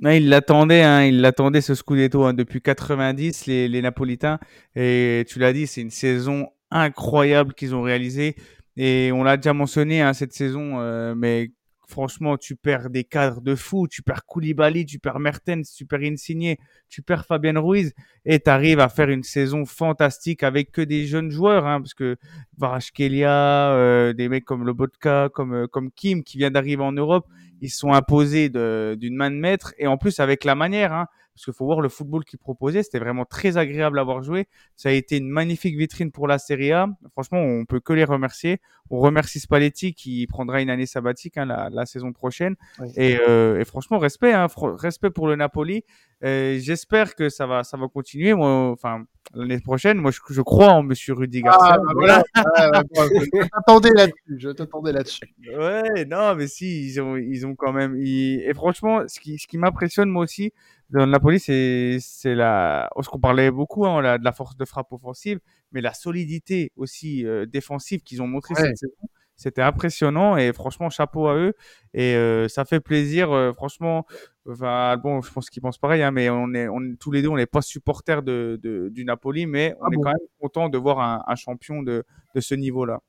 il 0.00 0.28
l'attendait, 0.28 0.82
hein, 0.82 1.60
ce 1.62 1.74
Scudetto 1.74 2.24
hein, 2.24 2.34
depuis 2.34 2.60
90, 2.60 3.46
les, 3.46 3.68
les 3.68 3.80
Napolitains. 3.80 4.38
Et 4.76 5.24
tu 5.26 5.38
l'as 5.38 5.54
dit, 5.54 5.66
c'est 5.66 5.80
une 5.80 5.90
saison 5.90 6.48
incroyable 6.70 7.54
qu'ils 7.54 7.74
ont 7.74 7.82
réalisée. 7.82 8.36
Et 8.80 9.10
on 9.12 9.24
l'a 9.24 9.36
déjà 9.36 9.52
mentionné 9.52 10.02
hein, 10.02 10.12
cette 10.12 10.32
saison, 10.32 10.78
euh, 10.78 11.12
mais 11.16 11.50
franchement, 11.88 12.36
tu 12.36 12.54
perds 12.54 12.90
des 12.90 13.02
cadres 13.02 13.40
de 13.40 13.56
fou, 13.56 13.88
tu 13.88 14.02
perds 14.02 14.24
Koulibaly, 14.24 14.86
tu 14.86 15.00
perds 15.00 15.18
Mertens, 15.18 15.74
tu 15.76 15.84
perds 15.84 16.02
Insigne, 16.04 16.54
tu 16.88 17.02
perds 17.02 17.26
Fabien 17.26 17.58
Ruiz, 17.58 17.92
et 18.24 18.38
tu 18.38 18.48
arrives 18.48 18.78
à 18.78 18.88
faire 18.88 19.08
une 19.08 19.24
saison 19.24 19.64
fantastique 19.64 20.44
avec 20.44 20.70
que 20.70 20.80
des 20.80 21.06
jeunes 21.06 21.30
joueurs, 21.32 21.66
hein, 21.66 21.80
parce 21.80 21.94
que 21.94 22.16
Varashkelia, 22.56 23.72
euh, 23.72 24.12
des 24.12 24.28
mecs 24.28 24.44
comme 24.44 24.64
Lobotka, 24.64 25.28
comme, 25.34 25.54
euh, 25.54 25.66
comme 25.66 25.90
Kim, 25.90 26.22
qui 26.22 26.38
vient 26.38 26.52
d'arriver 26.52 26.84
en 26.84 26.92
Europe, 26.92 27.26
ils 27.60 27.70
sont 27.70 27.92
imposés 27.92 28.48
d'une 28.48 29.16
main 29.16 29.32
de 29.32 29.36
maître, 29.36 29.74
et 29.78 29.88
en 29.88 29.96
plus 29.96 30.20
avec 30.20 30.44
la 30.44 30.54
manière, 30.54 30.92
hein, 30.92 31.06
parce 31.38 31.44
qu'il 31.44 31.54
faut 31.54 31.66
voir 31.66 31.80
le 31.80 31.88
football 31.88 32.24
qu'il 32.24 32.40
proposait, 32.40 32.82
c'était 32.82 32.98
vraiment 32.98 33.24
très 33.24 33.56
agréable 33.58 34.00
à 34.00 34.02
voir 34.02 34.22
jouer. 34.24 34.48
Ça 34.74 34.88
a 34.88 34.92
été 34.92 35.18
une 35.18 35.28
magnifique 35.28 35.76
vitrine 35.76 36.10
pour 36.10 36.26
la 36.26 36.36
Serie 36.36 36.72
A. 36.72 36.88
Franchement, 37.12 37.38
on 37.38 37.64
peut 37.64 37.78
que 37.78 37.92
les 37.92 38.02
remercier. 38.02 38.60
On 38.90 38.98
remercie 38.98 39.38
Spalletti 39.38 39.94
qui 39.94 40.26
prendra 40.26 40.60
une 40.62 40.70
année 40.70 40.86
sabbatique 40.86 41.36
hein, 41.36 41.44
la, 41.44 41.68
la, 41.70 41.86
saison 41.86 42.12
prochaine. 42.12 42.56
Et, 42.96 43.18
euh, 43.20 43.60
et, 43.60 43.64
franchement, 43.64 43.98
respect, 43.98 44.32
hein, 44.32 44.48
respect 44.78 45.10
pour 45.10 45.28
le 45.28 45.36
Napoli. 45.36 45.84
J'espère 46.22 47.14
que 47.14 47.28
ça 47.28 47.46
va, 47.46 47.62
ça 47.62 47.76
va 47.76 47.86
continuer. 47.86 48.34
Moi, 48.34 48.70
enfin, 48.70 49.04
l'année 49.34 49.60
prochaine, 49.60 49.98
moi, 49.98 50.10
je, 50.10 50.18
je, 50.30 50.42
crois 50.42 50.72
en 50.72 50.82
Monsieur 50.82 51.14
Rudy 51.14 51.42
Garcia. 51.42 51.74
Ah, 51.74 51.78
bah 51.78 51.92
voilà. 51.94 52.22
je 52.34 53.48
t'attendais 53.52 53.90
là-dessus. 53.94 54.38
Je 54.38 54.48
t'attendais 54.48 54.92
là-dessus. 54.92 55.34
Ouais, 55.56 56.04
non, 56.06 56.34
mais 56.34 56.48
si, 56.48 56.86
ils 56.86 57.00
ont, 57.00 57.16
ils 57.16 57.46
ont 57.46 57.54
quand 57.54 57.72
même. 57.72 57.94
Et 58.00 58.52
franchement, 58.54 59.06
ce 59.06 59.20
qui, 59.20 59.38
ce 59.38 59.46
qui 59.46 59.58
m'impressionne 59.58 60.08
moi 60.08 60.24
aussi 60.24 60.52
le 60.90 61.04
Napoli, 61.06 61.38
c'est, 61.38 61.98
c'est 62.00 62.34
la. 62.34 62.90
Ce 63.00 63.08
qu'on 63.08 63.20
parlait 63.20 63.50
beaucoup 63.50 63.86
hein, 63.86 64.00
la, 64.00 64.18
de 64.18 64.24
la 64.24 64.32
force 64.32 64.56
de 64.56 64.64
frappe 64.64 64.92
offensive, 64.92 65.40
mais 65.72 65.80
la 65.80 65.92
solidité 65.92 66.72
aussi 66.76 67.26
euh, 67.26 67.46
défensive 67.46 68.02
qu'ils 68.02 68.22
ont 68.22 68.26
montré 68.26 68.54
cette 68.54 68.76
saison 68.76 68.92
c'était 69.38 69.62
impressionnant 69.62 70.36
et 70.36 70.52
franchement, 70.52 70.90
chapeau 70.90 71.28
à 71.28 71.36
eux. 71.36 71.54
Et 71.94 72.14
euh, 72.16 72.48
ça 72.48 72.64
fait 72.64 72.80
plaisir, 72.80 73.32
euh, 73.32 73.52
franchement. 73.54 74.04
Enfin, 74.46 74.96
bon, 74.96 75.22
je 75.22 75.32
pense 75.32 75.48
qu'ils 75.48 75.62
pensent 75.62 75.78
pareil, 75.78 76.02
hein, 76.02 76.10
mais 76.10 76.28
on 76.28 76.52
est, 76.54 76.68
on 76.68 76.80
tous 76.98 77.12
les 77.12 77.22
deux, 77.22 77.28
on 77.28 77.36
n'est 77.36 77.46
pas 77.46 77.62
supporters 77.62 78.22
de, 78.22 78.58
de, 78.62 78.88
du 78.88 79.04
Napoli, 79.04 79.46
mais 79.46 79.76
on 79.80 79.84
ah 79.84 79.88
est 79.92 79.96
quand 79.96 80.08
même 80.08 80.28
content 80.40 80.68
de 80.68 80.76
voir 80.76 80.98
un, 80.98 81.22
un 81.26 81.36
champion 81.36 81.82
de, 81.82 82.04
de 82.34 82.40
ce 82.40 82.54
niveau-là. 82.54 83.00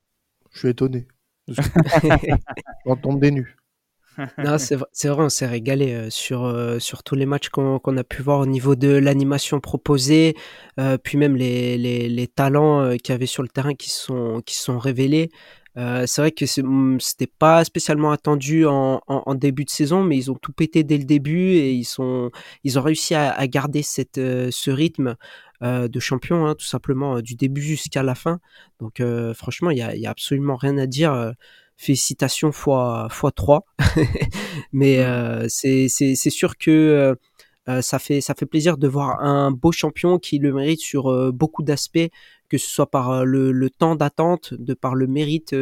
Je 0.52 0.60
suis 0.60 0.70
étonné. 0.70 1.08
on 2.86 2.96
tombe 2.96 3.20
des 3.22 3.32
nus. 3.32 3.56
C'est 4.58 5.08
vrai, 5.08 5.24
on 5.24 5.30
s'est 5.30 5.46
régalé 5.48 5.94
euh, 5.94 6.10
sur, 6.10 6.46
euh, 6.46 6.80
sur 6.80 7.04
tous 7.04 7.16
les 7.16 7.26
matchs 7.26 7.50
qu'on 7.50 7.98
a 7.98 8.04
pu 8.04 8.22
voir 8.22 8.40
au 8.40 8.46
niveau 8.46 8.76
de 8.76 8.90
l'animation 8.90 9.60
proposée, 9.60 10.36
euh, 10.80 10.98
puis 10.98 11.18
même 11.18 11.36
les, 11.36 11.78
les, 11.78 12.10
les 12.10 12.28
talents 12.28 12.98
qu'il 12.98 13.14
y 13.14 13.16
avait 13.16 13.26
sur 13.26 13.44
le 13.44 13.50
terrain 13.50 13.74
qui 13.76 13.90
sont, 13.90 14.42
qui 14.46 14.56
sont 14.56 14.80
révélés. 14.80 15.30
c'est 15.76 16.18
vrai 16.22 16.32
que 16.32 16.46
hmm, 16.62 17.00
c'était 17.00 17.28
pas 17.28 17.64
spécialement 17.64 18.12
attendu 18.12 18.66
en, 18.66 19.02
en, 19.08 19.36
début 19.36 19.66
de 19.66 19.70
saison, 19.70 20.04
mais 20.04 20.18
ils 20.18 20.32
ont 20.32 20.36
tout 20.36 20.52
pété 20.52 20.84
dès 20.84 20.98
le 20.98 21.06
début 21.06 21.52
et 21.54 21.72
ils, 21.72 21.86
sont, 21.86 22.32
ils 22.64 22.78
ont 22.78 22.82
réussi 22.82 23.16
à, 23.16 23.32
à 23.32 23.48
garder 23.48 23.82
cette, 23.82 24.18
ce 24.18 24.72
rythme 24.72 25.16
de 25.62 26.00
champion, 26.00 26.46
hein, 26.46 26.56
tout 26.56 26.66
simplement, 26.66 27.22
du 27.22 27.36
début 27.36 27.62
jusqu'à 27.62 28.04
la 28.04 28.16
fin. 28.16 28.40
Donc 28.80 29.02
franchement, 29.34 29.72
il 29.72 29.78
y 29.78 29.82
a, 29.82 29.96
y 29.96 30.06
a, 30.06 30.10
absolument 30.10 30.58
rien 30.58 30.78
à 30.78 30.88
dire 30.88 31.34
félicitations 31.80 32.52
fois 32.52 33.08
fois 33.10 33.32
3 33.32 33.66
mais 34.74 35.00
euh, 35.00 35.46
c'est 35.48 35.88
c'est 35.88 36.30
sûr 36.30 36.58
que 36.58 36.70
euh, 36.70 37.16
euh, 37.70 37.82
ça 37.82 38.00
fait 38.00 38.20
ça 38.20 38.36
fait 38.36 38.46
plaisir 38.46 38.78
de 38.78 38.88
voir 38.88 39.24
un 39.24 39.52
beau 39.52 39.72
champion 39.72 40.20
qui 40.20 40.40
le 40.40 40.52
mérite 40.52 40.82
sur 40.82 41.32
beaucoup 41.32 41.64
d'aspects 41.64 42.10
que 42.50 42.58
ce 42.58 42.70
soit 42.70 42.92
par 42.92 43.24
le, 43.26 43.54
le 43.54 43.70
temps 43.70 43.96
d'attente 43.96 44.54
de 44.54 44.74
par 44.74 44.94
le 44.94 45.08
mérite 45.08 45.56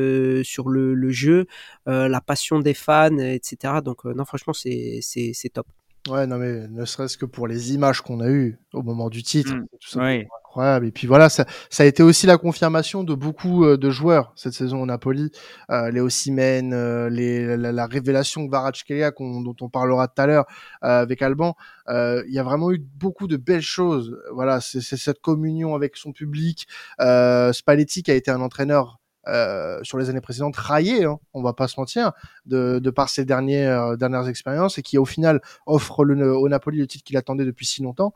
sur 0.44 0.70
le, 0.70 0.96
le 0.96 1.12
jeu 1.12 1.46
la 1.86 2.22
passion 2.22 2.60
des 2.60 2.74
fans 2.74 3.20
etc 3.20 3.76
donc 3.86 4.06
non 4.06 4.26
franchement 4.26 4.54
c'est 4.54 5.52
top 5.54 5.68
Ouais, 6.08 6.28
non, 6.28 6.38
mais 6.38 6.68
ne 6.68 6.86
serait-ce 6.86 7.18
que 7.18 7.26
pour 7.26 7.48
les 7.48 7.74
images 7.74 8.02
qu'on 8.02 8.20
a 8.20 8.30
eues 8.30 8.60
au 8.74 8.82
moment 8.82 9.10
du 9.10 9.24
titre, 9.24 9.56
mmh, 9.56 9.66
tout 9.80 10.00
incroyable. 10.00 10.86
Et 10.88 10.92
puis 10.92 11.08
voilà, 11.08 11.30
ça, 11.30 11.46
ça, 11.70 11.84
a 11.84 11.86
été 11.86 12.04
aussi 12.04 12.26
la 12.26 12.38
confirmation 12.38 13.04
de 13.04 13.14
beaucoup 13.14 13.66
euh, 13.66 13.78
de 13.78 13.90
joueurs 13.90 14.32
cette 14.36 14.54
saison 14.54 14.82
au 14.82 14.86
Napoli. 14.86 15.32
Euh, 15.70 15.92
les 15.92 16.00
Ossimène, 16.00 16.74
euh, 16.74 17.10
les, 17.10 17.58
la, 17.58 17.86
révélation 17.86 18.44
de 18.44 18.50
Kvaratskhelia 18.50 19.12
dont 19.12 19.56
on 19.62 19.70
parlera 19.70 20.08
tout 20.08 20.22
à 20.22 20.28
l'heure 20.28 20.46
euh, 20.84 21.02
avec 21.02 21.22
Alban. 21.22 21.56
Il 21.90 22.34
y 22.34 22.40
a 22.40 22.44
vraiment 22.44 22.72
eu 22.72 22.80
beaucoup 22.80 23.28
de 23.28 23.38
belles 23.38 23.62
choses. 23.62 24.18
Voilà, 24.34 24.62
c'est 24.62 24.82
cette 24.82 25.20
communion 25.20 25.76
avec 25.76 25.98
son 25.98 26.12
public. 26.12 26.68
Spalletti 27.00 28.04
qui 28.04 28.12
a 28.12 28.16
été 28.16 28.32
un 28.32 28.42
entraîneur 28.42 29.00
euh, 29.28 29.80
sur 29.84 29.98
les 29.98 30.10
années 30.10 30.22
précédentes 30.22 30.56
raillé, 30.56 31.06
hein, 31.06 31.20
on 31.34 31.42
va 31.42 31.54
pas 31.54 31.68
se 31.68 31.80
mentir, 31.80 32.14
de, 32.46 32.80
de 32.80 32.90
par 32.90 33.10
ses 33.10 33.26
dernières 33.26 33.84
euh, 33.84 33.96
dernières 33.96 34.28
expériences 34.28 34.78
et 34.78 34.82
qui 34.82 34.98
au 34.98 35.06
final 35.06 35.42
offre 35.66 36.06
le, 36.06 36.36
au 36.36 36.48
Napoli 36.48 36.80
le 36.80 36.88
titre 36.88 37.04
qu'il 37.04 37.18
attendait 37.18 37.46
depuis 37.46 37.66
si 37.66 37.84
longtemps. 37.84 38.14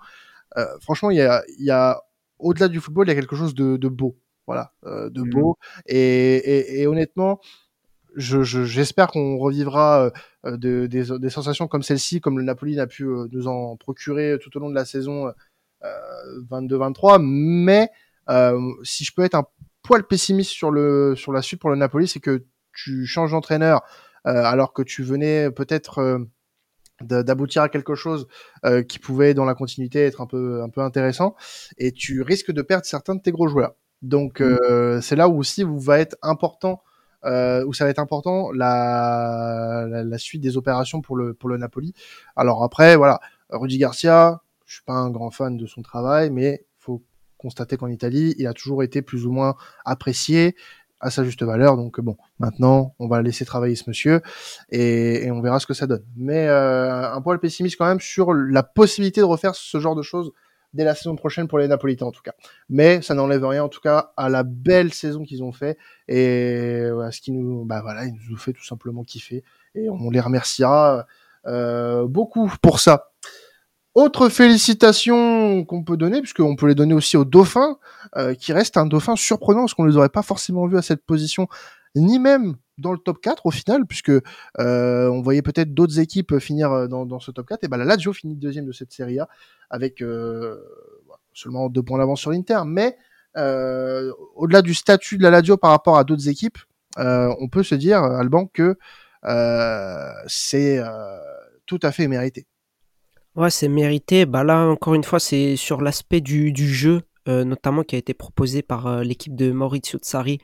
Euh, 0.57 0.65
franchement, 0.79 1.11
il 1.11 1.17
y 1.17 1.21
a, 1.21 1.43
y 1.59 1.71
a 1.71 2.01
au-delà 2.39 2.67
du 2.67 2.79
football, 2.79 3.07
il 3.07 3.09
y 3.09 3.11
a 3.11 3.15
quelque 3.15 3.35
chose 3.35 3.53
de, 3.53 3.77
de 3.77 3.87
beau, 3.87 4.17
voilà, 4.47 4.73
euh, 4.85 5.09
de 5.09 5.21
mmh. 5.21 5.29
beau. 5.29 5.57
Et, 5.85 5.97
et, 5.97 6.81
et, 6.81 6.87
honnêtement, 6.87 7.39
j'espère 8.15 8.43
je, 8.43 8.63
j'espère 8.65 9.07
qu'on 9.07 9.37
revivra 9.37 10.11
euh, 10.45 10.57
de, 10.57 10.87
des, 10.87 11.19
des, 11.19 11.29
sensations 11.29 11.67
comme 11.67 11.83
celle-ci, 11.83 12.19
comme 12.19 12.37
le 12.37 12.43
Napoli 12.43 12.75
n'a 12.75 12.87
pu 12.87 13.05
nous 13.05 13.47
en 13.47 13.77
procurer 13.77 14.37
tout 14.41 14.55
au 14.57 14.59
long 14.59 14.69
de 14.69 14.75
la 14.75 14.85
saison 14.85 15.31
22-23. 15.83 17.21
Mais 17.21 17.89
si 18.83 19.05
je 19.05 19.13
peux 19.13 19.23
être 19.23 19.35
un 19.35 19.45
poil 19.91 20.07
pessimiste 20.07 20.51
sur 20.51 20.71
le 20.71 21.15
sur 21.17 21.33
la 21.33 21.41
suite 21.41 21.59
pour 21.59 21.69
le 21.69 21.75
Napoli, 21.75 22.07
c'est 22.07 22.21
que 22.21 22.45
tu 22.73 23.05
changes 23.05 23.31
d'entraîneur 23.31 23.81
euh, 24.25 24.41
alors 24.45 24.71
que 24.71 24.81
tu 24.81 25.03
venais 25.03 25.51
peut-être 25.51 25.99
euh, 25.99 26.19
d'aboutir 27.01 27.63
à 27.63 27.67
quelque 27.67 27.93
chose 27.93 28.25
euh, 28.63 28.83
qui 28.83 28.99
pouvait 28.99 29.33
dans 29.33 29.43
la 29.43 29.53
continuité 29.53 30.05
être 30.05 30.21
un 30.21 30.27
peu 30.27 30.61
un 30.61 30.69
peu 30.69 30.79
intéressant 30.79 31.35
et 31.77 31.91
tu 31.91 32.21
risques 32.21 32.53
de 32.53 32.61
perdre 32.61 32.85
certains 32.85 33.15
de 33.15 33.21
tes 33.21 33.33
gros 33.33 33.49
joueurs. 33.49 33.73
Donc 34.01 34.39
mmh. 34.39 35.01
c'est 35.01 35.17
là 35.17 35.27
où 35.27 35.37
aussi 35.37 35.63
vous 35.63 35.79
va 35.81 35.99
être 35.99 36.15
important 36.21 36.83
où 37.23 37.73
ça 37.73 37.83
va 37.83 37.89
être 37.89 37.99
important 37.99 38.49
la, 38.53 39.85
la, 39.89 40.05
la, 40.05 40.17
suite 40.17 40.41
des 40.41 40.55
opérations 40.55 41.01
pour 41.01 41.17
le 41.17 41.33
pour 41.33 41.49
le 41.49 41.57
Napoli. 41.57 41.93
Alors 42.37 42.63
après 42.63 42.95
voilà, 42.95 43.19
Rudy 43.49 43.77
Garcia, 43.77 44.41
je 44.65 44.75
suis 44.75 44.83
pas 44.85 44.93
un 44.93 45.11
grand 45.11 45.31
fan 45.31 45.57
de 45.57 45.65
son 45.65 45.81
travail 45.81 46.29
mais 46.29 46.65
constater 47.41 47.75
qu'en 47.77 47.87
Italie, 47.87 48.35
il 48.37 48.47
a 48.47 48.53
toujours 48.53 48.83
été 48.83 49.01
plus 49.01 49.25
ou 49.25 49.31
moins 49.31 49.55
apprécié 49.83 50.55
à 50.99 51.09
sa 51.09 51.23
juste 51.23 51.43
valeur. 51.43 51.75
Donc 51.75 51.99
bon, 51.99 52.15
maintenant, 52.39 52.95
on 52.99 53.07
va 53.07 53.21
laisser 53.21 53.43
travailler 53.43 53.75
ce 53.75 53.83
monsieur 53.87 54.21
et, 54.69 55.29
on 55.31 55.41
verra 55.41 55.59
ce 55.59 55.65
que 55.65 55.73
ça 55.73 55.87
donne. 55.87 56.05
Mais 56.15 56.47
euh, 56.47 57.11
un 57.11 57.21
poil 57.21 57.39
pessimiste 57.39 57.77
quand 57.77 57.87
même 57.87 57.99
sur 57.99 58.33
la 58.33 58.63
possibilité 58.63 59.19
de 59.21 59.25
refaire 59.25 59.55
ce 59.55 59.79
genre 59.79 59.95
de 59.95 60.03
choses 60.03 60.31
dès 60.73 60.85
la 60.85 60.95
saison 60.95 61.15
prochaine 61.17 61.47
pour 61.47 61.57
les 61.57 61.67
Napolitains 61.67 62.05
en 62.05 62.11
tout 62.11 62.21
cas. 62.21 62.33
Mais 62.69 63.01
ça 63.01 63.13
n'enlève 63.15 63.45
rien 63.45 63.63
en 63.63 63.69
tout 63.69 63.81
cas 63.81 64.13
à 64.15 64.29
la 64.29 64.43
belle 64.43 64.93
saison 64.93 65.23
qu'ils 65.23 65.43
ont 65.43 65.51
fait 65.51 65.77
et 66.07 66.89
à 67.03 67.11
ce 67.11 67.19
qui 67.19 67.31
nous, 67.31 67.65
bah 67.65 67.81
voilà, 67.81 68.05
ils 68.05 68.13
nous 68.13 68.35
ont 68.35 68.37
fait 68.37 68.53
tout 68.53 68.63
simplement 68.63 69.03
kiffer 69.03 69.43
et 69.75 69.89
on 69.89 70.09
les 70.09 70.21
remerciera 70.21 71.05
euh, 71.47 72.07
beaucoup 72.07 72.49
pour 72.61 72.79
ça. 72.79 73.11
Autre 73.93 74.29
félicitation 74.29 75.65
qu'on 75.65 75.83
peut 75.83 75.97
donner, 75.97 76.21
puisqu'on 76.21 76.55
peut 76.55 76.67
les 76.67 76.75
donner 76.75 76.93
aussi 76.93 77.17
au 77.17 77.25
dauphin, 77.25 77.77
euh, 78.15 78.33
qui 78.33 78.53
reste 78.53 78.77
un 78.77 78.85
dauphin 78.85 79.17
surprenant, 79.17 79.61
parce 79.61 79.73
qu'on 79.73 79.83
ne 79.83 79.89
les 79.89 79.97
aurait 79.97 80.07
pas 80.07 80.21
forcément 80.21 80.65
vus 80.65 80.77
à 80.77 80.81
cette 80.81 81.05
position, 81.05 81.49
ni 81.95 82.17
même 82.17 82.55
dans 82.77 82.93
le 82.93 82.97
top 82.97 83.19
4 83.19 83.45
au 83.47 83.51
final, 83.51 83.85
puisque 83.85 84.11
euh, 84.59 85.09
on 85.09 85.21
voyait 85.21 85.41
peut-être 85.41 85.73
d'autres 85.73 85.99
équipes 85.99 86.39
finir 86.39 86.71
euh, 86.71 86.87
dans, 86.87 87.19
ce 87.19 87.31
top 87.31 87.47
4. 87.47 87.65
Et 87.65 87.67
ben 87.67 87.75
la 87.75 87.83
Lazio 87.83 88.13
finit 88.13 88.35
deuxième 88.35 88.65
de 88.65 88.71
cette 88.71 88.93
série 88.93 89.19
A, 89.19 89.27
avec 89.69 90.01
seulement 91.33 91.69
deux 91.69 91.83
points 91.83 91.97
d'avance 91.97 92.21
sur 92.21 92.31
l'Inter. 92.31 92.61
Mais 92.65 92.97
au-delà 93.35 94.61
du 94.61 94.73
statut 94.73 95.17
de 95.17 95.23
la 95.23 95.31
Lazio 95.31 95.57
par 95.57 95.71
rapport 95.71 95.97
à 95.97 96.05
d'autres 96.05 96.29
équipes, 96.29 96.59
on 96.95 97.49
peut 97.51 97.63
se 97.63 97.75
dire, 97.75 98.01
Alban, 98.03 98.45
que 98.45 98.77
c'est 100.27 100.81
tout 101.65 101.79
à 101.83 101.91
fait 101.91 102.07
mérité. 102.07 102.47
Ouais, 103.37 103.49
c'est 103.49 103.69
mérité. 103.69 104.25
Bah 104.25 104.43
là, 104.43 104.67
encore 104.67 104.93
une 104.93 105.05
fois, 105.05 105.19
c'est 105.19 105.55
sur 105.55 105.81
l'aspect 105.81 106.19
du, 106.19 106.53
jeu, 106.53 107.01
euh, 107.29 107.45
notamment 107.45 107.83
qui 107.83 107.95
a 107.95 107.97
été 107.97 108.13
proposé 108.13 108.61
par 108.61 108.87
euh, 108.87 109.03
l'équipe 109.03 109.35
de 109.35 109.51
Maurizio 109.53 109.99
Tsari, 109.99 110.39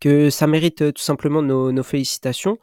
que 0.00 0.30
ça 0.30 0.46
mérite 0.46 0.80
euh, 0.80 0.92
tout 0.92 1.02
simplement 1.02 1.42
nos, 1.42 1.82
félicitations. 1.82 2.58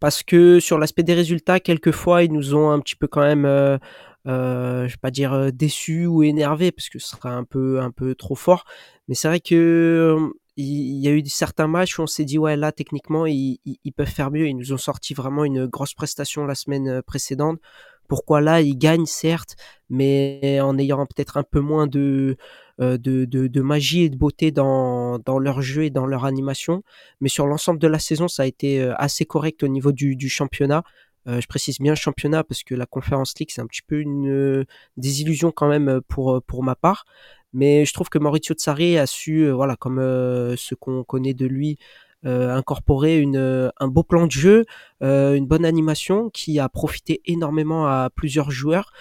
Parce 0.00 0.22
que 0.22 0.60
sur 0.60 0.78
l'aspect 0.78 1.02
des 1.02 1.12
résultats, 1.12 1.60
quelquefois, 1.60 2.22
ils 2.22 2.32
nous 2.32 2.54
ont 2.54 2.70
un 2.70 2.80
petit 2.80 2.96
peu 2.96 3.06
quand 3.06 3.20
même, 3.20 3.44
euh, 3.44 3.78
je 4.24 4.92
vais 4.92 5.00
pas 5.02 5.10
dire 5.10 5.52
déçus 5.52 6.06
ou 6.06 6.22
énervés, 6.22 6.72
parce 6.72 6.88
que 6.88 6.98
ce 6.98 7.08
serait 7.08 7.28
un 7.28 7.44
peu, 7.44 8.14
trop 8.16 8.34
fort. 8.34 8.64
Mais 9.08 9.14
c'est 9.14 9.28
vrai 9.28 9.40
que 9.40 10.16
il 10.56 10.98
y 11.00 11.06
a 11.08 11.12
eu 11.12 11.24
certains 11.26 11.68
matchs 11.68 11.98
où 11.98 12.02
on 12.02 12.06
s'est 12.08 12.24
dit 12.24 12.36
ouais 12.36 12.56
là 12.56 12.72
techniquement 12.72 13.26
ils, 13.26 13.60
ils, 13.64 13.92
peuvent 13.92 14.08
faire 14.08 14.30
mieux. 14.30 14.48
Ils 14.48 14.56
nous 14.56 14.72
ont 14.72 14.78
sorti 14.78 15.14
vraiment 15.14 15.44
une 15.44 15.66
grosse 15.66 15.94
prestation 15.94 16.46
la 16.46 16.54
semaine 16.56 17.02
précédente 17.02 17.60
pourquoi 18.08 18.40
là 18.40 18.60
ils 18.60 18.76
gagnent 18.76 19.06
certes, 19.06 19.56
mais 19.90 20.60
en 20.60 20.76
ayant 20.78 21.06
peut-être 21.06 21.36
un 21.36 21.44
peu 21.44 21.60
moins 21.60 21.86
de, 21.86 22.36
euh, 22.80 22.96
de, 22.96 23.24
de, 23.24 23.60
magie 23.60 24.02
et 24.02 24.08
de 24.08 24.16
beauté 24.16 24.52
dans, 24.52 25.18
dans 25.18 25.38
leur 25.38 25.62
jeu 25.62 25.84
et 25.84 25.90
dans 25.90 26.06
leur 26.06 26.24
animation. 26.24 26.84
Mais 27.20 27.28
sur 27.28 27.46
l'ensemble 27.46 27.80
de 27.80 27.88
la 27.88 27.98
saison, 27.98 28.28
ça 28.28 28.44
a 28.44 28.46
été 28.46 28.80
euh, 28.80 28.94
assez 28.98 29.24
correct 29.24 29.62
au 29.64 29.68
niveau 29.68 29.90
du, 29.92 30.28
championnat. 30.28 30.84
Euh, 31.26 31.40
je 31.40 31.48
précise 31.48 31.78
bien 31.80 31.94
championnat 31.94 32.44
parce 32.44 32.62
que 32.62 32.74
la 32.74 32.86
Conférence 32.86 33.34
League 33.38 33.50
c'est 33.52 33.60
un 33.60 33.66
petit 33.66 33.82
peu 33.82 34.00
une 34.00 34.64
désillusion 34.96 35.50
quand 35.50 35.68
même 35.68 36.00
pour 36.08 36.42
pour 36.46 36.62
ma 36.62 36.76
part. 36.76 37.04
Mais 37.52 37.84
je 37.84 37.92
trouve 37.92 38.08
que 38.10 38.18
Maurizio 38.18 38.54
Tsari 38.54 38.98
a 38.98 39.06
su, 39.06 39.50
voilà, 39.50 39.74
comme 39.76 39.98
ce 39.98 40.74
qu'on 40.74 41.02
connaît 41.02 41.34
de 41.34 41.46
lui, 41.46 41.78
incorporer 42.24 43.18
une, 43.18 43.36
euh, 43.36 43.70
un 43.78 43.88
beau 43.88 44.02
plan 44.02 44.26
de 44.26 44.32
jeu, 44.32 44.66
euh, 45.02 45.34
une 45.34 45.46
bonne 45.46 45.64
animation 45.64 46.30
qui 46.30 46.58
a 46.58 46.68
profité 46.68 47.20
énormément 47.24 47.86
à 47.86 48.10
plusieurs 48.14 48.50
joueurs. 48.50 48.92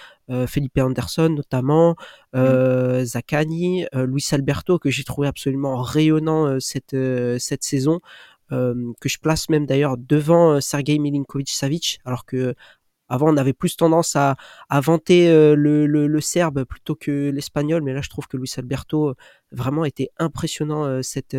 Felipe 0.45 0.77
Anderson 0.77 1.29
notamment, 1.29 1.95
euh, 2.35 3.05
Zaccani, 3.05 3.85
Luis 3.93 4.27
Alberto 4.33 4.77
que 4.77 4.89
j'ai 4.89 5.05
trouvé 5.05 5.25
absolument 5.25 5.81
rayonnant 5.81 6.59
cette 6.59 6.97
cette 7.39 7.63
saison, 7.63 8.01
que 8.49 9.07
je 9.07 9.19
place 9.19 9.47
même 9.47 9.65
d'ailleurs 9.65 9.95
devant 9.95 10.59
Sergei 10.59 10.99
Milinkovic-Savic, 10.99 11.99
alors 12.03 12.25
que 12.25 12.55
avant, 13.09 13.33
on 13.33 13.37
avait 13.37 13.53
plus 13.53 13.77
tendance 13.77 14.15
à, 14.15 14.35
à 14.69 14.81
vanter 14.81 15.29
euh, 15.29 15.55
le, 15.55 15.85
le, 15.87 16.07
le, 16.07 16.21
serbe 16.21 16.63
plutôt 16.65 16.95
que 16.95 17.29
l'espagnol, 17.29 17.81
mais 17.81 17.93
là, 17.93 18.01
je 18.01 18.09
trouve 18.09 18.27
que 18.27 18.37
Luis 18.37 18.51
Alberto 18.57 19.09
euh, 19.09 19.13
vraiment 19.51 19.85
était 19.85 20.09
impressionnant 20.17 20.85
euh, 20.85 21.01
cette 21.01 21.37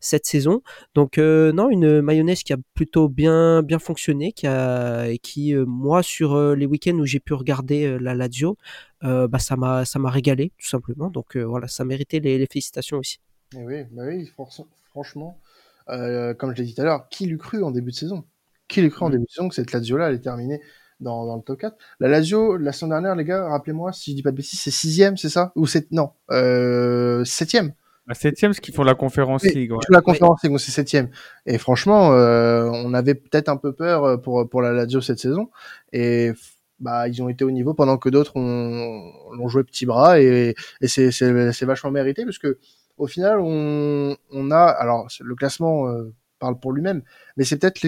cette 0.00 0.26
saison. 0.26 0.62
Donc 0.94 1.18
non, 1.18 1.68
une 1.70 2.00
mayonnaise 2.00 2.42
qui 2.42 2.52
a 2.52 2.56
plutôt 2.74 3.08
bien 3.08 3.62
bien 3.62 3.78
fonctionné, 3.78 4.32
qui 4.32 4.46
a 4.46 5.08
et 5.08 5.18
qui 5.18 5.54
moi 5.54 6.02
sur 6.02 6.54
les 6.54 6.66
week-ends 6.66 6.98
où 6.98 7.06
j'ai 7.06 7.20
pu 7.20 7.34
regarder 7.34 7.98
la 7.98 8.14
Lazio, 8.14 8.56
bah 9.02 9.38
ça 9.38 9.56
m'a 9.56 9.84
ça 9.84 9.98
m'a 9.98 10.10
régalé 10.10 10.52
tout 10.58 10.66
simplement. 10.68 11.10
Donc 11.10 11.36
voilà, 11.36 11.66
ça 11.68 11.84
méritait 11.84 12.20
les, 12.20 12.38
les 12.38 12.46
félicitations 12.46 12.98
aussi. 12.98 13.18
Et 13.54 13.58
eh 13.60 13.64
oui, 13.64 13.84
bah 13.90 14.02
oui, 14.06 14.26
franchement. 14.26 15.38
comme 15.86 16.52
je 16.52 16.56
l'ai 16.56 16.64
dit 16.64 16.74
tout 16.74 16.82
à 16.82 16.84
l'heure, 16.84 17.08
qui 17.08 17.26
l'eût 17.26 17.38
cru 17.38 17.62
en 17.62 17.70
début 17.70 17.90
de 17.90 17.96
saison? 17.96 18.24
Qui 18.68 18.82
l'eût 18.82 18.90
cru 18.90 19.04
en 19.04 19.08
Mm. 19.08 19.12
début 19.12 19.24
de 19.24 19.30
saison 19.30 19.48
que 19.48 19.54
cette 19.54 19.72
Lazio-là 19.72 20.06
allait 20.06 20.20
terminer 20.20 20.60
dans, 21.00 21.26
dans 21.26 21.36
le 21.36 21.42
top 21.42 21.58
4 21.60 21.76
La 22.00 22.08
Lazio, 22.08 22.56
la 22.56 22.72
semaine 22.72 22.90
dernière, 22.90 23.16
les 23.16 23.24
gars, 23.24 23.48
rappelez-moi, 23.48 23.92
si 23.92 24.10
je 24.12 24.16
dis 24.16 24.22
pas 24.22 24.30
de 24.30 24.36
bêtises, 24.36 24.60
c'est 24.60 24.70
sixième, 24.70 25.16
c'est 25.16 25.28
ça? 25.28 25.52
Ou 25.56 25.66
c'est 25.66 25.90
non, 25.92 26.10
euh, 26.30 27.24
septième 27.24 27.72
La 28.06 28.14
septième, 28.14 28.52
ce 28.52 28.60
qu'ils 28.60 28.74
font 28.74 28.82
la 28.84 28.94
conférence 28.94 29.42
Oui, 29.44 29.54
League. 29.54 29.72
ouais. 29.72 29.78
la 29.88 30.00
conférence 30.00 30.42
League, 30.42 30.56
c'est 30.58 30.70
septième. 30.72 31.08
Et 31.46 31.58
franchement, 31.58 32.12
euh, 32.12 32.68
on 32.72 32.94
avait 32.94 33.14
peut-être 33.14 33.48
un 33.48 33.56
peu 33.56 33.72
peur 33.72 34.04
euh, 34.04 34.16
pour 34.16 34.48
pour 34.48 34.62
la 34.62 34.72
Lazio 34.72 35.00
cette 35.00 35.18
saison. 35.18 35.50
Et 35.92 36.32
bah 36.78 37.08
ils 37.08 37.22
ont 37.22 37.28
été 37.28 37.44
au 37.44 37.50
niveau 37.50 37.74
pendant 37.74 37.98
que 37.98 38.08
d'autres 38.08 38.36
ont 38.36 39.12
l'ont 39.34 39.48
joué 39.48 39.64
petit 39.64 39.84
bras 39.84 40.18
et, 40.18 40.54
et 40.80 40.88
c'est 40.88 41.10
c'est 41.10 41.52
c'est 41.52 41.66
vachement 41.66 41.90
mérité 41.90 42.24
parce 42.24 42.38
que 42.38 42.58
au 42.96 43.06
final 43.06 43.38
on 43.38 44.16
on 44.30 44.50
a 44.50 44.62
alors 44.64 45.06
le 45.20 45.34
classement 45.34 45.88
euh, 45.88 46.14
parle 46.38 46.58
pour 46.58 46.72
lui-même, 46.72 47.02
mais 47.36 47.44
c'est 47.44 47.58
peut-être 47.58 47.80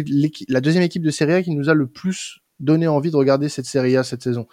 la 0.48 0.60
deuxième 0.60 0.82
équipe 0.84 1.02
de 1.02 1.10
Serie 1.10 1.32
A 1.32 1.42
qui 1.42 1.52
nous 1.54 1.70
a 1.70 1.74
le 1.74 1.86
plus 1.86 2.41
donné 2.62 2.88
envie 2.88 3.10
de 3.10 3.16
regarder 3.16 3.50
cette 3.50 3.66
Serie 3.66 3.96
A 3.96 4.04
cette 4.04 4.22
saison. 4.22 4.46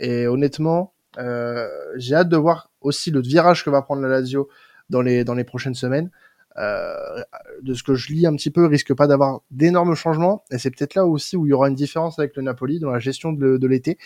Et 0.00 0.26
honnêtement, 0.26 0.94
euh, 1.18 1.68
j'ai 1.96 2.14
hâte 2.14 2.28
de 2.28 2.36
voir 2.36 2.70
aussi 2.80 3.10
le 3.10 3.20
virage 3.20 3.64
que 3.64 3.70
va 3.70 3.82
prendre 3.82 4.00
la 4.02 4.08
Lazio 4.08 4.48
dans 4.88 5.02
les 5.02 5.24
dans 5.24 5.34
les 5.34 5.44
prochaines 5.44 5.74
semaines. 5.74 6.10
Euh, 6.58 7.22
de 7.60 7.74
ce 7.74 7.82
que 7.82 7.94
je 7.94 8.14
lis 8.14 8.26
un 8.26 8.34
petit 8.34 8.50
peu, 8.50 8.64
risque 8.64 8.94
pas 8.94 9.06
d'avoir 9.06 9.42
d'énormes 9.50 9.94
changements. 9.94 10.44
Et 10.50 10.56
c'est 10.56 10.70
peut-être 10.70 10.94
là 10.94 11.04
aussi 11.04 11.36
où 11.36 11.46
il 11.46 11.50
y 11.50 11.52
aura 11.52 11.68
une 11.68 11.74
différence 11.74 12.18
avec 12.18 12.34
le 12.34 12.42
Napoli 12.42 12.80
dans 12.80 12.90
la 12.90 12.98
gestion 12.98 13.32
de, 13.32 13.66
l'été. 13.66 13.98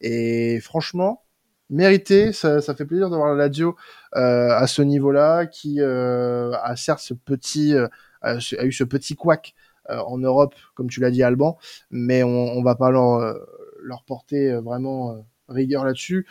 Et 0.00 0.60
franchement, 0.60 1.24
mérité, 1.68 2.32
ça, 2.32 2.60
fait 2.60 2.84
plaisir 2.84 3.10
de 3.10 3.16
voir 3.16 3.34
la 3.34 3.46
Lazio 3.46 3.74
euh, 4.14 4.50
à 4.50 4.68
ce 4.68 4.82
niveau-là, 4.82 5.46
qui 5.46 5.80
a 5.82 6.76
certes 6.76 7.00
ce 7.00 7.14
petit, 7.14 7.74
a 8.22 8.64
eu 8.64 8.72
ce 8.72 8.84
petit 8.84 9.16
couac 9.16 9.54
en 9.88 10.18
Europe, 10.18 10.54
comme 10.74 10.88
tu 10.88 11.00
l'as 11.00 11.10
dit, 11.10 11.22
Alban, 11.22 11.58
mais 11.90 12.22
on, 12.22 12.28
on 12.28 12.62
va 12.62 12.74
pas 12.74 12.90
leur, 12.90 13.14
euh, 13.14 13.34
leur 13.82 14.02
porter 14.04 14.50
euh, 14.50 14.60
vraiment 14.60 15.12
euh, 15.12 15.20
rigueur 15.48 15.84
là-dessus. 15.84 16.26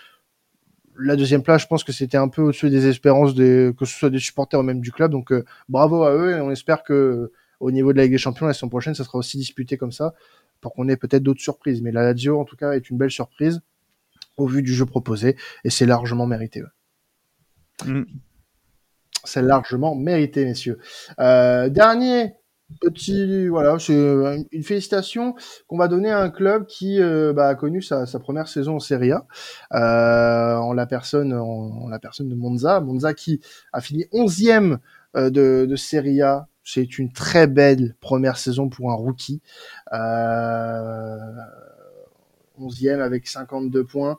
La 0.97 1.15
deuxième 1.15 1.43
place, 1.43 1.63
je 1.63 1.67
pense 1.67 1.83
que 1.83 1.91
c'était 1.91 2.17
un 2.17 2.29
peu 2.29 2.41
au-dessus 2.41 2.69
des 2.69 2.87
espérances 2.87 3.35
des, 3.35 3.71
que 3.77 3.85
ce 3.85 3.97
soit 3.97 4.09
des 4.09 4.19
supporters 4.19 4.59
ou 4.59 4.63
même 4.63 4.79
du 4.79 4.91
club. 4.91 5.11
Donc 5.11 5.31
euh, 5.31 5.43
bravo 5.67 6.03
à 6.03 6.13
eux 6.13 6.37
et 6.37 6.41
on 6.41 6.51
espère 6.51 6.83
que 6.83 6.93
euh, 6.93 7.33
au 7.59 7.71
niveau 7.71 7.91
de 7.91 7.97
la 7.97 8.03
Ligue 8.03 8.13
des 8.13 8.17
Champions 8.17 8.45
la 8.45 8.53
saison 8.53 8.69
prochaine, 8.69 8.95
ça 8.95 9.03
sera 9.03 9.17
aussi 9.17 9.37
disputé 9.37 9.77
comme 9.77 9.91
ça 9.91 10.13
pour 10.61 10.73
qu'on 10.73 10.87
ait 10.87 10.97
peut-être 10.97 11.23
d'autres 11.23 11.41
surprises. 11.41 11.81
Mais 11.81 11.91
la 11.91 12.03
Lazio, 12.03 12.39
en 12.39 12.45
tout 12.45 12.55
cas, 12.55 12.71
est 12.71 12.89
une 12.89 12.97
belle 12.97 13.11
surprise 13.11 13.61
au 14.37 14.47
vu 14.47 14.61
du 14.61 14.73
jeu 14.73 14.85
proposé 14.85 15.35
et 15.63 15.69
c'est 15.69 15.85
largement 15.85 16.27
mérité. 16.27 16.63
ouais. 16.63 17.91
Mm. 17.91 18.05
C'est 19.25 19.41
largement 19.41 19.95
mérité, 19.95 20.45
messieurs. 20.45 20.79
Euh, 21.19 21.67
dernier 21.67 22.35
petit, 22.81 23.47
voilà, 23.47 23.77
c'est 23.79 23.93
euh, 23.93 24.37
une 24.51 24.63
félicitation 24.63 25.35
qu'on 25.67 25.77
va 25.77 25.87
donner 25.87 26.11
à 26.11 26.19
un 26.19 26.29
club 26.29 26.65
qui 26.65 27.01
euh, 27.01 27.33
bah, 27.33 27.47
a 27.47 27.55
connu 27.55 27.81
sa, 27.81 28.05
première 28.19 28.47
saison 28.47 28.75
en 28.75 28.79
Serie 28.79 29.11
A, 29.11 29.25
euh, 29.73 30.57
en 30.57 30.73
la 30.73 30.85
personne, 30.85 31.33
en, 31.33 31.87
la 31.89 31.99
personne 31.99 32.29
de 32.29 32.35
Monza, 32.35 32.79
Monza 32.81 33.13
qui 33.13 33.41
a 33.71 33.81
fini 33.81 34.05
11e 34.13 34.77
euh, 35.15 35.29
de, 35.29 35.75
Serie 35.75 36.21
A. 36.21 36.47
C'est 36.63 36.97
une 36.97 37.11
très 37.11 37.45
belle 37.45 37.95
première 38.01 38.37
saison 38.37 38.69
pour 38.69 38.91
un 38.91 38.95
rookie. 38.95 39.41
Euh, 39.93 41.17
11e 42.59 43.01
avec 43.01 43.27
52 43.27 43.83
points. 43.83 44.17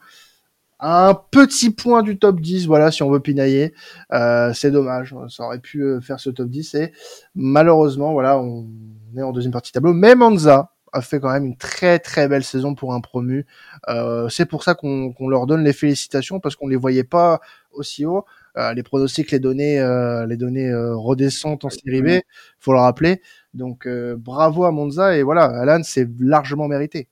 Un 0.79 1.15
petit 1.31 1.71
point 1.71 2.03
du 2.03 2.19
top 2.19 2.41
10, 2.41 2.67
voilà, 2.67 2.91
si 2.91 3.03
on 3.03 3.11
veut 3.11 3.21
pinailler. 3.21 3.73
Euh, 4.13 4.53
c'est 4.53 4.71
dommage, 4.71 5.15
ça 5.29 5.45
aurait 5.45 5.59
pu 5.59 5.83
euh, 5.83 6.01
faire 6.01 6.21
ce 6.21 6.29
top 6.31 6.49
10 6.49 6.75
et 6.75 6.93
malheureusement, 7.35 8.13
voilà, 8.13 8.39
on 8.39 8.69
est 9.17 9.23
en 9.23 9.33
deuxième 9.33 9.53
partie 9.53 9.71
de 9.71 9.75
tableau. 9.75 9.95
Mais 9.95 10.15
Monza 10.15 10.73
a 10.93 11.01
fait 11.03 11.21
quand 11.21 11.31
même 11.33 11.45
une 11.45 11.57
très 11.57 11.99
très 11.99 12.29
belle 12.29 12.45
saison 12.45 12.75
pour 12.75 12.95
un 12.95 13.01
promu. 13.01 13.47
Euh, 13.89 14.29
c'est 14.29 14.47
pour 14.47 14.63
ça 14.63 14.75
qu'on 14.75 15.13
qu'on 15.13 15.29
leur 15.29 15.47
donne 15.47 15.65
les 15.65 15.73
félicitations 15.73 16.41
parce 16.41 16.57
qu'on 16.57 16.69
les 16.69 16.77
voyait 16.77 17.05
pas 17.05 17.41
aussi 17.73 18.05
haut. 18.05 18.25
Euh, 18.57 18.73
les 18.75 18.83
pronostics 18.83 19.31
les 19.31 19.39
données 19.41 19.79
euh, 19.81 20.27
les 20.27 20.37
données 20.37 20.69
euh, 20.71 20.97
redescendent 20.97 21.65
en 21.65 21.71
série 21.71 22.03
B, 22.03 22.21
faut 22.59 22.73
le 22.73 22.79
rappeler. 22.81 23.23
Donc 23.55 23.87
euh, 23.87 24.17
bravo 24.17 24.65
à 24.65 24.73
Monza 24.73 25.17
et 25.17 25.23
voilà, 25.23 25.45
Alan 25.45 25.81
c'est 25.83 26.09
largement 26.21 26.69
mérité. 26.69 27.09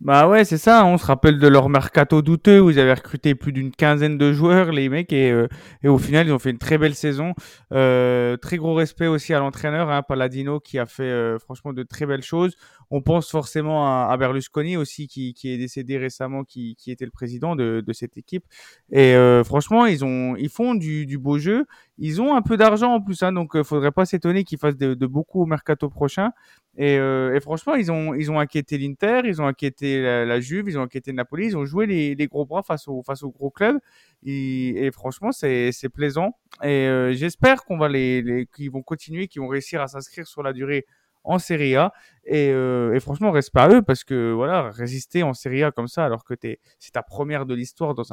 Bah 0.00 0.28
ouais, 0.28 0.44
c'est 0.44 0.58
ça. 0.58 0.84
On 0.84 0.98
se 0.98 1.06
rappelle 1.06 1.38
de 1.38 1.48
leur 1.48 1.70
mercato 1.70 2.20
douteux 2.20 2.60
où 2.60 2.68
ils 2.70 2.78
avaient 2.78 2.92
recruté 2.92 3.34
plus 3.34 3.50
d'une 3.52 3.70
quinzaine 3.72 4.18
de 4.18 4.30
joueurs, 4.30 4.70
les 4.70 4.90
mecs, 4.90 5.10
et, 5.10 5.30
euh, 5.32 5.48
et 5.82 5.88
au 5.88 5.96
final, 5.96 6.26
ils 6.26 6.32
ont 6.34 6.38
fait 6.38 6.50
une 6.50 6.58
très 6.58 6.76
belle 6.76 6.94
saison. 6.94 7.32
Euh, 7.72 8.36
très 8.36 8.58
gros 8.58 8.74
respect 8.74 9.06
aussi 9.06 9.32
à 9.32 9.38
l'entraîneur, 9.38 9.90
hein, 9.90 10.02
Palladino, 10.02 10.60
qui 10.60 10.78
a 10.78 10.84
fait 10.84 11.02
euh, 11.04 11.38
franchement 11.38 11.72
de 11.72 11.82
très 11.82 12.04
belles 12.04 12.22
choses. 12.22 12.56
On 12.90 13.00
pense 13.00 13.30
forcément 13.30 13.86
à, 13.86 14.12
à 14.12 14.16
Berlusconi 14.18 14.76
aussi, 14.76 15.08
qui, 15.08 15.32
qui 15.32 15.50
est 15.50 15.56
décédé 15.56 15.96
récemment, 15.96 16.44
qui, 16.44 16.76
qui 16.76 16.90
était 16.90 17.06
le 17.06 17.10
président 17.10 17.56
de, 17.56 17.82
de 17.84 17.92
cette 17.94 18.18
équipe. 18.18 18.44
Et 18.92 19.14
euh, 19.14 19.44
franchement, 19.44 19.86
ils 19.86 20.04
ont, 20.04 20.36
ils 20.36 20.50
font 20.50 20.74
du, 20.74 21.06
du 21.06 21.16
beau 21.16 21.38
jeu. 21.38 21.64
Ils 21.98 22.20
ont 22.20 22.36
un 22.36 22.42
peu 22.42 22.58
d'argent 22.58 22.92
en 22.92 23.00
plus, 23.00 23.22
hein, 23.22 23.32
donc 23.32 23.56
euh, 23.56 23.64
faudrait 23.64 23.92
pas 23.92 24.04
s'étonner 24.04 24.44
qu'ils 24.44 24.58
fassent 24.58 24.76
de, 24.76 24.92
de 24.92 25.06
beaucoup 25.06 25.42
au 25.42 25.46
mercato 25.46 25.88
prochain. 25.88 26.32
Et, 26.78 26.98
euh, 26.98 27.34
et 27.34 27.40
franchement, 27.40 27.74
ils 27.74 27.90
ont, 27.90 28.14
ils 28.14 28.30
ont 28.30 28.38
inquiété 28.38 28.76
l'Inter, 28.76 29.22
ils 29.24 29.40
ont 29.40 29.46
inquiété 29.46 30.02
la, 30.02 30.40
Juve, 30.40 30.68
ils 30.68 30.78
ont 30.78 30.82
inquiété 30.82 31.12
Napoli, 31.12 31.46
ils 31.46 31.56
ont 31.56 31.64
joué 31.64 31.86
les, 31.86 32.26
gros 32.26 32.44
bras 32.44 32.62
face 32.62 32.86
aux, 32.86 33.02
face 33.02 33.22
aux 33.22 33.30
gros 33.30 33.50
clubs. 33.50 33.78
Et, 34.24 34.90
franchement, 34.92 35.32
c'est, 35.32 35.72
plaisant. 35.92 36.36
Et 36.62 36.86
euh, 36.86 37.12
j'espère 37.14 37.64
qu'on 37.64 37.78
va 37.78 37.88
les, 37.88 38.22
les, 38.22 38.46
qu'ils 38.46 38.70
vont 38.70 38.82
continuer, 38.82 39.26
qu'ils 39.26 39.40
vont 39.40 39.48
réussir 39.48 39.80
à 39.80 39.88
s'inscrire 39.88 40.26
sur 40.26 40.42
la 40.42 40.52
durée 40.52 40.84
en 41.24 41.38
Serie 41.38 41.76
A. 41.76 41.92
Et, 42.24 42.50
euh, 42.50 42.94
et 42.94 43.00
franchement, 43.00 43.30
respect 43.30 43.60
à 43.60 43.68
eux 43.68 43.82
parce 43.82 44.04
que 44.04 44.32
voilà, 44.32 44.70
résister 44.70 45.22
en 45.22 45.32
Serie 45.32 45.62
A 45.62 45.70
comme 45.70 45.88
ça, 45.88 46.04
alors 46.04 46.24
que 46.24 46.34
t'es, 46.34 46.60
c'est 46.78 46.92
ta 46.92 47.02
première 47.02 47.46
de 47.46 47.54
l'histoire 47.54 47.94
dans 47.94 48.04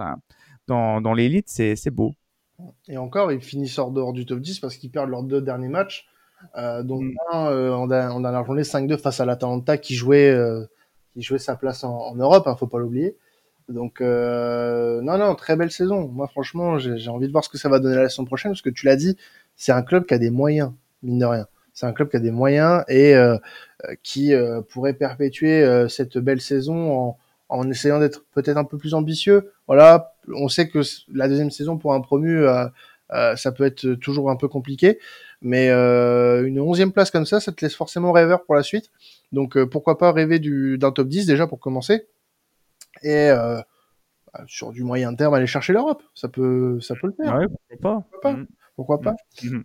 dans, 0.67 1.01
dans 1.01 1.13
l'élite, 1.13 1.49
c'est 1.49 1.91
beau. 1.91 2.13
Et 2.87 2.97
encore, 2.97 3.31
ils 3.31 3.41
finissent 3.41 3.77
hors 3.77 3.91
dehors 3.91 4.13
du 4.13 4.25
top 4.25 4.39
10 4.39 4.59
parce 4.59 4.77
qu'ils 4.77 4.91
perdent 4.91 5.09
leurs 5.09 5.23
deux 5.23 5.41
derniers 5.41 5.67
matchs. 5.67 6.07
Euh, 6.57 6.83
donc 6.83 7.03
Mm. 7.03 7.15
un 7.33 7.47
euh, 7.51 7.71
en, 7.73 7.87
da- 7.87 8.13
en 8.13 8.19
dernière 8.21 8.45
journée 8.45 8.63
5-2 8.63 8.97
face 8.97 9.19
à 9.19 9.25
l'Atalanta 9.25 9.77
qui 9.77 9.95
jouait 9.95 10.29
euh, 10.29 10.65
qui 11.13 11.21
jouait 11.21 11.39
sa 11.39 11.55
place 11.55 11.83
en, 11.83 11.93
en 11.95 12.15
Europe, 12.15 12.47
hein, 12.47 12.55
faut 12.55 12.67
pas 12.67 12.79
l'oublier. 12.79 13.17
Donc 13.69 14.01
euh, 14.01 15.01
non 15.01 15.17
non 15.17 15.35
très 15.35 15.55
belle 15.55 15.71
saison. 15.71 16.07
Moi 16.07 16.27
franchement 16.27 16.77
j'ai 16.79 17.09
envie 17.09 17.27
de 17.27 17.31
voir 17.31 17.43
ce 17.43 17.49
que 17.49 17.57
ça 17.57 17.69
va 17.69 17.79
donner 17.79 17.95
la 17.95 18.09
saison 18.09 18.25
prochaine 18.25 18.51
parce 18.51 18.61
que 18.61 18.69
tu 18.69 18.85
l'as 18.85 18.95
dit 18.97 19.17
c'est 19.55 19.71
un 19.71 19.83
club 19.83 20.05
qui 20.05 20.13
a 20.13 20.17
des 20.17 20.29
moyens 20.31 20.71
mine 21.01 21.19
de 21.19 21.25
rien. 21.25 21.47
C'est 21.73 21.85
un 21.87 21.93
club 21.93 22.09
qui 22.09 22.17
a 22.17 22.19
des 22.19 22.31
moyens 22.31 22.83
et 22.87 23.15
euh, 23.15 23.37
euh, 23.85 23.95
qui 24.03 24.33
euh, 24.33 24.61
pourrait 24.61 24.93
perpétuer 24.93 25.63
euh, 25.63 25.87
cette 25.87 26.17
belle 26.17 26.41
saison 26.41 26.91
en, 26.93 27.17
en 27.49 27.69
essayant 27.69 27.99
d'être 27.99 28.25
peut-être 28.33 28.57
un 28.57 28.63
peu 28.65 28.77
plus 28.77 28.93
ambitieux. 28.93 29.51
Voilà, 29.67 30.13
on 30.35 30.49
sait 30.49 30.67
que 30.69 30.79
la 31.13 31.27
deuxième 31.27 31.51
saison 31.51 31.77
pour 31.77 31.93
un 31.93 32.01
promu 32.01 32.45
ça 33.35 33.51
peut 33.51 33.63
être 33.65 33.93
toujours 33.95 34.31
un 34.31 34.35
peu 34.35 34.47
compliqué, 34.47 34.99
mais 35.43 35.69
euh, 35.69 36.45
une 36.47 36.59
onzième 36.59 36.91
place 36.91 37.11
comme 37.11 37.25
ça, 37.27 37.39
ça 37.39 37.51
te 37.51 37.63
laisse 37.63 37.75
forcément 37.75 38.11
rêveur 38.11 38.43
pour 38.45 38.55
la 38.55 38.63
suite. 38.63 38.89
Donc 39.31 39.55
euh, 39.57 39.67
pourquoi 39.67 39.97
pas 39.99 40.11
rêver 40.11 40.39
du 40.39 40.77
d'un 40.79 40.91
top 40.91 41.07
10 41.07 41.25
déjà 41.27 41.45
pour 41.47 41.59
commencer, 41.59 42.07
et 43.03 43.29
euh, 43.29 43.59
bah, 44.33 44.43
sur 44.47 44.71
du 44.71 44.83
moyen 44.83 45.13
terme 45.15 45.33
aller 45.33 45.47
chercher 45.47 45.73
l'Europe. 45.73 46.03
Ça 46.15 46.27
peut 46.29 46.79
ça 46.81 46.95
peut 46.95 47.07
le 47.07 47.13
faire. 47.13 47.35
Ouais, 47.37 47.47
pourquoi 47.47 47.77
pas. 47.81 48.03
Pourquoi 48.11 48.21
pas 48.21 48.33
Mm. 48.33 48.47
Pourquoi 48.75 49.01
pas 49.01 49.15
Mhm. 49.43 49.63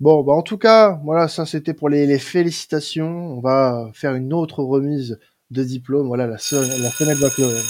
Bon, 0.00 0.22
bah 0.24 0.32
en 0.32 0.42
tout 0.42 0.58
cas, 0.58 1.00
voilà, 1.04 1.28
ça 1.28 1.46
c'était 1.46 1.74
pour 1.74 1.88
les, 1.88 2.06
les 2.06 2.18
félicitations. 2.18 3.08
On 3.36 3.40
va 3.40 3.90
faire 3.94 4.14
une 4.14 4.32
autre 4.32 4.62
remise 4.64 5.20
de 5.52 5.62
diplôme. 5.62 6.08
Voilà, 6.08 6.26
la, 6.26 6.38
son- 6.38 6.60
la 6.60 6.90
fenêtre 6.90 7.20
va, 7.20 7.28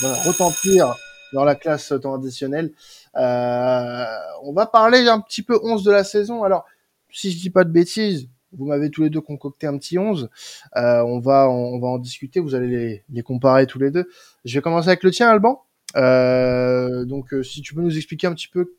va 0.08 0.14
retentir 0.22 0.94
dans 1.34 1.44
la 1.44 1.54
classe 1.56 1.92
traditionnelle. 2.00 2.72
On 3.14 4.52
va 4.54 4.66
parler 4.66 5.08
un 5.08 5.20
petit 5.20 5.42
peu 5.42 5.58
11 5.62 5.82
de 5.84 5.90
la 5.90 6.04
saison. 6.04 6.42
Alors, 6.44 6.64
si 7.12 7.32
je 7.32 7.38
dis 7.38 7.50
pas 7.50 7.64
de 7.64 7.70
bêtises, 7.70 8.28
vous 8.52 8.66
m'avez 8.66 8.90
tous 8.90 9.02
les 9.02 9.10
deux 9.10 9.20
concocté 9.20 9.66
un 9.66 9.78
petit 9.78 9.98
11. 9.98 10.28
Euh, 10.76 11.02
on 11.02 11.20
va 11.20 11.48
on, 11.48 11.78
va 11.78 11.88
en 11.88 11.98
discuter. 11.98 12.40
Vous 12.40 12.54
allez 12.54 13.04
les, 13.08 13.22
comparer 13.22 13.66
tous 13.66 13.78
les 13.78 13.90
deux. 13.90 14.08
Je 14.44 14.58
vais 14.58 14.62
commencer 14.62 14.88
avec 14.88 15.02
le 15.02 15.10
tien, 15.10 15.28
Alban. 15.28 15.64
Euh, 15.96 17.04
donc, 17.04 17.32
euh, 17.32 17.42
si 17.42 17.62
tu 17.62 17.74
peux 17.74 17.82
nous 17.82 17.96
expliquer 17.96 18.26
un 18.26 18.34
petit 18.34 18.48
peu 18.48 18.74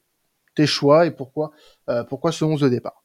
tes 0.55 0.65
choix 0.65 1.05
et 1.05 1.11
pourquoi 1.11 1.51
pourquoi 2.09 2.31
ce 2.31 2.43
11 2.43 2.61
de 2.61 2.69
départ. 2.69 3.03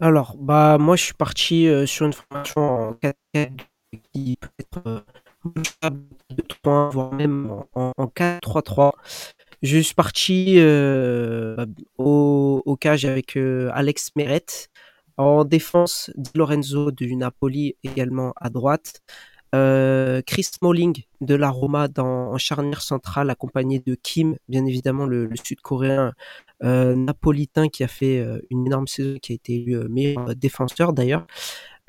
Alors, 0.00 0.36
bah, 0.36 0.78
moi, 0.78 0.96
je 0.96 1.04
suis 1.04 1.14
parti 1.14 1.68
sur 1.86 2.06
une 2.06 2.12
formation 2.12 2.60
en 2.60 2.92
4 2.94 3.16
qui 4.12 4.36
peut 4.40 4.48
être 4.58 4.82
euh, 4.86 5.00
modifiable 5.44 6.02
de 6.30 6.42
3 6.42 6.90
voire 6.90 7.12
même 7.12 7.62
en 7.74 7.92
4-3-3. 7.98 8.92
Je 9.62 9.78
suis 9.78 9.94
parti 9.94 10.54
euh, 10.58 11.64
au, 11.98 12.76
cage 12.80 13.04
avec 13.04 13.36
euh, 13.36 13.70
Alex 13.72 14.10
Meret. 14.16 14.44
En 15.16 15.44
défense, 15.44 16.10
Di 16.16 16.30
Lorenzo 16.34 16.90
du 16.90 17.14
Napoli 17.14 17.76
également 17.84 18.32
à 18.36 18.50
droite. 18.50 19.00
euh, 19.54 20.20
Chris 20.26 20.44
Smalling 20.44 21.04
de 21.20 21.34
la 21.36 21.50
Roma 21.50 21.86
dans, 21.86 22.32
en 22.32 22.38
charnière 22.38 22.82
centrale, 22.82 23.30
accompagné 23.30 23.78
de 23.78 23.94
Kim, 23.94 24.36
bien 24.48 24.66
évidemment 24.66 25.06
le, 25.06 25.30
Sud-Coréen 25.42 26.12
napolitain 26.60 27.68
qui 27.68 27.84
a 27.84 27.88
fait 27.88 28.26
une 28.50 28.66
énorme 28.66 28.88
saison, 28.88 29.18
qui 29.22 29.32
a 29.32 29.34
été 29.36 29.54
élu 29.54 29.76
meilleur 29.88 30.34
défenseur 30.34 30.92
d'ailleurs. 30.92 31.26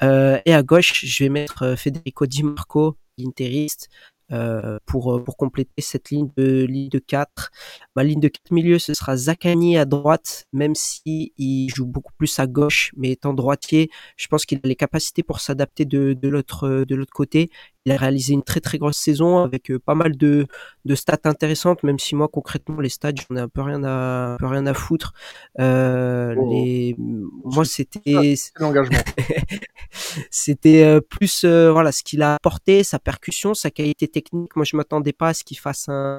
et 0.01 0.53
à 0.53 0.63
gauche, 0.63 1.03
je 1.05 1.23
vais 1.23 1.29
mettre 1.29 1.75
Federico 1.75 2.27
Di 2.27 2.43
Marco, 2.43 2.97
l'interiste, 3.17 3.89
euh, 4.31 4.79
pour, 4.85 5.15
euh, 5.15 5.23
pour 5.23 5.37
compléter 5.37 5.81
cette 5.81 6.09
ligne 6.09 6.29
de 6.35 6.65
ligne 6.65 6.89
de 6.89 6.99
4. 6.99 7.51
Ma 7.95 8.03
ligne 8.03 8.19
de 8.19 8.27
4 8.27 8.51
milieu, 8.51 8.79
ce 8.79 8.93
sera 8.93 9.15
Zakani 9.17 9.77
à 9.77 9.85
droite, 9.85 10.45
même 10.51 10.73
si 10.73 11.33
il 11.37 11.69
joue 11.69 11.85
beaucoup 11.85 12.13
plus 12.17 12.39
à 12.39 12.47
gauche, 12.47 12.91
mais 12.97 13.11
étant 13.11 13.33
droitier, 13.33 13.89
je 14.17 14.27
pense 14.27 14.45
qu'il 14.45 14.57
a 14.63 14.67
les 14.67 14.75
capacités 14.75 15.23
pour 15.23 15.39
s'adapter 15.39 15.85
de, 15.85 16.13
de 16.13 16.27
l'autre 16.29 17.13
côté. 17.13 17.49
Il 17.85 17.91
a 17.91 17.97
réalisé 17.97 18.33
une 18.33 18.41
très 18.41 18.61
très 18.61 18.79
grosse 18.79 18.97
saison 18.97 19.43
avec 19.43 19.69
euh, 19.69 19.77
pas 19.77 19.93
mal 19.93 20.17
de, 20.17 20.47
de 20.85 20.95
stats 20.95 21.19
intéressantes, 21.25 21.83
même 21.83 21.99
si 21.99 22.15
moi 22.15 22.27
concrètement 22.27 22.79
les 22.79 22.89
stats 22.89 23.11
j'en 23.15 23.35
ai 23.35 23.39
un 23.39 23.47
peu 23.47 23.61
rien 23.61 23.83
à 23.83 24.33
un 24.33 24.37
peu 24.37 24.47
rien 24.47 24.65
à 24.65 24.73
foutre. 24.73 25.13
Euh, 25.59 26.33
oh. 26.35 26.49
les... 26.51 26.95
Moi 26.97 27.63
c'était 27.63 28.35
l'engagement. 28.59 28.97
c'était 30.31 30.83
euh, 30.83 30.99
plus 30.99 31.43
euh, 31.43 31.71
voilà 31.71 31.91
ce 31.91 32.03
qu'il 32.03 32.23
a 32.23 32.35
apporté, 32.35 32.83
sa 32.83 32.97
percussion, 32.97 33.53
sa 33.53 33.69
qualité 33.69 34.07
technique. 34.07 34.55
Moi 34.55 34.65
je 34.65 34.75
m'attendais 34.75 35.13
pas 35.13 35.29
à 35.29 35.33
ce 35.35 35.43
qu'il 35.43 35.59
fasse 35.59 35.87
un, 35.87 36.17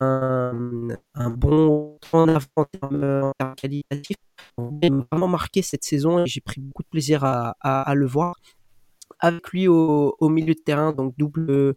un, 0.00 0.88
un 1.14 1.30
bon 1.30 1.98
en 2.12 2.28
avant 2.28 2.46
en 2.56 2.64
termes, 2.66 3.32
qualitatifs. 3.56 4.16
Il 4.82 4.92
m'a 4.92 5.04
vraiment 5.10 5.28
marqué 5.28 5.62
cette 5.62 5.84
saison 5.84 6.24
et 6.24 6.26
j'ai 6.26 6.42
pris 6.42 6.60
beaucoup 6.60 6.82
de 6.82 6.88
plaisir 6.88 7.24
à, 7.24 7.56
à, 7.60 7.80
à 7.80 7.94
le 7.94 8.06
voir 8.06 8.36
avec 9.20 9.48
lui 9.50 9.68
au, 9.68 10.28
milieu 10.28 10.54
de 10.54 10.60
terrain, 10.60 10.92
donc 10.92 11.14
double 11.16 11.74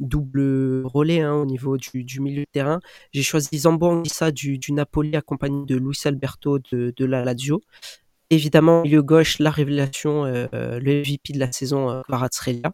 double 0.00 0.82
relais 0.86 1.20
hein, 1.20 1.34
au 1.34 1.46
niveau 1.46 1.76
du, 1.76 2.20
milieu 2.20 2.42
de 2.42 2.50
terrain. 2.50 2.80
J'ai 3.12 3.22
choisi 3.22 3.58
Zambo 3.58 3.86
Anguissa 3.86 4.30
du, 4.30 4.58
du 4.58 4.72
Napoli 4.72 5.16
accompagné 5.16 5.64
de 5.66 5.76
Luis 5.76 6.00
Alberto 6.04 6.58
de, 6.58 7.04
la 7.04 7.24
Lazio. 7.24 7.62
Évidemment, 8.30 8.82
milieu 8.82 9.02
gauche, 9.02 9.38
la 9.38 9.50
révélation, 9.50 10.24
euh, 10.24 10.46
le 10.52 11.00
MVP 11.00 11.34
de 11.34 11.38
la 11.38 11.52
saison, 11.52 11.90
euh, 11.90 12.02
Kvaratskhelia. 12.02 12.72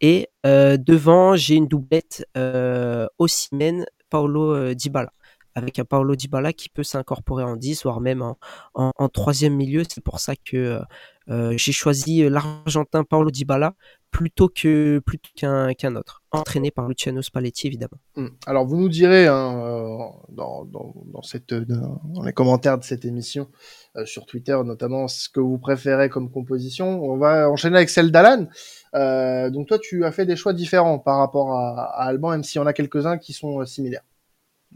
Et 0.00 0.28
euh, 0.46 0.76
devant, 0.76 1.34
j'ai 1.34 1.54
une 1.54 1.66
doublette 1.66 2.26
euh, 2.36 3.06
Osimhen, 3.18 3.86
Paolo 4.10 4.74
Dybala 4.74 5.12
avec 5.54 5.78
un 5.78 5.84
Paolo 5.84 6.16
Dybala 6.16 6.52
qui 6.52 6.68
peut 6.68 6.82
s'incorporer 6.82 7.44
en 7.44 7.56
10, 7.56 7.84
voire 7.84 8.00
même 8.00 8.22
en, 8.22 8.38
en, 8.74 8.92
en 8.96 9.08
troisième 9.08 9.54
milieu. 9.54 9.82
C'est 9.88 10.02
pour 10.02 10.20
ça 10.20 10.34
que 10.36 10.80
euh, 11.28 11.54
j'ai 11.56 11.72
choisi 11.72 12.28
l'Argentin 12.28 13.04
Paolo 13.04 13.30
Dybala 13.30 13.74
plutôt 14.12 14.48
que 14.48 15.00
plutôt 15.00 15.30
qu'un 15.34 15.72
qu'un 15.72 15.96
autre, 15.96 16.22
entraîné 16.30 16.70
par 16.70 16.86
Luciano 16.86 17.22
Spalletti 17.22 17.66
évidemment. 17.66 17.96
Hmm. 18.14 18.28
Alors 18.46 18.66
vous 18.66 18.76
nous 18.76 18.90
direz 18.90 19.26
hein, 19.26 19.58
euh, 19.58 19.98
dans, 20.28 20.64
dans, 20.66 20.94
dans, 21.06 22.22
les 22.22 22.32
commentaires 22.32 22.78
de 22.78 22.84
cette 22.84 23.04
émission 23.06 23.48
euh, 23.96 24.04
sur 24.04 24.26
Twitter 24.26 24.56
notamment 24.64 25.08
ce 25.08 25.28
que 25.30 25.40
vous 25.40 25.58
préférez 25.58 26.10
comme 26.10 26.30
composition. 26.30 27.02
On 27.02 27.16
va 27.16 27.50
enchaîner 27.50 27.76
avec 27.76 27.88
celle 27.88 28.12
d'Alan. 28.12 28.46
Euh, 28.94 29.48
donc 29.48 29.66
toi 29.66 29.78
tu 29.80 30.04
as 30.04 30.12
fait 30.12 30.26
des 30.26 30.36
choix 30.36 30.52
différents 30.52 30.98
par 30.98 31.18
rapport 31.18 31.56
à, 31.56 31.84
à 31.84 32.04
Alban, 32.04 32.30
même 32.30 32.44
s'il 32.44 32.60
y 32.60 32.62
en 32.62 32.66
a 32.66 32.74
quelques-uns 32.74 33.16
qui 33.16 33.32
sont 33.32 33.64
similaires. 33.64 34.04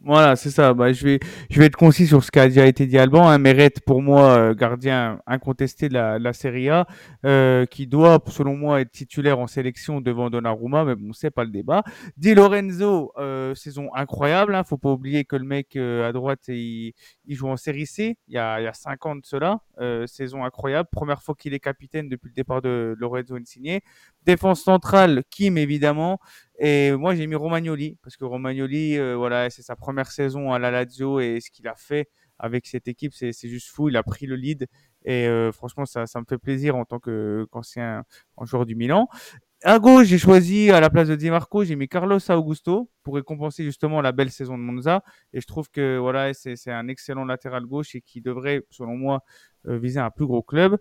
Voilà, 0.05 0.36
c'est 0.36 0.51
ça. 0.51 0.72
Bah, 0.72 0.92
je 0.92 1.05
vais, 1.05 1.20
je 1.51 1.59
vais 1.59 1.66
être 1.66 1.76
concis 1.76 2.07
sur 2.07 2.22
ce 2.22 2.30
qui 2.30 2.38
a 2.38 2.47
déjà 2.47 2.66
été 2.66 2.86
dit 2.86 2.97
Alban. 2.97 3.28
Hein. 3.28 3.38
Mérite 3.38 3.80
pour 3.80 4.03
moi, 4.03 4.36
euh, 4.38 4.55
gardien 4.55 5.20
incontesté 5.26 5.88
de 5.88 5.94
la, 5.94 6.18
la 6.20 6.32
Serie 6.32 6.70
A, 6.70 6.86
euh, 7.24 7.66
qui 7.66 7.88
doit, 7.88 8.22
selon 8.28 8.57
moi, 8.57 8.80
être 8.80 8.92
titulaire 8.92 9.40
en 9.40 9.49
sélection 9.49 10.01
devant 10.01 10.30
Donnarumma, 10.30 10.84
mais 10.84 10.94
bon, 10.94 11.12
c'est 11.12 11.32
pas 11.32 11.42
le 11.42 11.51
débat. 11.51 11.82
Di 12.16 12.34
Lorenzo, 12.34 13.12
euh, 13.18 13.55
saison 13.57 13.88
incroyable. 13.94 14.55
Hein. 14.55 14.62
Faut 14.62 14.78
pas 14.78 14.90
oublier 14.92 15.24
que 15.24 15.34
le 15.34 15.44
mec 15.44 15.74
à 15.76 16.12
droite, 16.12 16.49
il, 16.49 16.92
il 17.26 17.34
joue 17.34 17.49
en 17.49 17.57
Série 17.57 17.86
C. 17.86 18.16
Il 18.28 18.34
y 18.34 18.38
a, 18.38 18.61
il 18.61 18.64
y 18.64 18.68
a 18.68 18.74
cinq 18.74 19.07
ans 19.07 19.16
de 19.16 19.24
cela. 19.24 19.61
saison 20.07 20.44
incroyable. 20.44 20.88
Première 20.92 21.22
fois 21.22 21.34
qu'il 21.34 21.53
est 21.53 21.61
capitaine 21.61 22.09
depuis 22.09 22.28
le 22.28 22.34
départ 22.34 22.62
de 22.62 22.94
Lorenzo 22.99 23.34
Insigne. 23.34 23.80
Défense 24.26 24.62
centrale, 24.62 25.22
Kim 25.30 25.56
évidemment. 25.56 26.18
Et 26.58 26.92
moi, 26.92 27.14
j'ai 27.14 27.26
mis 27.26 27.34
Romagnoli 27.34 27.96
parce 28.02 28.16
que 28.16 28.24
Romagnoli, 28.24 28.98
euh, 28.98 29.14
voilà, 29.16 29.50
c'est 29.50 29.62
sa 29.62 29.76
première 29.76 30.10
saison 30.10 30.52
à 30.52 30.58
la 30.58 30.70
Lazio 30.70 31.20
et 31.20 31.40
ce 31.40 31.50
qu'il 31.50 31.68
a 31.68 31.74
fait 31.76 32.08
avec 32.38 32.66
cette 32.66 32.88
équipe, 32.88 33.14
c'est 33.14 33.32
juste 33.48 33.68
fou. 33.68 33.88
Il 33.88 33.96
a 33.96 34.02
pris 34.02 34.26
le 34.26 34.36
lead 34.36 34.66
et 35.04 35.26
euh, 35.28 35.52
franchement, 35.52 35.86
ça, 35.86 36.06
ça 36.06 36.20
me 36.20 36.24
fait 36.28 36.38
plaisir 36.38 36.76
en 36.76 36.84
tant 36.84 36.98
qu'ancien 36.98 38.04
joueur 38.42 38.66
du 38.66 38.74
Milan. 38.74 39.08
À 39.64 39.78
gauche, 39.78 40.06
j'ai 40.06 40.18
choisi 40.18 40.70
à 40.70 40.80
la 40.80 40.90
place 40.90 41.08
de 41.08 41.16
Di 41.16 41.30
Marco, 41.30 41.64
j'ai 41.64 41.76
mis 41.76 41.88
Carlos 41.88 42.18
Augusto 42.30 42.90
pour 43.02 43.14
récompenser 43.14 43.64
justement 43.64 44.02
la 44.02 44.12
belle 44.12 44.30
saison 44.30 44.58
de 44.58 44.62
Monza. 44.62 45.02
Et 45.32 45.40
je 45.40 45.46
trouve 45.46 45.70
que 45.70 45.96
voilà, 45.98 46.34
c'est 46.34 46.70
un 46.70 46.88
excellent 46.88 47.24
latéral 47.24 47.64
gauche 47.64 47.94
et 47.94 48.02
qui 48.02 48.20
devrait, 48.20 48.62
selon 48.70 48.96
moi, 48.96 49.20
euh, 49.66 49.78
viser 49.78 49.98
un 49.98 50.10
plus 50.10 50.26
gros 50.26 50.42
club. 50.42 50.78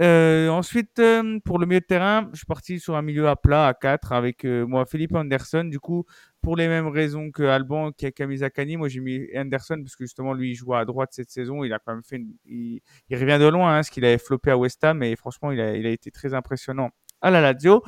Euh, 0.00 0.48
ensuite, 0.48 0.98
euh, 1.00 1.38
pour 1.44 1.58
le 1.58 1.66
milieu 1.66 1.80
de 1.80 1.84
terrain, 1.84 2.28
je 2.32 2.38
suis 2.38 2.46
parti 2.46 2.80
sur 2.80 2.96
un 2.96 3.02
milieu 3.02 3.28
à 3.28 3.36
plat 3.36 3.66
à 3.66 3.74
4 3.74 4.12
avec 4.12 4.44
euh, 4.44 4.66
moi 4.66 4.86
Philippe 4.86 5.14
Anderson. 5.14 5.64
Du 5.64 5.80
coup, 5.80 6.06
pour 6.40 6.56
les 6.56 6.66
mêmes 6.66 6.88
raisons 6.88 7.30
que 7.30 7.42
Alban 7.42 7.92
qui 7.92 8.06
a 8.06 8.10
Camille 8.10 8.38
Zakani, 8.38 8.78
moi 8.78 8.88
j'ai 8.88 9.00
mis 9.00 9.28
Anderson 9.36 9.78
parce 9.82 9.94
que 9.94 10.04
justement 10.04 10.32
lui 10.32 10.52
il 10.52 10.54
joue 10.54 10.74
à 10.74 10.84
droite 10.86 11.10
cette 11.12 11.30
saison. 11.30 11.62
Il 11.62 11.72
a 11.74 11.78
quand 11.78 11.92
même 11.92 12.02
fait, 12.04 12.16
une... 12.16 12.32
il... 12.46 12.80
revient 13.12 13.38
de 13.38 13.48
loin, 13.48 13.76
hein, 13.76 13.82
ce 13.82 13.90
qu'il 13.90 14.04
avait 14.04 14.18
floppé 14.18 14.50
à 14.50 14.56
West 14.56 14.82
Ham 14.82 15.02
et 15.02 15.14
franchement 15.14 15.52
il 15.52 15.60
a, 15.60 15.72
été 15.74 16.10
très 16.10 16.32
impressionnant 16.32 16.90
à 17.20 17.30
la 17.30 17.40
Lazio. 17.42 17.82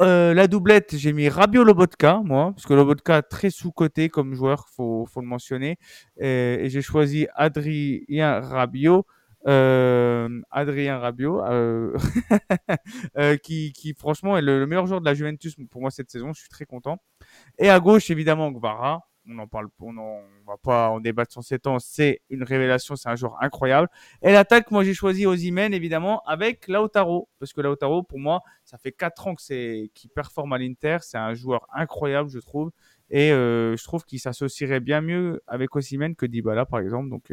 Euh, 0.00 0.32
la 0.32 0.46
doublette, 0.46 0.96
j'ai 0.96 1.12
mis 1.12 1.28
Rabio 1.28 1.64
Lobotka, 1.64 2.20
moi, 2.24 2.52
parce 2.54 2.66
que 2.66 2.74
Lobotka 2.74 3.22
très 3.22 3.50
sous-coté 3.50 4.08
comme 4.08 4.32
joueur, 4.32 4.68
faut, 4.68 5.06
faut 5.06 5.20
le 5.20 5.26
mentionner. 5.26 5.76
Et, 6.20 6.58
et 6.60 6.70
j'ai 6.70 6.82
choisi 6.82 7.26
Adrien 7.34 8.38
Rabio 8.40 9.06
euh, 9.46 10.40
Adrien 10.50 10.98
Rabiot, 10.98 11.42
euh, 11.44 11.96
euh, 13.18 13.36
qui, 13.36 13.72
franchement 13.96 14.36
est 14.36 14.42
le, 14.42 14.66
meilleur 14.66 14.86
joueur 14.86 15.00
de 15.00 15.04
la 15.04 15.14
Juventus 15.14 15.56
pour 15.70 15.80
moi 15.80 15.90
cette 15.90 16.10
saison. 16.10 16.32
Je 16.32 16.40
suis 16.40 16.48
très 16.48 16.64
content. 16.64 16.98
Et 17.58 17.70
à 17.70 17.78
gauche, 17.80 18.10
évidemment, 18.10 18.50
Gvara. 18.50 19.04
On 19.30 19.38
en 19.40 19.46
parle, 19.46 19.68
on, 19.80 19.94
en, 19.98 20.22
va 20.46 20.56
pas 20.56 20.88
en 20.88 21.00
débattre 21.00 21.30
sur 21.30 21.44
ces 21.44 21.58
temps. 21.58 21.78
C'est 21.78 22.22
une 22.30 22.42
révélation, 22.42 22.96
c'est 22.96 23.10
un 23.10 23.14
joueur 23.14 23.36
incroyable. 23.42 23.88
Et 24.22 24.32
l'attaque, 24.32 24.70
moi 24.70 24.84
j'ai 24.84 24.94
choisi 24.94 25.26
Ozymen 25.26 25.74
évidemment 25.74 26.22
avec 26.24 26.66
Lautaro, 26.66 27.28
parce 27.38 27.52
que 27.52 27.60
Lautaro, 27.60 28.02
pour 28.02 28.18
moi, 28.18 28.40
ça 28.64 28.78
fait 28.78 28.90
quatre 28.90 29.26
ans 29.26 29.34
que 29.34 29.42
c'est 29.42 29.90
qui 29.92 30.08
performe 30.08 30.54
à 30.54 30.58
l'Inter. 30.58 30.96
C'est 31.02 31.18
un 31.18 31.34
joueur 31.34 31.66
incroyable, 31.74 32.30
je 32.30 32.38
trouve. 32.38 32.70
Et 33.10 33.28
je 33.28 33.84
trouve 33.84 34.04
qu'il 34.06 34.18
s'associerait 34.18 34.80
bien 34.80 35.02
mieux 35.02 35.42
avec 35.46 35.76
Osimhen 35.76 36.16
que 36.16 36.24
Dybala, 36.24 36.64
par 36.64 36.80
exemple. 36.80 37.10
Donc 37.10 37.30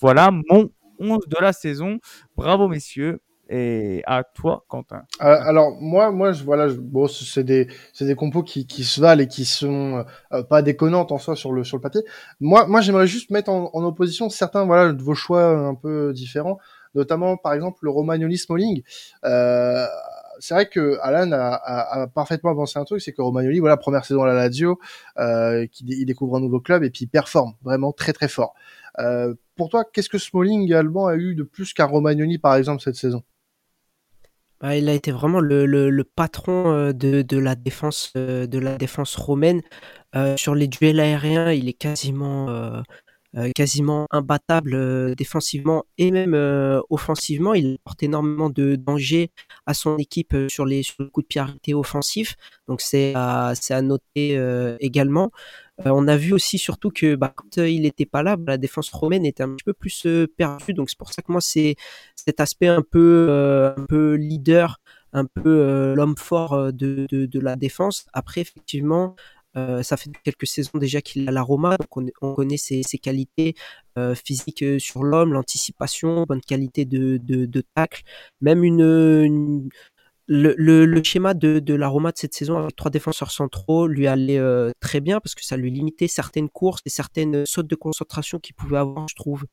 voilà 0.00 0.30
mon 0.30 0.70
11 0.98 1.26
de 1.28 1.36
la 1.40 1.52
saison. 1.52 1.98
Bravo, 2.36 2.68
messieurs. 2.68 3.20
Et 3.48 4.02
à 4.06 4.24
toi, 4.24 4.64
Quentin. 4.68 5.04
Euh, 5.22 5.24
alors 5.24 5.70
moi, 5.80 6.10
moi, 6.10 6.32
je 6.32 6.42
voilà, 6.42 6.66
bon, 6.76 7.06
c'est 7.06 7.44
des, 7.44 7.68
des 8.00 8.14
compos 8.16 8.42
qui, 8.42 8.66
qui 8.66 8.82
se 8.82 9.00
valent 9.00 9.22
et 9.22 9.28
qui 9.28 9.44
sont 9.44 10.04
euh, 10.32 10.42
pas 10.42 10.62
déconnantes 10.62 11.12
en 11.12 11.18
soi 11.18 11.36
sur 11.36 11.52
le 11.52 11.62
sur 11.62 11.76
le 11.76 11.80
papier. 11.80 12.02
Moi, 12.40 12.66
moi, 12.66 12.80
j'aimerais 12.80 13.06
juste 13.06 13.30
mettre 13.30 13.50
en, 13.50 13.70
en, 13.72 13.84
opposition 13.84 14.28
certains, 14.30 14.64
voilà, 14.64 14.92
de 14.92 15.00
vos 15.00 15.14
choix 15.14 15.46
un 15.46 15.76
peu 15.76 16.12
différents, 16.12 16.58
notamment 16.96 17.36
par 17.36 17.52
exemple 17.52 17.78
le 17.82 17.90
Romagnoli 17.90 18.36
Smalling. 18.36 18.82
Euh, 19.24 19.86
c'est 20.38 20.54
vrai 20.54 20.68
que 20.68 20.98
Alan 21.02 21.30
a, 21.32 22.06
parfaitement 22.14 22.50
avancé 22.50 22.78
un 22.78 22.84
truc, 22.84 23.00
c'est 23.00 23.12
que 23.12 23.22
Romagnoli, 23.22 23.58
voilà, 23.58 23.76
première 23.76 24.04
saison 24.04 24.22
à 24.22 24.26
la 24.26 24.34
Lazio, 24.34 24.78
euh, 25.18 25.66
il 25.80 26.04
découvre 26.06 26.36
un 26.36 26.40
nouveau 26.40 26.60
club 26.60 26.82
et 26.82 26.90
puis 26.90 27.04
il 27.04 27.08
performe 27.08 27.54
vraiment 27.62 27.92
très 27.92 28.12
très 28.12 28.28
fort. 28.28 28.54
Euh, 28.98 29.34
pour 29.56 29.68
toi, 29.68 29.84
qu'est-ce 29.84 30.08
que 30.08 30.18
Smalling 30.18 30.62
également 30.62 31.06
a 31.06 31.16
eu 31.16 31.34
de 31.34 31.42
plus 31.42 31.72
qu'un 31.72 31.86
Romagnoli, 31.86 32.38
par 32.38 32.56
exemple, 32.56 32.82
cette 32.82 32.96
saison? 32.96 33.22
Bah, 34.60 34.76
Il 34.76 34.88
a 34.88 34.94
été 34.94 35.12
vraiment 35.12 35.40
le, 35.40 36.02
patron 36.02 36.72
euh, 36.72 36.92
de, 36.92 37.38
la 37.38 37.54
défense, 37.54 38.12
romaine. 39.16 39.62
Sur 40.36 40.54
les 40.54 40.66
duels 40.66 41.00
aériens, 41.00 41.52
il 41.52 41.68
est 41.68 41.74
quasiment, 41.74 42.46
quasiment 43.54 44.06
imbattable 44.10 45.14
défensivement 45.14 45.84
et 45.98 46.10
même 46.10 46.34
offensivement. 46.90 47.54
Il 47.54 47.76
apporte 47.80 48.02
énormément 48.02 48.50
de 48.50 48.76
danger 48.76 49.30
à 49.66 49.74
son 49.74 49.98
équipe 49.98 50.34
sur 50.48 50.64
les, 50.64 50.82
sur 50.82 51.04
de 51.04 51.10
pied 51.22 51.40
arrêté 51.40 51.74
offensif. 51.74 52.36
Donc 52.68 52.80
c'est 52.80 53.12
à, 53.14 53.54
noter 53.82 54.40
également. 54.80 55.30
Euh, 55.84 55.90
on 55.90 56.08
a 56.08 56.16
vu 56.16 56.32
aussi 56.32 56.58
surtout 56.58 56.90
que 56.90 57.16
bah, 57.16 57.32
quand 57.34 57.58
euh, 57.58 57.68
il 57.68 57.82
n'était 57.82 58.06
pas 58.06 58.22
là, 58.22 58.36
bah, 58.36 58.52
la 58.52 58.58
défense 58.58 58.88
romaine 58.90 59.26
était 59.26 59.42
un 59.42 59.54
petit 59.54 59.64
peu 59.64 59.74
plus 59.74 60.06
euh, 60.06 60.26
perdue. 60.26 60.72
Donc 60.72 60.88
c'est 60.88 60.98
pour 60.98 61.12
ça 61.12 61.22
que 61.22 61.30
moi 61.30 61.40
c'est 61.40 61.76
cet 62.14 62.40
aspect 62.40 62.68
un 62.68 62.82
peu 62.82 63.74
un 63.76 63.84
peu 63.86 64.14
leader, 64.14 64.80
un 65.12 65.26
peu 65.26 65.94
l'homme 65.94 66.16
fort 66.16 66.72
de, 66.72 67.38
la 67.38 67.56
défense. 67.56 68.06
Après 68.12 68.40
effectivement. 68.40 69.16
Euh, 69.56 69.82
ça 69.82 69.96
fait 69.96 70.10
quelques 70.22 70.46
saisons 70.46 70.78
déjà 70.78 71.00
qu'il 71.00 71.28
a 71.28 71.32
la 71.32 71.42
Roma, 71.42 71.76
donc 71.78 71.96
on, 71.96 72.06
on 72.20 72.34
connaît 72.34 72.56
ses, 72.56 72.82
qualités 72.98 73.54
euh, 73.98 74.14
physiques 74.14 74.64
sur 74.78 75.02
l'homme, 75.02 75.32
l'anticipation, 75.32 76.24
bonne 76.28 76.40
qualité 76.40 76.84
de, 76.84 77.18
de, 77.18 77.62
tacle, 77.74 78.02
même 78.40 78.64
une 78.64 79.68
le, 80.28 80.54
le, 80.58 80.86
le, 80.86 81.02
schéma 81.02 81.34
de, 81.34 81.60
de 81.60 81.74
la 81.74 81.88
Roma 81.88 82.10
de 82.10 82.18
cette 82.18 82.34
saison 82.34 82.58
avec 82.58 82.74
trois 82.74 82.90
défenseurs 82.90 83.30
centraux 83.30 83.86
lui 83.86 84.06
allait 84.08 84.38
euh, 84.38 84.72
très 84.80 85.00
bien 85.00 85.20
parce 85.20 85.34
que 85.34 85.44
ça 85.44 85.56
lui 85.56 85.70
limitait 85.70 86.08
certaines 86.08 86.48
courses 86.48 86.80
et 86.84 86.90
certaines 86.90 87.46
sautes 87.46 87.68
de 87.68 87.76
concentration 87.76 88.38
qu'il 88.40 88.54
pouvait 88.56 88.78
avoir, 88.78 89.06
je 89.08 89.14
trouve, 89.14 89.44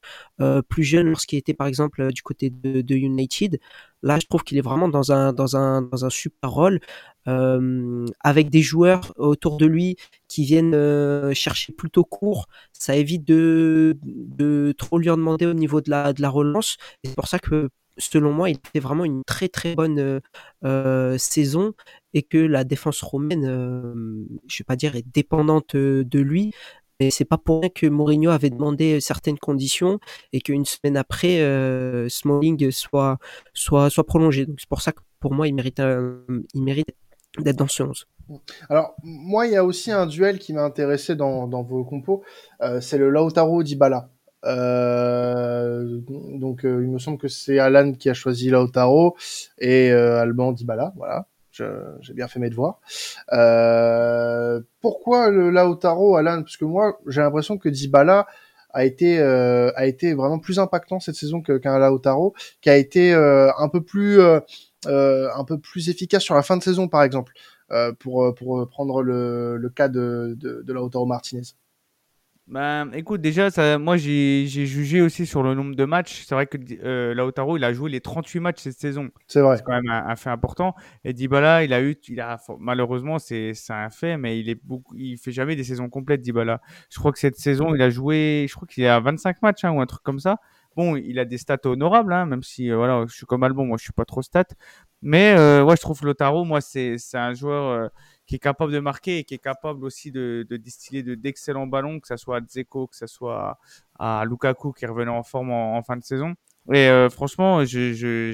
euh, 0.41 0.61
plus 0.63 0.83
jeune 0.83 1.09
lorsqu'il 1.09 1.37
était 1.37 1.53
par 1.53 1.67
exemple 1.67 2.11
du 2.11 2.23
côté 2.23 2.49
de, 2.49 2.81
de 2.81 2.95
United. 2.95 3.59
Là, 4.01 4.19
je 4.19 4.25
trouve 4.25 4.43
qu'il 4.43 4.57
est 4.57 4.61
vraiment 4.61 4.87
dans 4.89 5.11
un, 5.11 5.31
dans 5.31 5.55
un, 5.55 5.83
dans 5.83 6.05
un 6.05 6.09
super 6.09 6.49
rôle 6.49 6.79
euh, 7.27 8.05
avec 8.21 8.49
des 8.49 8.61
joueurs 8.61 9.13
autour 9.17 9.57
de 9.57 9.65
lui 9.65 9.95
qui 10.27 10.43
viennent 10.43 10.75
euh, 10.75 11.33
chercher 11.33 11.71
plutôt 11.71 12.03
court. 12.03 12.47
Ça 12.73 12.95
évite 12.95 13.25
de, 13.25 13.97
de 14.03 14.73
trop 14.77 14.97
lui 14.97 15.09
en 15.09 15.17
demander 15.17 15.45
au 15.45 15.53
niveau 15.53 15.81
de 15.81 15.89
la, 15.91 16.13
de 16.13 16.21
la 16.21 16.29
relance. 16.29 16.77
C'est 17.03 17.15
pour 17.15 17.27
ça 17.27 17.39
que 17.39 17.69
selon 17.97 18.31
moi, 18.31 18.49
il 18.49 18.57
fait 18.71 18.79
vraiment 18.79 19.05
une 19.05 19.23
très 19.23 19.49
très 19.49 19.75
bonne 19.75 19.99
euh, 19.99 20.19
euh, 20.63 21.17
saison 21.17 21.73
et 22.13 22.23
que 22.23 22.37
la 22.37 22.63
défense 22.63 23.01
romaine, 23.01 23.45
euh, 23.45 24.25
je 24.47 24.59
vais 24.59 24.65
pas 24.65 24.75
dire, 24.75 24.95
est 24.95 25.07
dépendante 25.13 25.75
de 25.75 26.19
lui. 26.19 26.53
Mais 26.99 27.09
c'est 27.09 27.25
pas 27.25 27.39
pour 27.39 27.61
rien 27.61 27.69
que 27.69 27.87
Mourinho 27.87 28.29
avait 28.29 28.51
demandé 28.51 29.01
certaines 29.01 29.39
conditions 29.39 29.99
et 30.31 30.41
qu'une 30.41 30.63
semaine 30.63 30.95
après, 30.95 31.39
Smalling 32.07 32.69
soit, 32.71 33.17
soit, 33.53 33.89
soit 33.89 34.05
prolongé. 34.05 34.45
Donc 34.45 34.59
c'est 34.59 34.69
pour 34.69 34.81
ça 34.81 34.91
que 34.91 35.01
pour 35.19 35.33
moi, 35.33 35.47
il 35.47 35.55
mérite, 35.55 35.81
d'être 37.39 37.55
dans 37.55 37.67
ce 37.67 37.81
11. 37.81 38.05
Alors, 38.69 38.95
moi, 39.01 39.47
il 39.47 39.53
y 39.53 39.55
a 39.55 39.65
aussi 39.65 39.91
un 39.91 40.05
duel 40.05 40.37
qui 40.37 40.53
m'a 40.53 40.63
intéressé 40.63 41.15
dans, 41.15 41.63
vos 41.63 41.83
compos, 41.83 42.23
c'est 42.79 42.99
le 42.99 43.09
Lautaro 43.09 43.63
Dybala. 43.63 44.12
Euh, 44.45 45.99
donc, 46.07 46.65
euh, 46.65 46.83
il 46.83 46.89
me 46.89 46.99
semble 46.99 47.17
que 47.17 47.27
c'est 47.29 47.59
Alan 47.59 47.93
qui 47.93 48.09
a 48.09 48.13
choisi 48.13 48.49
Lautaro 48.49 49.15
et 49.57 49.91
euh, 49.91 50.19
Alban 50.19 50.51
Dybala. 50.51 50.93
Voilà, 50.97 51.27
j'ai 51.51 52.13
bien 52.13 52.27
fait 52.27 52.39
mes 52.39 52.49
devoirs. 52.49 52.79
Euh, 53.31 54.59
pourquoi 54.81 55.29
le 55.29 55.49
Lautaro, 55.49 56.17
Alan? 56.17 56.41
Parce 56.41 56.57
que 56.57 56.65
moi, 56.65 56.99
j'ai 57.07 57.21
l'impression 57.21 57.57
que 57.57 57.69
Dybala 57.69 58.27
a 58.75 58.85
été 58.85 59.19
euh, 59.19 59.71
a 59.75 59.85
été 59.85 60.13
vraiment 60.13 60.39
plus 60.39 60.59
impactant 60.59 60.99
cette 60.99 61.15
saison 61.15 61.41
qu'un 61.41 61.79
Lautaro, 61.79 62.33
qui 62.59 62.69
a 62.69 62.75
été 62.75 63.13
un 63.13 63.69
peu 63.69 63.81
plus 63.81 64.19
un 64.85 65.43
peu 65.47 65.57
plus 65.59 65.89
efficace 65.89 66.23
sur 66.23 66.35
la 66.35 66.41
fin 66.41 66.57
de 66.57 66.63
saison, 66.63 66.87
par 66.87 67.03
exemple, 67.03 67.33
pour 67.99 68.33
pour 68.35 68.67
prendre 68.67 69.03
le, 69.03 69.57
le 69.57 69.69
cas 69.69 69.87
de, 69.87 70.35
de, 70.37 70.63
de 70.63 70.73
Lautaro 70.73 71.05
Martinez. 71.05 71.43
Ben, 72.47 72.91
écoute, 72.93 73.21
déjà, 73.21 73.49
ça, 73.49 73.77
moi, 73.77 73.95
j'ai 73.95 74.45
jugé 74.45 75.01
aussi 75.01 75.25
sur 75.25 75.43
le 75.43 75.55
nombre 75.55 75.75
de 75.75 75.85
matchs. 75.85 76.25
C'est 76.27 76.35
vrai 76.35 76.45
que 76.45 76.57
euh, 76.83 77.13
Lautaro, 77.13 77.55
il 77.55 77.63
a 77.63 77.71
joué 77.71 77.89
les 77.89 78.01
38 78.01 78.39
matchs 78.41 78.59
cette 78.59 78.77
saison. 78.77 79.09
C'est 79.27 79.39
vrai. 79.39 79.55
C'est 79.55 79.63
quand 79.63 79.71
même 79.71 79.89
un, 79.89 80.15
fait 80.17 80.29
important. 80.29 80.75
Et 81.05 81.13
Dybala, 81.13 81.63
il 81.63 81.71
a 81.73 81.81
eu, 81.81 81.95
il 82.09 82.19
a, 82.19 82.37
malheureusement, 82.59 83.17
c'est 83.17 83.53
un 83.69 83.89
fait, 83.89 84.17
mais 84.17 84.39
il 84.39 84.49
est 84.49 84.59
beaucoup, 84.61 84.93
il 84.95 85.17
fait 85.17 85.31
jamais 85.31 85.55
des 85.55 85.63
saisons 85.63 85.89
complètes, 85.89 86.21
Dybala. 86.21 86.59
Je 86.89 86.99
crois 86.99 87.13
que 87.13 87.19
cette 87.19 87.37
saison, 87.37 87.73
il 87.75 87.81
a 87.81 87.89
joué, 87.89 88.45
je 88.49 88.55
crois 88.55 88.67
qu'il 88.67 88.85
a 88.87 88.99
25 88.99 89.41
matchs 89.41 89.63
hein, 89.63 89.71
ou 89.71 89.79
un 89.79 89.85
truc 89.85 90.03
comme 90.03 90.19
ça. 90.19 90.37
Bon, 90.75 90.97
il 90.97 91.19
a 91.19 91.25
des 91.25 91.37
stats 91.37 91.59
honorables, 91.63 92.11
hein, 92.11 92.25
même 92.25 92.43
si, 92.43 92.69
euh, 92.69 92.75
voilà, 92.75 93.05
je 93.07 93.13
suis 93.13 93.25
comme 93.25 93.43
Albon, 93.43 93.65
moi, 93.65 93.77
je 93.77 93.83
suis 93.83 93.93
pas 93.93 94.05
trop 94.05 94.21
stat. 94.21 94.45
Mais 95.01 95.33
euh, 95.37 95.63
ouais, 95.63 95.77
je 95.77 95.81
trouve 95.81 96.03
Lautaro, 96.03 96.43
moi, 96.43 96.59
c'est 96.59 96.97
un 97.13 97.33
joueur. 97.33 97.89
Qui 98.33 98.37
est 98.37 98.39
capable 98.39 98.71
de 98.71 98.79
marquer 98.79 99.19
et 99.19 99.23
qui 99.25 99.35
est 99.35 99.43
capable 99.51 99.85
aussi 99.85 100.11
de, 100.11 100.43
de 100.49 100.57
distiller 100.57 101.03
d'excellents 101.03 101.67
ballons, 101.67 101.99
que 101.99 102.07
ce 102.07 102.17
soit 102.17 102.37
à 102.37 102.41
Dzeko, 102.41 102.87
que 102.87 102.95
ce 102.95 103.05
soit 103.05 103.59
à, 103.99 104.25
Lukaku 104.25 104.73
qui 104.73 104.87
revenait 104.87 105.11
en 105.11 105.21
forme 105.21 105.51
en, 105.51 105.83
fin 105.83 105.97
de 105.97 106.03
saison. 106.03 106.33
Et 106.71 106.87
euh, 106.89 107.11
franchement, 107.11 107.63
je 107.63 108.33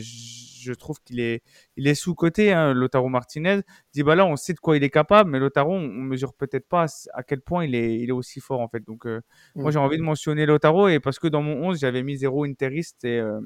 trouve 0.74 1.00
qu'il 1.04 1.20
est, 1.20 1.42
il 1.78 1.88
est 1.88 1.96
sous-côté, 1.96 2.52
hein, 2.52 2.74
Lotaro 2.74 3.10
Martinez. 3.10 3.62
Dybala, 3.94 4.26
on 4.26 4.36
sait 4.36 4.54
de 4.54 4.60
quoi 4.60 4.78
il 4.78 4.84
est 4.84 4.90
capable, 4.90 5.30
mais 5.30 5.40
Lotaro, 5.40 5.74
on, 5.74 5.80
mesure 5.80 6.34
peut-être 6.34 6.68
pas 6.68 6.86
à 7.14 7.24
quel 7.24 7.42
point 7.42 7.66
il 7.66 7.76
est, 7.76 8.00
il 8.00 8.10
est 8.10 8.14
aussi 8.14 8.40
fort, 8.40 8.62
en 8.62 8.68
fait. 8.68 8.84
Donc, 8.86 9.06
euh, 9.06 9.22
moi, 9.56 9.72
j'ai 9.72 9.80
envie 9.80 9.98
de 9.98 10.04
mentionner 10.04 10.46
Lotaro, 10.46 10.88
et 10.88 11.00
parce 11.00 11.20
que 11.20 11.28
dans 11.28 11.42
mon 11.42 11.70
11, 11.70 11.80
j'avais 11.80 12.04
mis 12.04 12.18
zéro 12.18 12.46
interiste, 12.46 13.04
et, 13.06 13.20
euh, 13.20 13.40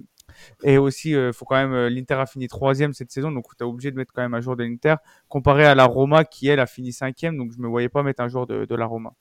et 0.63 0.77
aussi, 0.77 1.11
il 1.11 1.33
faut 1.33 1.45
quand 1.45 1.55
même, 1.55 1.87
l'Inter 1.87 2.15
a 2.15 2.25
fini 2.25 2.47
troisième 2.47 2.93
cette 2.93 3.11
saison, 3.11 3.31
donc 3.31 3.45
tu 3.57 3.63
es 3.63 3.67
obligé 3.67 3.91
de 3.91 3.97
mettre 3.97 4.13
quand 4.13 4.21
même 4.21 4.33
un 4.33 4.41
jour 4.41 4.55
de 4.55 4.63
l'Inter, 4.63 4.95
comparé 5.27 5.65
à 5.65 5.75
la 5.75 5.85
Roma, 5.85 6.23
qui, 6.25 6.47
elle, 6.47 6.59
a 6.59 6.67
fini 6.67 6.93
cinquième, 6.93 7.37
donc 7.37 7.51
je 7.53 7.61
me 7.61 7.67
voyais 7.67 7.89
pas 7.89 8.03
mettre 8.03 8.21
un 8.21 8.27
jour 8.27 8.47
de, 8.47 8.65
de 8.65 8.75
la 8.75 8.85
Roma. 8.85 9.13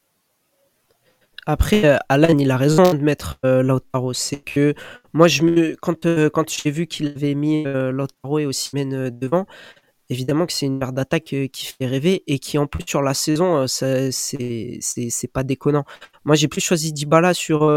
Après, 1.47 1.85
euh, 1.85 1.99
Alan, 2.09 2.39
il 2.39 2.51
a 2.51 2.57
raison 2.57 2.95
de 2.95 3.01
mettre 3.03 3.39
euh, 3.45 3.63
Lautaro. 3.63 4.13
C'est 4.13 4.41
que 4.41 4.75
moi, 5.13 5.29
je 5.29 5.43
me, 5.43 5.77
quand, 5.81 6.07
euh, 6.07 6.31
quand 6.31 6.49
j'ai 6.51 6.71
vu 6.71 6.87
qu'il 6.87 7.09
avait 7.09 7.35
mis 7.35 7.65
Lautaro 7.65 8.39
et 8.39 8.47
Osimhen 8.47 9.11
devant, 9.11 9.47
évidemment 10.09 10.47
que 10.47 10.53
c'est 10.53 10.67
une 10.67 10.79
paire 10.79 10.93
d'attaque 10.93 11.35
qui 11.53 11.67
fait 11.67 11.87
rêver 11.87 12.23
et 12.27 12.39
qui, 12.39 12.59
en 12.59 12.67
plus, 12.67 12.85
sur 12.87 13.03
la 13.03 13.15
saison, 13.15 13.67
c'est, 13.67 14.11
pas 15.33 15.43
déconnant. 15.43 15.85
Moi, 16.25 16.37
j'ai 16.37 16.49
plus 16.49 16.61
choisi 16.61 16.93
Dybala 16.93 17.35
sur 17.35 17.71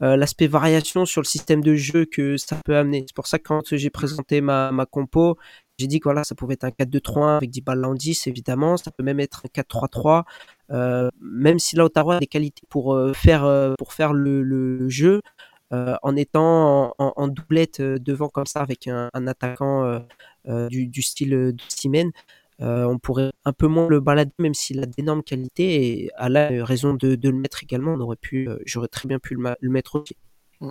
l'aspect 0.00 0.46
variation 0.46 1.06
sur 1.06 1.22
le 1.22 1.26
système 1.26 1.62
de 1.62 1.74
jeu 1.76 2.04
que 2.04 2.36
ça 2.36 2.56
peut 2.64 2.76
amener. 2.76 3.04
C'est 3.06 3.16
pour 3.16 3.26
ça 3.26 3.38
que 3.38 3.44
quand 3.48 3.74
j'ai 3.76 3.90
présenté 3.90 4.40
ma, 4.40 4.70
ma 4.70 4.86
compo, 4.86 5.38
j'ai 5.78 5.86
dit 5.86 6.00
que 6.00 6.04
voilà, 6.04 6.24
ça 6.24 6.34
pouvait 6.34 6.54
être 6.54 6.64
un 6.64 6.70
4-2-3-1 6.70 7.36
avec 7.36 7.50
Dybala 7.50 7.88
en 7.88 7.94
10, 7.94 8.26
évidemment. 8.26 8.76
Ça 8.76 8.90
peut 8.90 9.04
même 9.04 9.20
être 9.20 9.44
un 9.46 9.62
4-3-3. 9.62 10.24
Euh, 10.70 11.08
même 11.20 11.58
si 11.58 11.76
Lautaro 11.76 12.12
a 12.12 12.18
des 12.18 12.26
qualités 12.26 12.62
pour 12.68 12.94
euh, 12.94 13.12
faire, 13.12 13.44
euh, 13.44 13.74
pour 13.78 13.92
faire 13.92 14.12
le, 14.12 14.88
jeu, 14.88 15.22
en 15.70 16.16
étant 16.16 16.94
en, 16.98 17.28
doublette 17.28 17.80
devant 17.80 18.28
comme 18.28 18.46
ça 18.46 18.60
avec 18.60 18.88
un, 18.88 19.10
attaquant 19.26 20.00
du, 20.46 21.02
style 21.02 21.30
de 21.30 21.56
Simen, 21.68 22.10
on 22.58 22.98
pourrait 22.98 23.32
un 23.44 23.52
peu 23.52 23.66
moins 23.66 23.86
le 23.88 24.00
balader, 24.00 24.32
même 24.38 24.54
s'il 24.54 24.82
a 24.82 24.86
d'énormes 24.86 25.22
qualités. 25.22 26.04
Et 26.04 26.10
à 26.16 26.28
la 26.28 26.64
raison 26.64 26.94
de, 26.94 27.14
de, 27.16 27.28
le 27.28 27.36
mettre 27.36 27.62
également, 27.62 27.92
on 27.94 28.00
aurait 28.00 28.16
pu, 28.16 28.48
j'aurais 28.64 28.88
très 28.88 29.08
bien 29.08 29.18
pu 29.18 29.34
le, 29.34 29.54
le 29.60 29.70
mettre 29.70 29.96
aussi. 29.96 30.16
Mmh. 30.60 30.70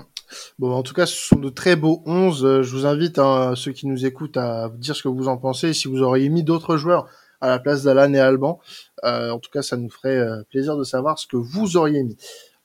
Bon, 0.59 0.73
en 0.73 0.83
tout 0.83 0.93
cas, 0.93 1.05
ce 1.05 1.15
sont 1.15 1.39
de 1.39 1.49
très 1.49 1.75
beaux 1.75 2.03
11. 2.05 2.61
Je 2.61 2.75
vous 2.75 2.85
invite, 2.85 3.19
hein, 3.19 3.53
ceux 3.55 3.71
qui 3.71 3.87
nous 3.87 4.05
écoutent, 4.05 4.37
à 4.37 4.69
dire 4.69 4.95
ce 4.95 5.03
que 5.03 5.07
vous 5.07 5.27
en 5.27 5.37
pensez. 5.37 5.73
Si 5.73 5.87
vous 5.87 6.01
auriez 6.01 6.29
mis 6.29 6.43
d'autres 6.43 6.77
joueurs 6.77 7.07
à 7.41 7.49
la 7.49 7.59
place 7.59 7.83
d'Alan 7.83 8.13
et 8.13 8.19
Alban. 8.19 8.59
Euh, 9.03 9.31
en 9.31 9.39
tout 9.39 9.51
cas, 9.51 9.61
ça 9.61 9.77
nous 9.77 9.89
ferait 9.89 10.17
euh, 10.17 10.43
plaisir 10.49 10.75
de 10.75 10.83
savoir 10.83 11.19
ce 11.19 11.27
que 11.27 11.37
vous 11.37 11.77
auriez 11.77 12.03
mis. 12.03 12.17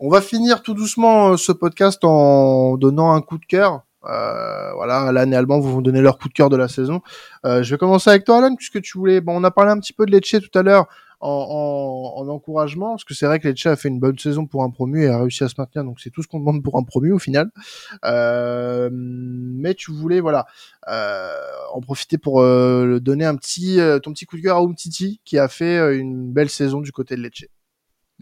On 0.04 0.08
va 0.08 0.20
finir 0.20 0.62
tout 0.62 0.74
doucement 0.74 1.32
euh, 1.32 1.36
ce 1.36 1.52
podcast 1.52 2.00
en 2.02 2.76
donnant 2.76 3.12
un 3.12 3.20
coup 3.20 3.38
de 3.38 3.44
cœur. 3.44 3.82
Euh, 4.04 4.72
voilà, 4.74 5.02
Alan 5.02 5.30
et 5.30 5.36
Alban 5.36 5.60
vous 5.60 5.74
vont 5.74 5.80
donner 5.80 6.00
leur 6.00 6.18
coup 6.18 6.28
de 6.28 6.32
cœur 6.32 6.50
de 6.50 6.56
la 6.56 6.66
saison. 6.66 7.02
Euh, 7.46 7.62
je 7.62 7.72
vais 7.72 7.78
commencer 7.78 8.10
avec 8.10 8.24
toi, 8.24 8.38
Alan, 8.38 8.56
puisque 8.56 8.80
tu 8.82 8.98
voulais. 8.98 9.20
Bon, 9.20 9.40
on 9.40 9.44
a 9.44 9.50
parlé 9.50 9.70
un 9.70 9.78
petit 9.78 9.92
peu 9.92 10.04
de 10.06 10.10
Lecce 10.10 10.36
tout 10.40 10.58
à 10.58 10.62
l'heure 10.62 10.86
en, 11.22 12.14
en, 12.16 12.28
encouragement, 12.28 12.90
parce 12.90 13.04
que 13.04 13.14
c'est 13.14 13.26
vrai 13.26 13.38
que 13.38 13.46
Lecce 13.46 13.66
a 13.66 13.76
fait 13.76 13.88
une 13.88 14.00
bonne 14.00 14.18
saison 14.18 14.46
pour 14.46 14.64
un 14.64 14.70
promu 14.70 15.04
et 15.04 15.08
a 15.08 15.20
réussi 15.20 15.44
à 15.44 15.48
se 15.48 15.54
maintenir, 15.56 15.84
donc 15.84 16.00
c'est 16.00 16.10
tout 16.10 16.22
ce 16.22 16.28
qu'on 16.28 16.40
demande 16.40 16.62
pour 16.62 16.76
un 16.78 16.82
promu 16.82 17.12
au 17.12 17.18
final. 17.18 17.50
Euh, 18.04 18.90
mais 18.92 19.74
tu 19.74 19.92
voulais, 19.92 20.20
voilà, 20.20 20.46
euh, 20.88 21.32
en 21.72 21.80
profiter 21.80 22.18
pour 22.18 22.40
euh, 22.40 22.98
donner 23.00 23.24
un 23.24 23.36
petit, 23.36 23.78
ton 24.02 24.12
petit 24.12 24.26
coup 24.26 24.36
de 24.36 24.42
cœur 24.42 24.56
à 24.56 24.60
Umtiti, 24.60 25.20
qui 25.24 25.38
a 25.38 25.48
fait 25.48 25.96
une 25.96 26.32
belle 26.32 26.50
saison 26.50 26.80
du 26.80 26.90
côté 26.90 27.14
de 27.14 27.22
Lecce. 27.22 27.46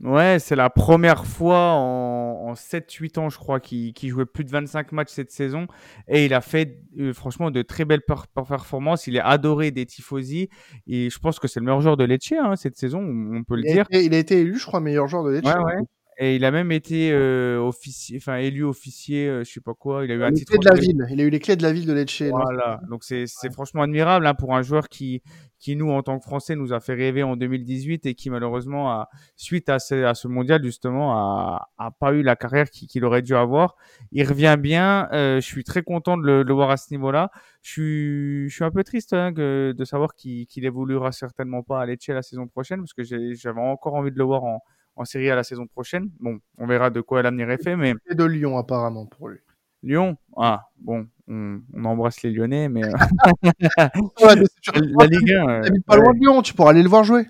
Ouais, 0.02 0.38
c'est 0.38 0.56
la 0.56 0.70
première 0.70 1.26
fois 1.26 1.72
en, 1.72 2.48
en 2.48 2.54
7-8 2.54 3.18
ans, 3.18 3.28
je 3.28 3.36
crois, 3.36 3.60
qu'il 3.60 3.94
jouait 4.08 4.24
plus 4.24 4.44
de 4.44 4.50
25 4.50 4.92
matchs 4.92 5.10
cette 5.10 5.30
saison. 5.30 5.66
Et 6.08 6.24
il 6.24 6.32
a 6.32 6.40
fait, 6.40 6.78
euh, 6.98 7.12
franchement, 7.12 7.50
de 7.50 7.60
très 7.60 7.84
belles 7.84 8.02
performances. 8.34 9.06
Il 9.06 9.16
est 9.16 9.20
adoré 9.20 9.70
des 9.70 9.84
tifosi. 9.84 10.48
Et 10.86 11.10
je 11.10 11.18
pense 11.18 11.38
que 11.38 11.48
c'est 11.48 11.60
le 11.60 11.66
meilleur 11.66 11.82
joueur 11.82 11.96
de 11.98 12.04
Lecce 12.04 12.32
hein, 12.32 12.56
cette 12.56 12.76
saison, 12.76 13.00
on 13.00 13.44
peut 13.44 13.56
le 13.56 13.62
il 13.66 13.72
dire. 13.72 13.84
Été, 13.90 14.04
il 14.04 14.14
a 14.14 14.18
été 14.18 14.40
élu, 14.40 14.58
je 14.58 14.64
crois, 14.64 14.80
meilleur 14.80 15.06
joueur 15.06 15.24
de 15.24 15.32
Lecce. 15.32 15.46
Ouais, 15.46 15.58
ouais. 15.58 15.82
Et 16.22 16.36
il 16.36 16.44
a 16.44 16.50
même 16.50 16.70
été 16.70 17.12
euh, 17.12 17.58
officier, 17.58 18.18
enfin 18.18 18.36
élu 18.36 18.62
officier, 18.62 19.26
euh, 19.26 19.42
je 19.42 19.50
sais 19.50 19.62
pas 19.62 19.72
quoi. 19.72 20.04
Il 20.04 20.12
a 20.12 20.14
eu 20.14 20.22
un 20.22 20.28
les 20.28 20.34
titre. 20.34 20.58
de 20.58 20.68
la 20.68 20.78
ville. 20.78 21.06
Il 21.10 21.18
a 21.18 21.24
eu 21.24 21.30
les 21.30 21.40
clés 21.40 21.56
de 21.56 21.62
la 21.62 21.72
ville 21.72 21.86
de 21.86 21.94
Lecce. 21.94 22.20
Voilà. 22.30 22.78
Donc 22.90 23.04
c'est 23.04 23.22
ouais. 23.22 23.50
franchement 23.50 23.80
admirable 23.80 24.26
hein, 24.26 24.34
pour 24.34 24.54
un 24.54 24.60
joueur 24.60 24.90
qui, 24.90 25.22
qui 25.58 25.76
nous 25.76 25.90
en 25.90 26.02
tant 26.02 26.18
que 26.18 26.24
Français 26.24 26.56
nous 26.56 26.74
a 26.74 26.80
fait 26.80 26.92
rêver 26.92 27.22
en 27.22 27.36
2018 27.36 28.04
et 28.04 28.14
qui 28.14 28.28
malheureusement 28.28 28.90
a, 28.90 29.08
suite 29.36 29.70
à 29.70 29.78
ce, 29.78 30.04
à 30.04 30.12
ce 30.12 30.28
mondial 30.28 30.62
justement 30.62 31.14
a, 31.14 31.70
a 31.78 31.90
pas 31.90 32.12
eu 32.12 32.22
la 32.22 32.36
carrière 32.36 32.68
qu'il 32.68 32.86
qu 32.86 33.02
aurait 33.02 33.22
dû 33.22 33.34
avoir. 33.34 33.76
Il 34.12 34.28
revient 34.28 34.58
bien. 34.60 35.08
Euh, 35.12 35.36
je 35.36 35.46
suis 35.46 35.64
très 35.64 35.82
content 35.82 36.18
de 36.18 36.26
le, 36.26 36.44
de 36.44 36.48
le, 36.48 36.54
voir 36.54 36.68
à 36.68 36.76
ce 36.76 36.92
niveau-là. 36.92 37.30
Je 37.62 37.70
suis, 37.70 38.48
je 38.50 38.54
suis 38.54 38.64
un 38.64 38.70
peu 38.70 38.84
triste 38.84 39.14
hein, 39.14 39.32
que, 39.32 39.72
de 39.74 39.84
savoir 39.86 40.14
qu'il 40.14 40.46
qu 40.46 40.62
évoluera 40.62 41.12
certainement 41.12 41.62
pas 41.62 41.80
à 41.80 41.86
Lecce 41.86 42.08
la 42.08 42.20
saison 42.20 42.46
prochaine 42.46 42.80
parce 42.80 42.92
que 42.92 43.04
j'avais 43.04 43.60
encore 43.62 43.94
envie 43.94 44.12
de 44.12 44.18
le 44.18 44.24
voir 44.24 44.44
en 44.44 44.60
en 44.96 45.04
série 45.04 45.30
à 45.30 45.36
la 45.36 45.44
saison 45.44 45.66
prochaine. 45.66 46.10
Bon, 46.20 46.38
on 46.58 46.66
verra 46.66 46.90
de 46.90 47.00
quoi 47.00 47.22
l'avenir 47.22 47.50
est 47.50 47.62
fait, 47.62 47.76
mais. 47.76 47.94
Et 48.10 48.14
de 48.14 48.24
Lyon, 48.24 48.58
apparemment, 48.58 49.06
pour 49.06 49.28
lui. 49.28 49.38
Lyon? 49.82 50.16
Ah, 50.36 50.68
bon, 50.78 51.06
on, 51.26 51.60
on 51.72 51.84
embrasse 51.84 52.22
les 52.22 52.30
Lyonnais, 52.30 52.68
mais. 52.68 52.82
ouais, 53.42 54.36
mais 54.36 54.44
la 55.00 55.06
Ligue 55.06 55.32
1. 55.32 55.48
Euh, 55.48 55.62
pas 55.86 55.96
ouais. 55.96 56.02
loin 56.02 56.14
de 56.14 56.18
Lyon, 56.18 56.42
tu 56.42 56.54
pourras 56.54 56.70
aller 56.70 56.82
le 56.82 56.88
voir 56.88 57.04
jouer. 57.04 57.26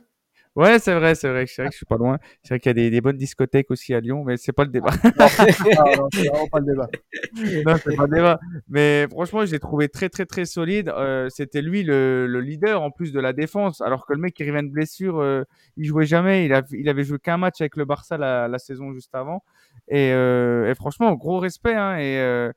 Ouais, 0.56 0.80
c'est 0.80 0.94
vrai, 0.94 1.14
c'est 1.14 1.28
vrai, 1.28 1.46
c'est 1.46 1.62
vrai 1.62 1.68
que 1.68 1.72
je 1.72 1.76
suis 1.76 1.86
pas 1.86 1.96
loin. 1.96 2.18
C'est 2.42 2.54
vrai 2.54 2.60
qu'il 2.60 2.70
y 2.70 2.72
a 2.72 2.74
des, 2.74 2.90
des, 2.90 3.00
bonnes 3.00 3.16
discothèques 3.16 3.70
aussi 3.70 3.94
à 3.94 4.00
Lyon, 4.00 4.24
mais 4.24 4.36
c'est 4.36 4.52
pas 4.52 4.64
le 4.64 4.70
débat. 4.70 4.90
non, 5.18 5.28
c'est 6.12 6.28
vraiment 6.28 6.48
pas 6.48 6.58
le 6.58 6.66
débat. 6.66 6.88
non, 7.64 7.76
c'est 7.82 7.96
pas 7.96 8.06
le 8.06 8.14
débat. 8.14 8.40
Mais 8.68 9.06
franchement, 9.08 9.46
j'ai 9.46 9.60
trouvé 9.60 9.88
très, 9.88 10.08
très, 10.08 10.26
très 10.26 10.46
solide. 10.46 10.88
Euh, 10.88 11.28
C'était 11.28 11.62
lui 11.62 11.84
le, 11.84 12.26
le, 12.26 12.40
leader 12.40 12.82
en 12.82 12.90
plus 12.90 13.12
de 13.12 13.20
la 13.20 13.32
défense, 13.32 13.80
alors 13.80 14.06
que 14.06 14.12
le 14.12 14.18
mec 14.18 14.34
qui 14.34 14.42
revient 14.42 14.66
de 14.66 14.72
blessure, 14.72 15.20
euh, 15.20 15.44
il 15.76 15.84
jouait 15.84 16.06
jamais. 16.06 16.46
Il, 16.46 16.52
a, 16.52 16.62
il 16.72 16.88
avait 16.88 17.04
joué 17.04 17.20
qu'un 17.20 17.36
match 17.36 17.60
avec 17.60 17.76
le 17.76 17.84
Barça 17.84 18.18
la, 18.18 18.48
la 18.48 18.58
saison 18.58 18.92
juste 18.92 19.14
avant. 19.14 19.44
Et, 19.86 20.12
euh, 20.12 20.68
et 20.68 20.74
franchement, 20.74 21.12
gros 21.14 21.38
respect. 21.38 21.74
Hein, 21.74 21.96
et 21.98 22.18
euh, 22.18 22.52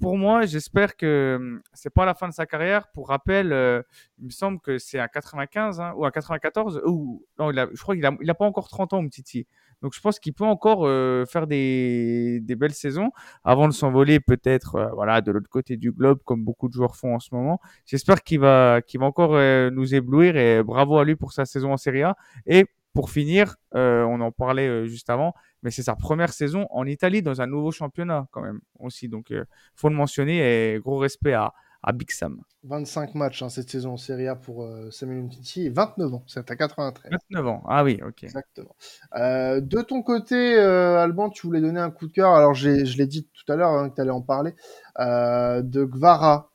pour 0.00 0.16
moi, 0.16 0.46
j'espère 0.46 0.96
que 0.96 1.36
hum, 1.38 1.62
c'est 1.72 1.92
pas 1.92 2.04
la 2.04 2.14
fin 2.14 2.28
de 2.28 2.32
sa 2.32 2.46
carrière. 2.46 2.88
Pour 2.92 3.08
rappel, 3.08 3.52
euh, 3.52 3.82
il 4.18 4.26
me 4.26 4.30
semble 4.30 4.60
que 4.60 4.78
c'est 4.78 4.98
un 4.98 5.08
95 5.08 5.80
hein, 5.80 5.92
ou 5.96 6.04
un 6.04 6.10
94. 6.10 6.82
Ou 6.86 7.24
non, 7.38 7.50
il 7.50 7.58
a, 7.58 7.68
je 7.72 7.80
crois 7.80 7.94
qu'il 7.94 8.06
a, 8.06 8.16
il 8.20 8.30
a 8.30 8.34
pas 8.34 8.44
encore 8.46 8.68
30 8.68 8.92
ans, 8.92 9.08
Titi. 9.08 9.46
Donc 9.82 9.94
je 9.94 10.00
pense 10.00 10.18
qu'il 10.18 10.34
peut 10.34 10.44
encore 10.44 10.86
euh, 10.86 11.24
faire 11.26 11.46
des, 11.46 12.40
des 12.42 12.56
belles 12.56 12.74
saisons 12.74 13.10
avant 13.44 13.68
de 13.68 13.72
s'envoler 13.72 14.18
peut-être 14.18 14.74
euh, 14.74 14.88
voilà 14.92 15.20
de 15.20 15.30
l'autre 15.30 15.48
côté 15.48 15.76
du 15.76 15.92
globe 15.92 16.18
comme 16.24 16.44
beaucoup 16.44 16.68
de 16.68 16.72
joueurs 16.72 16.96
font 16.96 17.14
en 17.14 17.20
ce 17.20 17.32
moment. 17.32 17.60
J'espère 17.86 18.22
qu'il 18.22 18.40
va 18.40 18.82
qu'il 18.82 18.98
va 19.00 19.06
encore 19.06 19.34
euh, 19.34 19.70
nous 19.70 19.94
éblouir 19.94 20.36
et 20.36 20.62
bravo 20.62 20.98
à 20.98 21.04
lui 21.04 21.14
pour 21.14 21.32
sa 21.32 21.44
saison 21.44 21.72
en 21.72 21.76
Serie 21.76 22.02
A 22.02 22.16
et 22.46 22.66
pour 22.92 23.10
finir, 23.10 23.56
euh, 23.74 24.02
on 24.04 24.20
en 24.20 24.32
parlait 24.32 24.68
euh, 24.68 24.86
juste 24.86 25.10
avant, 25.10 25.34
mais 25.62 25.70
c'est 25.70 25.82
sa 25.82 25.94
première 25.94 26.32
saison 26.32 26.66
en 26.70 26.86
Italie 26.86 27.22
dans 27.22 27.40
un 27.40 27.46
nouveau 27.46 27.70
championnat 27.70 28.26
quand 28.32 28.42
même 28.42 28.60
aussi. 28.78 29.08
Donc, 29.08 29.30
euh, 29.30 29.44
faut 29.74 29.88
le 29.88 29.94
mentionner 29.94 30.74
et 30.74 30.78
gros 30.78 30.98
respect 30.98 31.34
à, 31.34 31.52
à 31.82 31.92
Big 31.92 32.10
Sam. 32.10 32.40
25 32.64 33.14
matchs 33.14 33.42
hein, 33.42 33.48
cette 33.48 33.70
saison 33.70 33.92
en 33.92 33.96
Serie 33.96 34.26
A 34.26 34.34
pour 34.34 34.64
euh, 34.64 34.90
Samuel 34.90 35.18
Umtiti 35.18 35.66
et 35.66 35.70
29 35.70 36.14
ans, 36.14 36.24
c'est 36.26 36.50
à 36.50 36.56
93. 36.56 37.12
29 37.30 37.46
ans, 37.46 37.62
ah 37.68 37.84
oui, 37.84 38.00
ok. 38.04 38.24
Exactement. 38.24 38.74
Euh, 39.16 39.60
de 39.60 39.80
ton 39.82 40.02
côté, 40.02 40.56
euh, 40.56 40.98
Alban, 40.98 41.30
tu 41.30 41.46
voulais 41.46 41.60
donner 41.60 41.80
un 41.80 41.90
coup 41.90 42.08
de 42.08 42.12
cœur, 42.12 42.34
alors 42.34 42.54
je 42.54 42.68
l'ai 42.68 43.06
dit 43.06 43.28
tout 43.32 43.52
à 43.52 43.56
l'heure 43.56 43.70
hein, 43.70 43.90
que 43.90 43.94
tu 43.94 44.00
allais 44.00 44.10
en 44.10 44.22
parler, 44.22 44.54
de 44.98 45.84
Gvara 45.84 46.50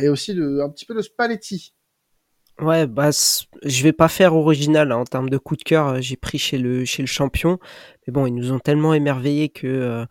et 0.00 0.08
aussi 0.08 0.34
de, 0.34 0.60
un 0.60 0.70
petit 0.70 0.84
peu 0.84 0.94
de 0.94 1.02
Spalletti. 1.02 1.74
Ouais, 2.60 2.86
bah, 2.86 3.10
je 3.64 3.82
vais 3.82 3.92
pas 3.92 4.08
faire 4.08 4.34
original 4.34 4.90
hein, 4.90 4.96
en 4.96 5.04
termes 5.04 5.28
de 5.28 5.36
coup 5.36 5.56
de 5.56 5.62
cœur. 5.62 6.00
J'ai 6.00 6.16
pris 6.16 6.38
chez 6.38 6.56
le 6.56 6.86
chez 6.86 7.02
le 7.02 7.06
champion, 7.06 7.58
mais 8.06 8.12
bon, 8.14 8.26
ils 8.26 8.34
nous 8.34 8.50
ont 8.50 8.58
tellement 8.58 8.94
émerveillés 8.94 9.50
que 9.50 9.66
euh, 9.66 10.06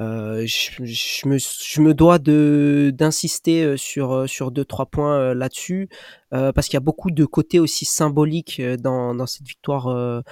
euh, 0.00 0.46
je, 0.46 1.28
me 1.28 1.38
je 1.38 1.80
me 1.80 1.94
dois 1.94 2.18
de 2.18 2.92
d'insister 2.94 3.76
sur 3.78 4.28
sur 4.28 4.50
deux 4.50 4.64
trois 4.66 4.86
points 4.86 5.34
là-dessus 5.34 5.88
euh, 6.34 6.52
parce 6.52 6.68
qu'il 6.68 6.74
y 6.76 6.78
a 6.78 6.80
beaucoup 6.80 7.10
de 7.10 7.24
côtés 7.24 7.58
aussi 7.60 7.86
symboliques 7.86 8.60
dans 8.80 9.14
dans 9.14 9.26
cette 9.26 9.46
victoire 9.48 9.88
euh, 9.88 10.22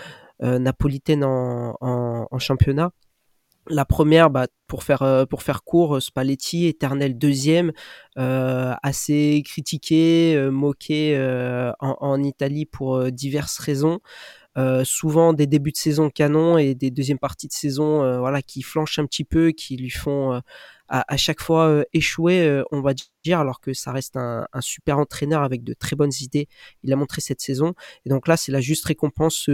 napolitaine 0.42 1.24
en, 1.24 1.76
en 1.80 2.38
championnat. 2.38 2.92
La 3.68 3.84
première, 3.84 4.30
bah, 4.30 4.46
pour 4.68 4.84
faire 4.84 5.02
euh, 5.02 5.26
pour 5.26 5.42
faire 5.42 5.64
court, 5.64 6.00
Spalletti, 6.00 6.66
éternel 6.66 7.18
deuxième, 7.18 7.72
euh, 8.16 8.72
assez 8.82 9.42
critiqué, 9.44 10.34
euh, 10.36 10.50
moqué 10.50 11.16
euh, 11.16 11.72
en, 11.80 11.96
en, 12.00 12.22
Italie 12.22 12.64
pour 12.64 12.96
euh, 12.96 13.10
diverses 13.10 13.58
raisons. 13.58 13.98
souvent 14.84 15.32
des 15.34 15.46
débuts 15.46 15.72
de 15.72 15.76
saison 15.76 16.08
canon 16.10 16.58
et 16.58 16.74
des 16.74 16.90
deuxièmes 16.90 17.18
parties 17.18 17.48
de 17.48 17.52
saison, 17.52 18.18
voilà, 18.18 18.40
qui 18.40 18.62
flanchent 18.62 18.98
un 18.98 19.04
petit 19.06 19.24
peu, 19.24 19.50
qui 19.50 19.76
lui 19.76 19.90
font 19.90 20.32
à, 20.88 21.12
à, 21.12 21.16
chaque 21.18 21.42
fois 21.42 21.84
échouer, 21.92 22.62
on 22.72 22.80
va 22.80 22.94
dire, 22.94 23.38
alors 23.38 23.60
que 23.60 23.74
ça 23.74 23.92
reste 23.92 24.16
un, 24.16 24.46
un, 24.54 24.60
super 24.62 24.98
entraîneur 24.98 25.42
avec 25.42 25.62
de 25.62 25.74
très 25.74 25.94
bonnes 25.94 26.16
idées. 26.22 26.48
Il 26.84 26.90
a 26.90 26.96
montré 26.96 27.20
cette 27.20 27.42
saison, 27.42 27.74
et 28.06 28.08
donc 28.08 28.28
là, 28.28 28.38
c'est 28.38 28.50
la 28.50 28.62
juste 28.62 28.86
récompense 28.86 29.50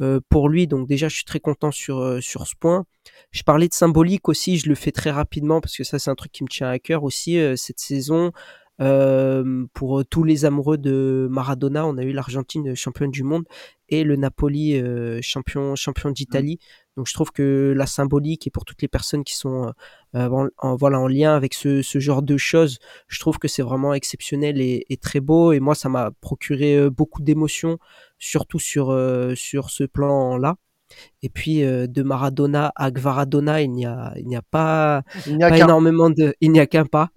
euh, 0.00 0.20
pour 0.28 0.48
lui. 0.48 0.66
Donc 0.66 0.88
déjà, 0.88 1.08
je 1.08 1.16
suis 1.16 1.24
très 1.24 1.40
content 1.40 1.70
sur 1.70 1.98
euh, 1.98 2.20
sur 2.20 2.46
ce 2.46 2.54
point. 2.58 2.84
Je 3.30 3.42
parlais 3.42 3.68
de 3.68 3.74
symbolique 3.74 4.28
aussi, 4.28 4.58
je 4.58 4.68
le 4.68 4.74
fais 4.74 4.92
très 4.92 5.10
rapidement 5.10 5.60
parce 5.60 5.76
que 5.76 5.84
ça 5.84 5.98
c'est 5.98 6.10
un 6.10 6.14
truc 6.14 6.32
qui 6.32 6.44
me 6.44 6.48
tient 6.48 6.68
à 6.68 6.78
cœur 6.78 7.04
aussi 7.04 7.38
euh, 7.38 7.56
cette 7.56 7.80
saison. 7.80 8.32
Euh, 8.80 9.66
pour 9.72 10.04
tous 10.04 10.24
les 10.24 10.44
amoureux 10.44 10.78
de 10.78 11.28
Maradona, 11.30 11.86
on 11.86 11.96
a 11.96 12.02
eu 12.02 12.12
l'Argentine 12.12 12.74
championne 12.74 13.10
du 13.10 13.22
monde 13.22 13.44
et 13.88 14.02
le 14.02 14.16
Napoli 14.16 14.76
euh, 14.76 15.20
champion 15.22 15.76
champion 15.76 16.10
d'Italie. 16.10 16.58
Donc 16.96 17.06
je 17.08 17.14
trouve 17.14 17.32
que 17.32 17.74
la 17.76 17.86
symbolique 17.86 18.46
et 18.46 18.50
pour 18.50 18.64
toutes 18.64 18.82
les 18.82 18.88
personnes 18.88 19.24
qui 19.24 19.34
sont 19.36 19.72
euh, 20.14 20.28
en, 20.28 20.48
en, 20.58 20.76
voilà 20.76 21.00
en 21.00 21.08
lien 21.08 21.34
avec 21.34 21.54
ce, 21.54 21.82
ce, 21.82 21.98
genre 21.98 22.22
de 22.22 22.36
choses, 22.36 22.78
je 23.08 23.18
trouve 23.18 23.38
que 23.38 23.48
c'est 23.48 23.62
vraiment 23.62 23.94
exceptionnel 23.94 24.60
et, 24.60 24.84
et, 24.88 24.96
très 24.96 25.20
beau. 25.20 25.52
Et 25.52 25.60
moi, 25.60 25.74
ça 25.74 25.88
m'a 25.88 26.10
procuré 26.20 26.88
beaucoup 26.90 27.22
d'émotions, 27.22 27.78
surtout 28.18 28.60
sur 28.60 28.96
sur 29.34 29.70
ce 29.70 29.84
plan-là. 29.84 30.56
Et 31.22 31.28
puis 31.28 31.64
euh, 31.64 31.86
de 31.86 32.02
Maradona 32.02 32.72
à 32.76 32.90
Gvaradona, 32.90 33.62
il 33.62 33.70
n'y 33.70 33.86
a, 33.86 34.12
il 34.16 34.26
n'y 34.26 34.36
a 34.36 34.42
pas, 34.42 35.02
il 35.26 35.36
n'y 35.36 35.44
a 35.44 35.48
pas 35.48 35.58
énormément 35.58 36.10
de, 36.10 36.34
il 36.40 36.52
n'y 36.52 36.60
a 36.60 36.66
qu'un 36.66 36.84
pas. 36.84 37.08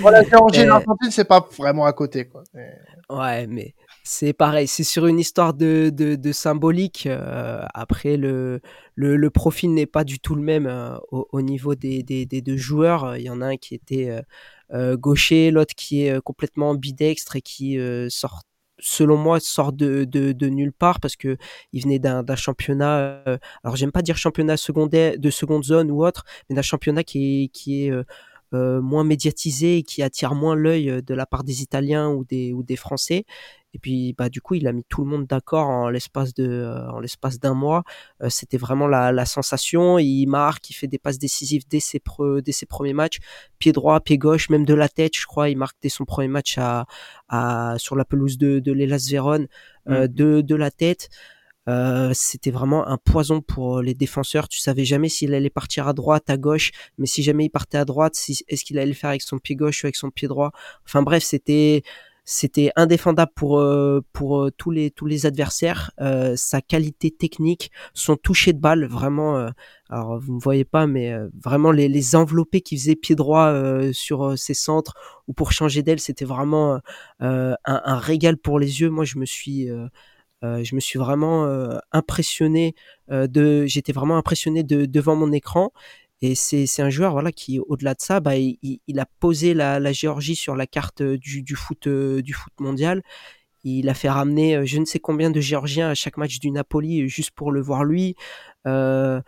voilà, 0.00 0.22
Géorgie 0.22 0.60
et 0.60 0.64
l'Argentine, 0.64 1.10
c'est 1.10 1.26
pas 1.26 1.46
vraiment 1.56 1.84
à 1.84 1.92
côté, 1.92 2.26
quoi. 2.26 2.42
Mais... 2.54 2.74
Ouais, 3.10 3.46
mais 3.46 3.74
c'est 4.08 4.32
pareil, 4.32 4.66
c'est 4.66 4.84
sur 4.84 5.06
une 5.06 5.18
histoire 5.18 5.52
de, 5.52 5.90
de, 5.92 6.14
de 6.16 6.32
symbolique. 6.32 7.06
Euh, 7.06 7.62
après, 7.74 8.16
le, 8.16 8.60
le, 8.94 9.16
le 9.18 9.30
profil 9.30 9.74
n'est 9.74 9.84
pas 9.86 10.02
du 10.02 10.18
tout 10.18 10.34
le 10.34 10.40
même 10.40 10.66
euh, 10.66 10.96
au, 11.12 11.28
au, 11.30 11.42
niveau 11.42 11.74
des, 11.74 12.02
des, 12.02 12.24
des, 12.24 12.40
deux 12.40 12.56
joueurs. 12.56 13.16
Il 13.16 13.22
y 13.22 13.30
en 13.30 13.42
a 13.42 13.48
un 13.48 13.56
qui 13.58 13.74
était 13.74 14.22
euh, 14.72 14.96
gaucher, 14.96 15.50
l'autre 15.50 15.74
qui 15.76 16.06
est 16.06 16.20
complètement 16.22 16.74
bidextre 16.74 17.36
et 17.36 17.42
qui 17.42 17.78
sort 18.08 18.44
selon 18.80 19.16
moi 19.16 19.40
sort 19.40 19.72
de, 19.72 20.04
de, 20.04 20.32
de, 20.32 20.48
nulle 20.48 20.72
part 20.72 21.00
parce 21.00 21.16
que 21.16 21.36
il 21.72 21.82
venait 21.82 21.98
d'un 21.98 22.24
championnat 22.36 22.98
euh, 23.26 23.38
alors 23.64 23.76
j'aime 23.76 23.92
pas 23.92 24.02
dire 24.02 24.16
championnat 24.16 24.56
secondaire 24.56 25.14
de 25.18 25.30
seconde 25.30 25.64
zone 25.64 25.90
ou 25.90 26.04
autre 26.04 26.24
mais 26.48 26.56
d'un 26.56 26.62
championnat 26.62 27.04
qui 27.04 27.44
est 27.44 27.48
qui 27.48 27.86
est 27.86 27.90
euh, 27.90 28.04
euh, 28.54 28.80
moins 28.80 29.04
médiatisé 29.04 29.78
et 29.78 29.82
qui 29.82 30.02
attire 30.02 30.34
moins 30.34 30.54
l'œil 30.54 31.02
de 31.02 31.14
la 31.14 31.26
part 31.26 31.44
des 31.44 31.62
Italiens 31.62 32.08
ou 32.10 32.24
des 32.24 32.52
ou 32.52 32.62
des 32.62 32.76
Français. 32.76 33.24
Et 33.74 33.78
puis 33.78 34.14
bah 34.16 34.30
du 34.30 34.40
coup 34.40 34.54
il 34.54 34.66
a 34.66 34.72
mis 34.72 34.84
tout 34.88 35.04
le 35.04 35.10
monde 35.10 35.26
d'accord 35.26 35.68
en 35.68 35.90
l'espace 35.90 36.32
de 36.32 36.48
euh, 36.48 36.90
en 36.90 37.00
l'espace 37.00 37.38
d'un 37.38 37.54
mois. 37.54 37.84
Euh, 38.22 38.30
c'était 38.30 38.56
vraiment 38.56 38.86
la, 38.86 39.12
la, 39.12 39.26
sensation. 39.26 39.98
Il 39.98 40.26
marque 40.26 40.70
il 40.70 40.72
fait 40.72 40.86
des 40.86 40.98
passes 40.98 41.18
décisives 41.18 41.68
dès 41.68 41.80
ses 41.80 42.00
pre, 42.00 42.40
dès 42.40 42.52
ses 42.52 42.64
premiers 42.64 42.94
matchs. 42.94 43.18
Pied 43.58 43.72
droit 43.72 44.00
pied 44.00 44.16
gauche 44.16 44.48
même 44.48 44.64
de 44.64 44.74
la 44.74 44.88
tête 44.88 45.16
je 45.16 45.26
crois 45.26 45.50
il 45.50 45.58
marque 45.58 45.76
dès 45.82 45.90
son 45.90 46.04
premier 46.06 46.28
match 46.28 46.56
à, 46.56 46.86
à 47.28 47.74
sur 47.78 47.94
la 47.94 48.06
pelouse 48.06 48.38
de 48.38 48.58
de 48.58 48.72
l'Elas 48.72 49.06
Vérone 49.10 49.48
euh, 49.88 50.04
mmh. 50.04 50.08
de 50.08 50.40
de 50.40 50.54
la 50.54 50.70
tête 50.70 51.10
euh, 51.68 52.12
c'était 52.14 52.50
vraiment 52.50 52.86
un 52.88 52.96
poison 52.96 53.40
pour 53.40 53.82
les 53.82 53.94
défenseurs. 53.94 54.48
Tu 54.48 54.58
savais 54.58 54.84
jamais 54.84 55.08
s'il 55.08 55.34
allait 55.34 55.50
partir 55.50 55.86
à 55.86 55.92
droite, 55.92 56.30
à 56.30 56.36
gauche, 56.36 56.70
mais 56.96 57.06
si 57.06 57.22
jamais 57.22 57.44
il 57.46 57.50
partait 57.50 57.78
à 57.78 57.84
droite, 57.84 58.14
si, 58.14 58.42
est-ce 58.48 58.64
qu'il 58.64 58.78
allait 58.78 58.88
le 58.88 58.94
faire 58.94 59.10
avec 59.10 59.22
son 59.22 59.38
pied 59.38 59.54
gauche 59.54 59.84
ou 59.84 59.86
avec 59.86 59.96
son 59.96 60.10
pied 60.10 60.28
droit? 60.28 60.52
Enfin 60.84 61.02
bref, 61.02 61.22
c'était 61.22 61.82
c'était 62.30 62.70
indéfendable 62.76 63.32
pour 63.34 63.58
euh, 63.58 64.02
pour 64.12 64.42
euh, 64.42 64.50
tous 64.54 64.70
les 64.70 64.90
tous 64.90 65.06
les 65.06 65.24
adversaires. 65.24 65.92
Euh, 66.00 66.34
sa 66.36 66.60
qualité 66.60 67.10
technique, 67.10 67.70
son 67.94 68.16
toucher 68.16 68.52
de 68.52 68.60
balle, 68.60 68.84
vraiment. 68.84 69.38
Euh, 69.38 69.48
alors 69.88 70.18
vous 70.20 70.34
ne 70.34 70.40
voyez 70.40 70.66
pas, 70.66 70.86
mais 70.86 71.10
euh, 71.10 71.28
vraiment 71.42 71.70
les, 71.72 71.88
les 71.88 72.16
enveloppés 72.16 72.60
qui 72.60 72.76
faisaient 72.76 72.96
pied 72.96 73.14
droit 73.14 73.50
sur 73.92 74.38
ses 74.38 74.52
centres 74.52 74.94
ou 75.26 75.32
pour 75.32 75.52
changer 75.52 75.82
d'aile, 75.82 76.00
c'était 76.00 76.26
vraiment 76.26 76.78
un, 77.20 77.56
un, 77.64 77.98
régal 77.98 78.36
pour 78.36 78.58
les 78.58 78.82
yeux. 78.82 78.90
Moi, 78.90 79.04
je 79.04 79.18
me 79.18 79.24
suis 79.24 79.70
je 80.42 80.74
me 80.74 80.80
suis 80.80 80.98
vraiment 80.98 81.48
impressionné 81.92 82.74
de, 83.08 83.66
j'étais 83.66 83.92
vraiment 83.92 84.16
impressionné 84.16 84.62
de, 84.62 84.86
devant 84.86 85.16
mon 85.16 85.32
écran 85.32 85.72
et 86.20 86.34
c'est, 86.34 86.82
un 86.82 86.90
joueur 86.90 87.12
voilà 87.12 87.30
qui 87.30 87.60
au-delà 87.60 87.94
de 87.94 88.00
ça, 88.00 88.18
bah, 88.20 88.36
il, 88.36 88.58
il 88.86 88.98
a 88.98 89.06
posé 89.20 89.54
la, 89.54 89.78
la, 89.78 89.92
Géorgie 89.92 90.34
sur 90.34 90.56
la 90.56 90.66
carte 90.66 91.02
du, 91.02 91.42
du 91.42 91.54
foot 91.54 91.86
euh, 91.86 92.22
du 92.22 92.32
foot 92.34 92.52
mondial. 92.58 93.02
Il 93.64 93.88
a 93.88 93.94
fait 93.94 94.08
ramener 94.08 94.56
euh, 94.56 94.64
je 94.64 94.78
ne 94.78 94.84
sais 94.84 94.98
combien 94.98 95.30
de 95.30 95.40
Géorgiens 95.40 95.90
à 95.90 95.94
chaque 95.94 96.16
match 96.16 96.40
du 96.40 96.50
Napoli 96.50 97.02
euh, 97.02 97.06
juste 97.06 97.30
pour 97.32 97.52
le 97.52 97.60
voir 97.60 97.84
lui. 97.84 98.16
Euh, 98.66 99.20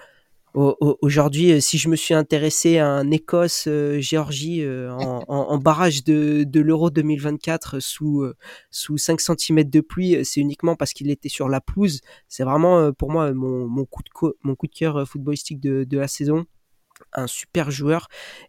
Aujourd'hui, 0.55 1.63
si 1.63 1.79
je 1.79 1.89
me 1.89 1.97
suis 1.97 2.15
intéressé 2.15 2.79
à 2.79 2.89
un 2.89 3.11
Écosse-Géorgie 3.11 4.67
en, 4.67 5.25
en, 5.29 5.37
en, 5.51 5.59
barrage 5.59 6.03
de, 6.05 6.45
de 6.45 6.61
l'Euro 6.61 6.91
2024 6.91 7.81
sous, 7.81 8.25
sous 8.71 8.99
5 8.99 9.21
cm 9.21 9.65
de 9.65 9.81
pluie, 9.81 10.25
c'est 10.25 10.41
uniquement 10.41 10.75
parce 10.75 10.93
qu'il 10.93 11.11
était 11.11 11.29
sur 11.29 11.49
la 11.49 11.61
pelouse. 11.61 12.01
C'est 12.29 12.45
vraiment 12.45 12.93
pour 12.93 13.11
moi 13.11 13.33
mon, 13.33 13.69
mon, 13.69 13.85
coup 13.85 14.03
de 14.03 14.37
mon 14.43 14.55
coup 14.55 14.67
de 14.67 14.75
cœur 14.75 15.07
footballistique 15.07 15.61
de, 15.61 15.85
de 15.85 15.99
la 15.99 16.09
saison 16.09 16.47
un 17.13 17.27
super 17.27 17.71
joueur 17.71 18.09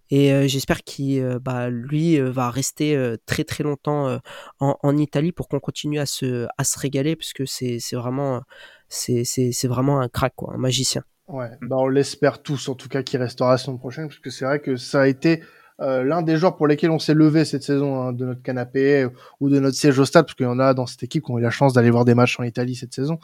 et 0.10 0.34
euh, 0.34 0.48
j'espère 0.48 0.84
qu'il 0.84 1.20
euh, 1.20 1.40
bah, 1.40 1.70
lui 1.70 2.20
euh, 2.20 2.32
va 2.32 2.50
rester 2.50 2.98
très 3.26 3.44
très 3.44 3.64
longtemps 3.64 4.20
en, 4.60 4.78
en, 4.82 4.98
Italie 4.98 5.32
pour 5.32 5.48
qu'on 5.48 5.60
continue 5.60 6.00
à 6.00 6.06
se 6.06 6.48
à 6.58 6.64
se 6.64 6.80
régaler 6.80 7.16
parce 7.16 7.34
que 7.34 7.46
c'est 7.46 7.80
c'est 7.80 7.96
vraiment 7.96 8.42
c'est 8.90 9.24
c'est 9.24 9.68
vraiment 9.68 10.00
un 10.02 10.10
crack 10.10 10.34
quoi, 10.36 10.54
un 10.54 10.58
magicien. 10.58 11.04
Ouais, 11.32 11.50
bah 11.62 11.78
on 11.78 11.88
l'espère 11.88 12.42
tous 12.42 12.68
en 12.68 12.76
tout 12.76 12.90
cas 12.90 13.04
qu'il 13.04 13.20
restera 13.22 13.52
la 13.52 13.58
semaine 13.58 13.80
prochaine 13.80 14.08
parce 14.08 14.20
que 14.20 14.30
c'est 14.30 14.44
vrai 14.44 14.60
que 14.60 14.76
ça 14.76 15.02
a 15.02 15.08
été 15.08 15.42
euh, 15.80 16.04
l'un 16.04 16.22
des 16.22 16.38
joueurs 16.38 16.58
pour 16.58 16.68
lesquels 16.68 16.92
on 16.92 17.00
s'est 17.00 17.14
levé 17.14 17.44
cette 17.44 17.64
saison 17.64 18.02
hein, 18.02 18.14
de 18.14 18.26
notre 18.26 18.42
canapé 18.44 19.08
ou 19.40 19.50
de 19.50 19.60
notre 19.60 19.76
siège 19.76 19.98
au 19.98 20.06
stade, 20.06 20.26
parce 20.26 20.36
qu'il 20.36 20.46
y 20.46 20.50
en 20.50 20.60
a 20.60 20.74
dans 20.74 20.86
cette 20.86 21.02
équipe 21.04 21.24
qui 21.26 21.32
ont 21.32 21.40
eu 21.40 21.42
la 21.42 21.50
chance 21.50 21.74
d'aller 21.74 21.90
voir 21.90 22.06
des 22.06 22.14
matchs 22.14 22.40
en 22.40 22.44
Italie 22.44 22.76
cette 22.76 22.94
saison. 22.94 23.18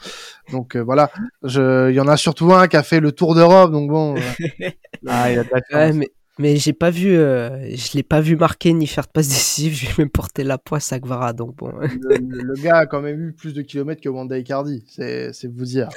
Donc 0.51 0.76
euh, 0.76 0.80
voilà, 0.80 1.12
je, 1.43 1.91
il 1.91 1.95
y 1.95 1.99
en 1.99 2.08
a 2.08 2.18
surtout 2.18 2.53
un 2.53 2.68
qui 2.68 2.78
a 2.78 2.84
fait 2.84 2.99
le 2.99 3.12
tour 3.12 3.36
d'Europe, 3.36 3.72
donc 3.72 3.89
bon. 3.89 4.16
ah, 5.08 5.32
il 5.32 5.39
a 5.39 5.43
de 5.43 5.49
la 5.51 5.60
chance. 5.60 5.74
Ouais, 5.74 5.93
mais, 5.93 6.12
mais 6.39 6.57
j'ai 6.57 6.73
pas 6.73 6.89
vu, 6.89 7.15
euh, 7.17 7.75
je 7.75 7.95
l'ai 7.95 8.03
pas 8.03 8.21
vu 8.21 8.35
marquer 8.35 8.73
ni 8.73 8.88
faire 8.88 9.05
de 9.05 9.11
passe 9.11 9.27
décisive. 9.27 9.73
Je 9.77 9.88
vais 9.88 9.93
même 10.03 10.09
porter 10.09 10.43
la 10.43 10.57
poisse 10.57 10.91
à 10.93 10.99
Gvara, 10.99 11.33
donc 11.33 11.55
bon. 11.55 11.71
le, 11.79 12.17
le 12.19 12.53
gars 12.61 12.77
a 12.77 12.85
quand 12.85 13.01
même 13.01 13.19
eu 13.29 13.33
plus 13.33 13.53
de 13.53 13.61
kilomètres 13.61 14.01
que 14.01 14.09
Wanda 14.09 14.38
Icardi, 14.38 14.83
c'est 14.88 15.33
c'est 15.33 15.47
vous 15.47 15.65
dire. 15.65 15.89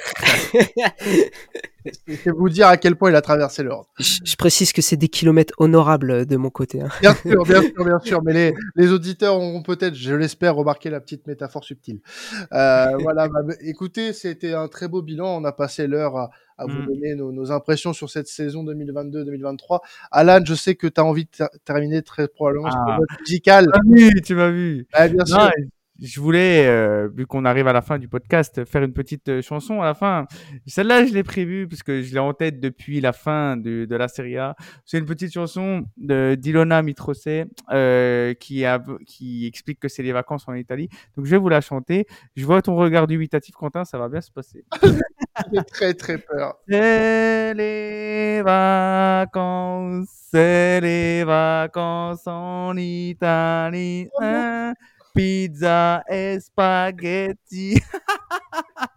C'est 2.23 2.29
vous 2.29 2.47
dire 2.49 2.67
à 2.67 2.77
quel 2.77 2.95
point 2.95 3.09
il 3.09 3.15
a 3.15 3.21
traversé 3.21 3.63
l'Europe. 3.63 3.87
je, 3.97 4.19
je 4.23 4.35
précise 4.35 4.71
que 4.71 4.83
c'est 4.83 4.97
des 4.97 5.07
kilomètres 5.07 5.55
honorables 5.57 6.27
de 6.27 6.37
mon 6.37 6.51
côté. 6.51 6.79
hein. 6.81 6.89
Bien 7.01 7.15
sûr, 7.15 7.43
bien 7.43 7.61
sûr, 7.63 7.83
bien 7.85 7.99
sûr, 7.99 8.21
mais 8.23 8.33
les, 8.33 8.53
les 8.75 8.91
auditeurs 8.91 9.33
auront 9.35 9.63
peut-être, 9.63 9.95
je 9.95 10.13
l'espère, 10.13 10.53
remarqué 10.55 10.91
la 10.91 10.99
petite 10.99 11.25
métaphore 11.25 11.63
subtile. 11.63 11.99
Euh, 12.53 12.97
voilà, 12.99 13.27
bah, 13.33 13.39
écoutez, 13.61 14.13
c'était 14.13 14.53
un 14.53 14.67
très 14.67 14.87
beau 14.87 15.01
bilan. 15.01 15.41
On 15.41 15.43
a 15.43 15.51
passé 15.53 15.87
l'heure 15.87 16.17
à, 16.17 16.29
à 16.61 16.65
vous 16.65 16.81
Mm. 16.81 16.85
donner 16.85 17.15
nos, 17.15 17.31
nos 17.31 17.51
impressions 17.51 17.93
sur 17.93 18.09
cette 18.09 18.27
saison 18.27 18.63
2022-2023. 18.63 19.81
Alan, 20.11 20.39
je 20.45 20.53
sais 20.53 20.75
que 20.75 20.87
tu 20.87 20.99
as 21.01 21.05
envie 21.05 21.25
de 21.25 21.29
ter- 21.29 21.49
terminer 21.65 22.01
très 22.01 22.27
probablement 22.27 22.69
Ah. 22.71 22.97
musicale. 23.19 23.67
Tu 23.73 23.79
m'as 23.89 23.97
vu, 23.97 24.21
tu 24.21 24.35
m'as 24.35 24.49
vu. 24.49 24.87
Ah, 24.93 25.07
bien 25.07 25.25
sûr. 25.25 25.37
Non, 25.37 25.49
je 26.03 26.19
voulais, 26.19 26.65
euh, 26.65 27.09
vu 27.15 27.27
qu'on 27.27 27.45
arrive 27.45 27.67
à 27.67 27.73
la 27.73 27.83
fin 27.83 27.99
du 27.99 28.07
podcast, 28.07 28.65
faire 28.65 28.81
une 28.81 28.91
petite 28.93 29.29
euh, 29.29 29.41
chanson 29.43 29.81
à 29.81 29.85
la 29.85 29.93
fin. 29.93 30.25
Celle-là, 30.65 31.05
je 31.05 31.13
l'ai 31.13 31.21
prévue 31.21 31.67
parce 31.67 31.83
que 31.83 32.01
je 32.01 32.11
l'ai 32.13 32.19
en 32.19 32.33
tête 32.33 32.59
depuis 32.59 33.01
la 33.01 33.13
fin 33.13 33.55
de, 33.55 33.85
de 33.85 33.95
la 33.95 34.07
série 34.07 34.35
A. 34.37 34.55
C'est 34.83 34.97
une 34.97 35.05
petite 35.05 35.31
chanson 35.31 35.83
de 35.97 36.33
d'Ilona 36.39 36.81
Mitrose 36.81 37.23
euh, 37.71 38.33
qui, 38.33 38.65
a, 38.65 38.81
qui 39.05 39.45
explique 39.45 39.79
que 39.79 39.87
c'est 39.89 40.01
les 40.01 40.11
vacances 40.11 40.47
en 40.47 40.55
Italie. 40.55 40.89
Donc, 41.15 41.25
je 41.27 41.31
vais 41.31 41.37
vous 41.37 41.49
la 41.49 41.61
chanter. 41.61 42.07
Je 42.35 42.45
vois 42.47 42.63
ton 42.63 42.75
regard 42.75 43.05
dubitatif, 43.05 43.53
Quentin, 43.53 43.85
ça 43.85 43.99
va 43.99 44.09
bien 44.09 44.21
se 44.21 44.31
passer. 44.31 44.65
J'ai 45.53 45.63
très 45.63 45.93
très 45.93 46.17
peur. 46.17 46.57
C'est 46.67 47.53
les 47.53 48.41
vacances, 48.41 50.07
c'est 50.31 50.81
les 50.81 51.23
vacances 51.23 52.27
en 52.27 52.75
Italie. 52.77 54.09
hein? 54.19 54.73
Pizza 55.13 56.03
et 56.09 56.39
spaghetti. 56.39 57.81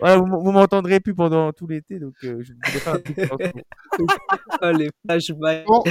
voilà, 0.00 0.16
vous, 0.18 0.26
vous 0.26 0.52
m'entendrez 0.52 1.00
plus 1.00 1.14
pendant 1.14 1.52
tout 1.52 1.66
l'été, 1.66 1.98
donc 1.98 2.14
euh, 2.24 2.42
je 2.42 2.52
voulais 2.52 2.78
faire 2.80 3.02
petite 3.02 3.26
chanson. 3.28 3.52
Oh, 4.62 4.70
les 4.72 4.90
flashbacks. 5.06 5.64
Quand, 5.66 5.82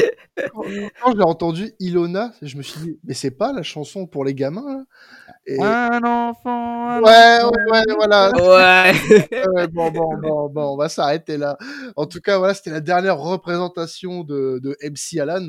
quand- 0.54 0.64
quand 1.02 1.16
j'ai 1.16 1.22
entendu 1.24 1.72
Ilona, 1.80 2.34
je 2.42 2.58
me 2.58 2.62
suis 2.64 2.80
dit, 2.82 3.00
mais 3.06 3.14
c'est 3.14 3.32
pas 3.32 3.54
la 3.54 3.64
chanson 3.64 4.08
pour 4.08 4.26
les 4.26 4.34
gamins 4.34 4.66
là? 4.66 4.84
Et... 5.46 5.58
Un 5.62 6.02
enfant. 6.04 6.90
un 6.90 7.02
Ouais, 7.02 7.38
enfant. 7.42 7.52
ouais, 7.72 7.80
ouais, 7.88 7.96
voilà. 7.96 8.32
Ouais. 8.36 8.94
Ouais, 9.56 9.68
bon, 9.68 9.92
bon, 9.92 10.18
bon, 10.18 10.50
bon, 10.50 10.74
on 10.74 10.78
va 10.78 10.90
s'arrêter 10.90 11.38
là. 11.38 11.58
En 11.96 12.06
tout 12.06 12.20
cas, 12.22 12.38
voilà, 12.38 12.54
c'était 12.54 12.72
la 12.72 12.82
dernière 12.82 13.18
représentation 13.18 14.24
de, 14.24 14.60
de 14.62 14.76
MC 14.84 15.20
Alan. 15.20 15.48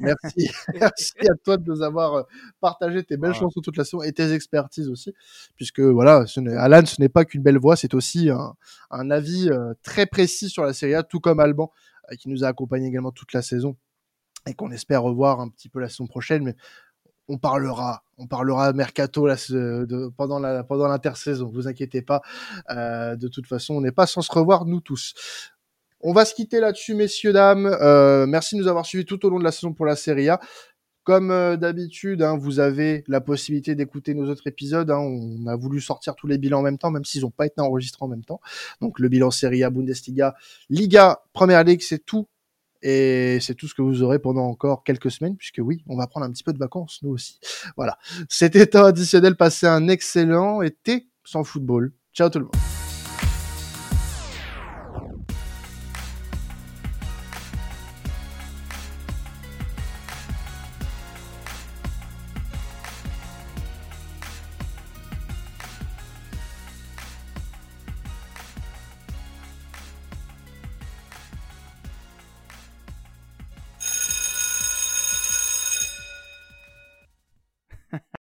Merci, 0.00 0.50
merci 0.74 1.12
à 1.30 1.34
toi 1.44 1.56
de 1.56 1.70
nous 1.70 1.82
avoir 1.82 2.14
euh, 2.14 2.22
partagé 2.60 3.02
tes 3.04 3.16
belles 3.16 3.30
Voilà. 3.30 3.38
chansons 3.38 3.60
toute 3.60 3.76
la 3.76 3.84
saison 3.84 4.02
et 4.02 4.12
tes 4.12 4.32
expertises 4.32 4.88
aussi, 4.88 5.14
puisque 5.56 5.80
voilà, 5.80 6.26
ce 6.26 6.40
Alan, 6.56 6.84
ce 6.86 7.00
n'est 7.00 7.08
pas 7.08 7.24
qu'une 7.24 7.42
belle 7.42 7.58
voix, 7.58 7.76
c'est 7.76 7.94
aussi 7.94 8.30
un, 8.30 8.54
un 8.90 9.10
avis 9.10 9.50
euh, 9.50 9.74
très 9.82 10.06
précis 10.06 10.48
sur 10.48 10.64
la 10.64 10.72
série 10.72 10.94
A, 10.94 11.02
tout 11.02 11.20
comme 11.20 11.40
Alban, 11.40 11.70
euh, 12.10 12.16
qui 12.16 12.28
nous 12.28 12.44
a 12.44 12.48
accompagnés 12.48 12.88
également 12.88 13.12
toute 13.12 13.32
la 13.32 13.42
saison 13.42 13.76
et 14.46 14.54
qu'on 14.54 14.70
espère 14.70 15.02
revoir 15.02 15.40
un 15.40 15.48
petit 15.48 15.68
peu 15.68 15.80
la 15.80 15.88
saison 15.88 16.06
prochaine, 16.06 16.44
mais 16.44 16.56
on 17.28 17.38
parlera, 17.38 18.04
on 18.18 18.26
parlera 18.26 18.72
mercato 18.72 19.26
là, 19.26 19.36
de, 19.48 20.12
pendant 20.16 20.38
la 20.38 20.62
pendant 20.62 20.88
l'intersaison. 20.88 21.48
Vous 21.48 21.68
inquiétez 21.68 22.02
pas. 22.02 22.20
Euh, 22.70 23.16
de 23.16 23.28
toute 23.28 23.46
façon, 23.46 23.74
on 23.74 23.80
n'est 23.80 23.92
pas 23.92 24.06
sans 24.06 24.20
se 24.20 24.30
revoir 24.30 24.66
nous 24.66 24.80
tous. 24.80 25.14
On 26.06 26.12
va 26.12 26.26
se 26.26 26.34
quitter 26.34 26.60
là-dessus, 26.60 26.94
messieurs 26.94 27.32
dames. 27.32 27.64
Euh, 27.64 28.26
merci 28.26 28.56
de 28.56 28.60
nous 28.60 28.68
avoir 28.68 28.84
suivis 28.84 29.06
tout 29.06 29.24
au 29.24 29.30
long 29.30 29.38
de 29.38 29.44
la 29.44 29.50
saison 29.50 29.72
pour 29.72 29.86
la 29.86 29.96
Serie 29.96 30.28
A. 30.28 30.38
Comme 31.02 31.30
euh, 31.30 31.56
d'habitude, 31.56 32.20
hein, 32.20 32.36
vous 32.36 32.60
avez 32.60 33.04
la 33.08 33.22
possibilité 33.22 33.74
d'écouter 33.74 34.12
nos 34.12 34.28
autres 34.28 34.46
épisodes. 34.46 34.90
hein. 34.90 34.98
On 34.98 35.46
a 35.46 35.56
voulu 35.56 35.80
sortir 35.80 36.14
tous 36.14 36.26
les 36.26 36.36
bilans 36.36 36.58
en 36.58 36.62
même 36.62 36.76
temps, 36.76 36.90
même 36.90 37.06
s'ils 37.06 37.22
n'ont 37.22 37.30
pas 37.30 37.46
été 37.46 37.62
enregistrés 37.62 38.04
en 38.04 38.08
même 38.08 38.22
temps. 38.22 38.42
Donc 38.82 38.98
le 38.98 39.08
bilan 39.08 39.30
Serie 39.30 39.64
A, 39.64 39.70
Bundesliga, 39.70 40.34
Liga, 40.68 41.22
Première 41.32 41.64
Ligue, 41.64 41.80
c'est 41.80 42.04
tout. 42.04 42.28
Et 42.82 43.38
c'est 43.40 43.54
tout 43.54 43.66
ce 43.66 43.74
que 43.74 43.80
vous 43.80 44.02
aurez 44.02 44.18
pendant 44.18 44.44
encore 44.44 44.84
quelques 44.84 45.10
semaines, 45.10 45.36
puisque 45.38 45.60
oui, 45.64 45.82
on 45.88 45.96
va 45.96 46.06
prendre 46.06 46.26
un 46.26 46.30
petit 46.30 46.44
peu 46.44 46.52
de 46.52 46.58
vacances, 46.58 47.00
nous 47.02 47.12
aussi. 47.12 47.40
Voilà. 47.78 47.96
C'était 48.28 48.66
temps 48.66 48.84
additionnel. 48.84 49.36
Passez 49.36 49.66
un 49.66 49.88
excellent 49.88 50.60
été 50.60 51.06
sans 51.24 51.44
football. 51.44 51.94
Ciao 52.12 52.28
tout 52.28 52.40
le 52.40 52.44
monde. 52.44 52.73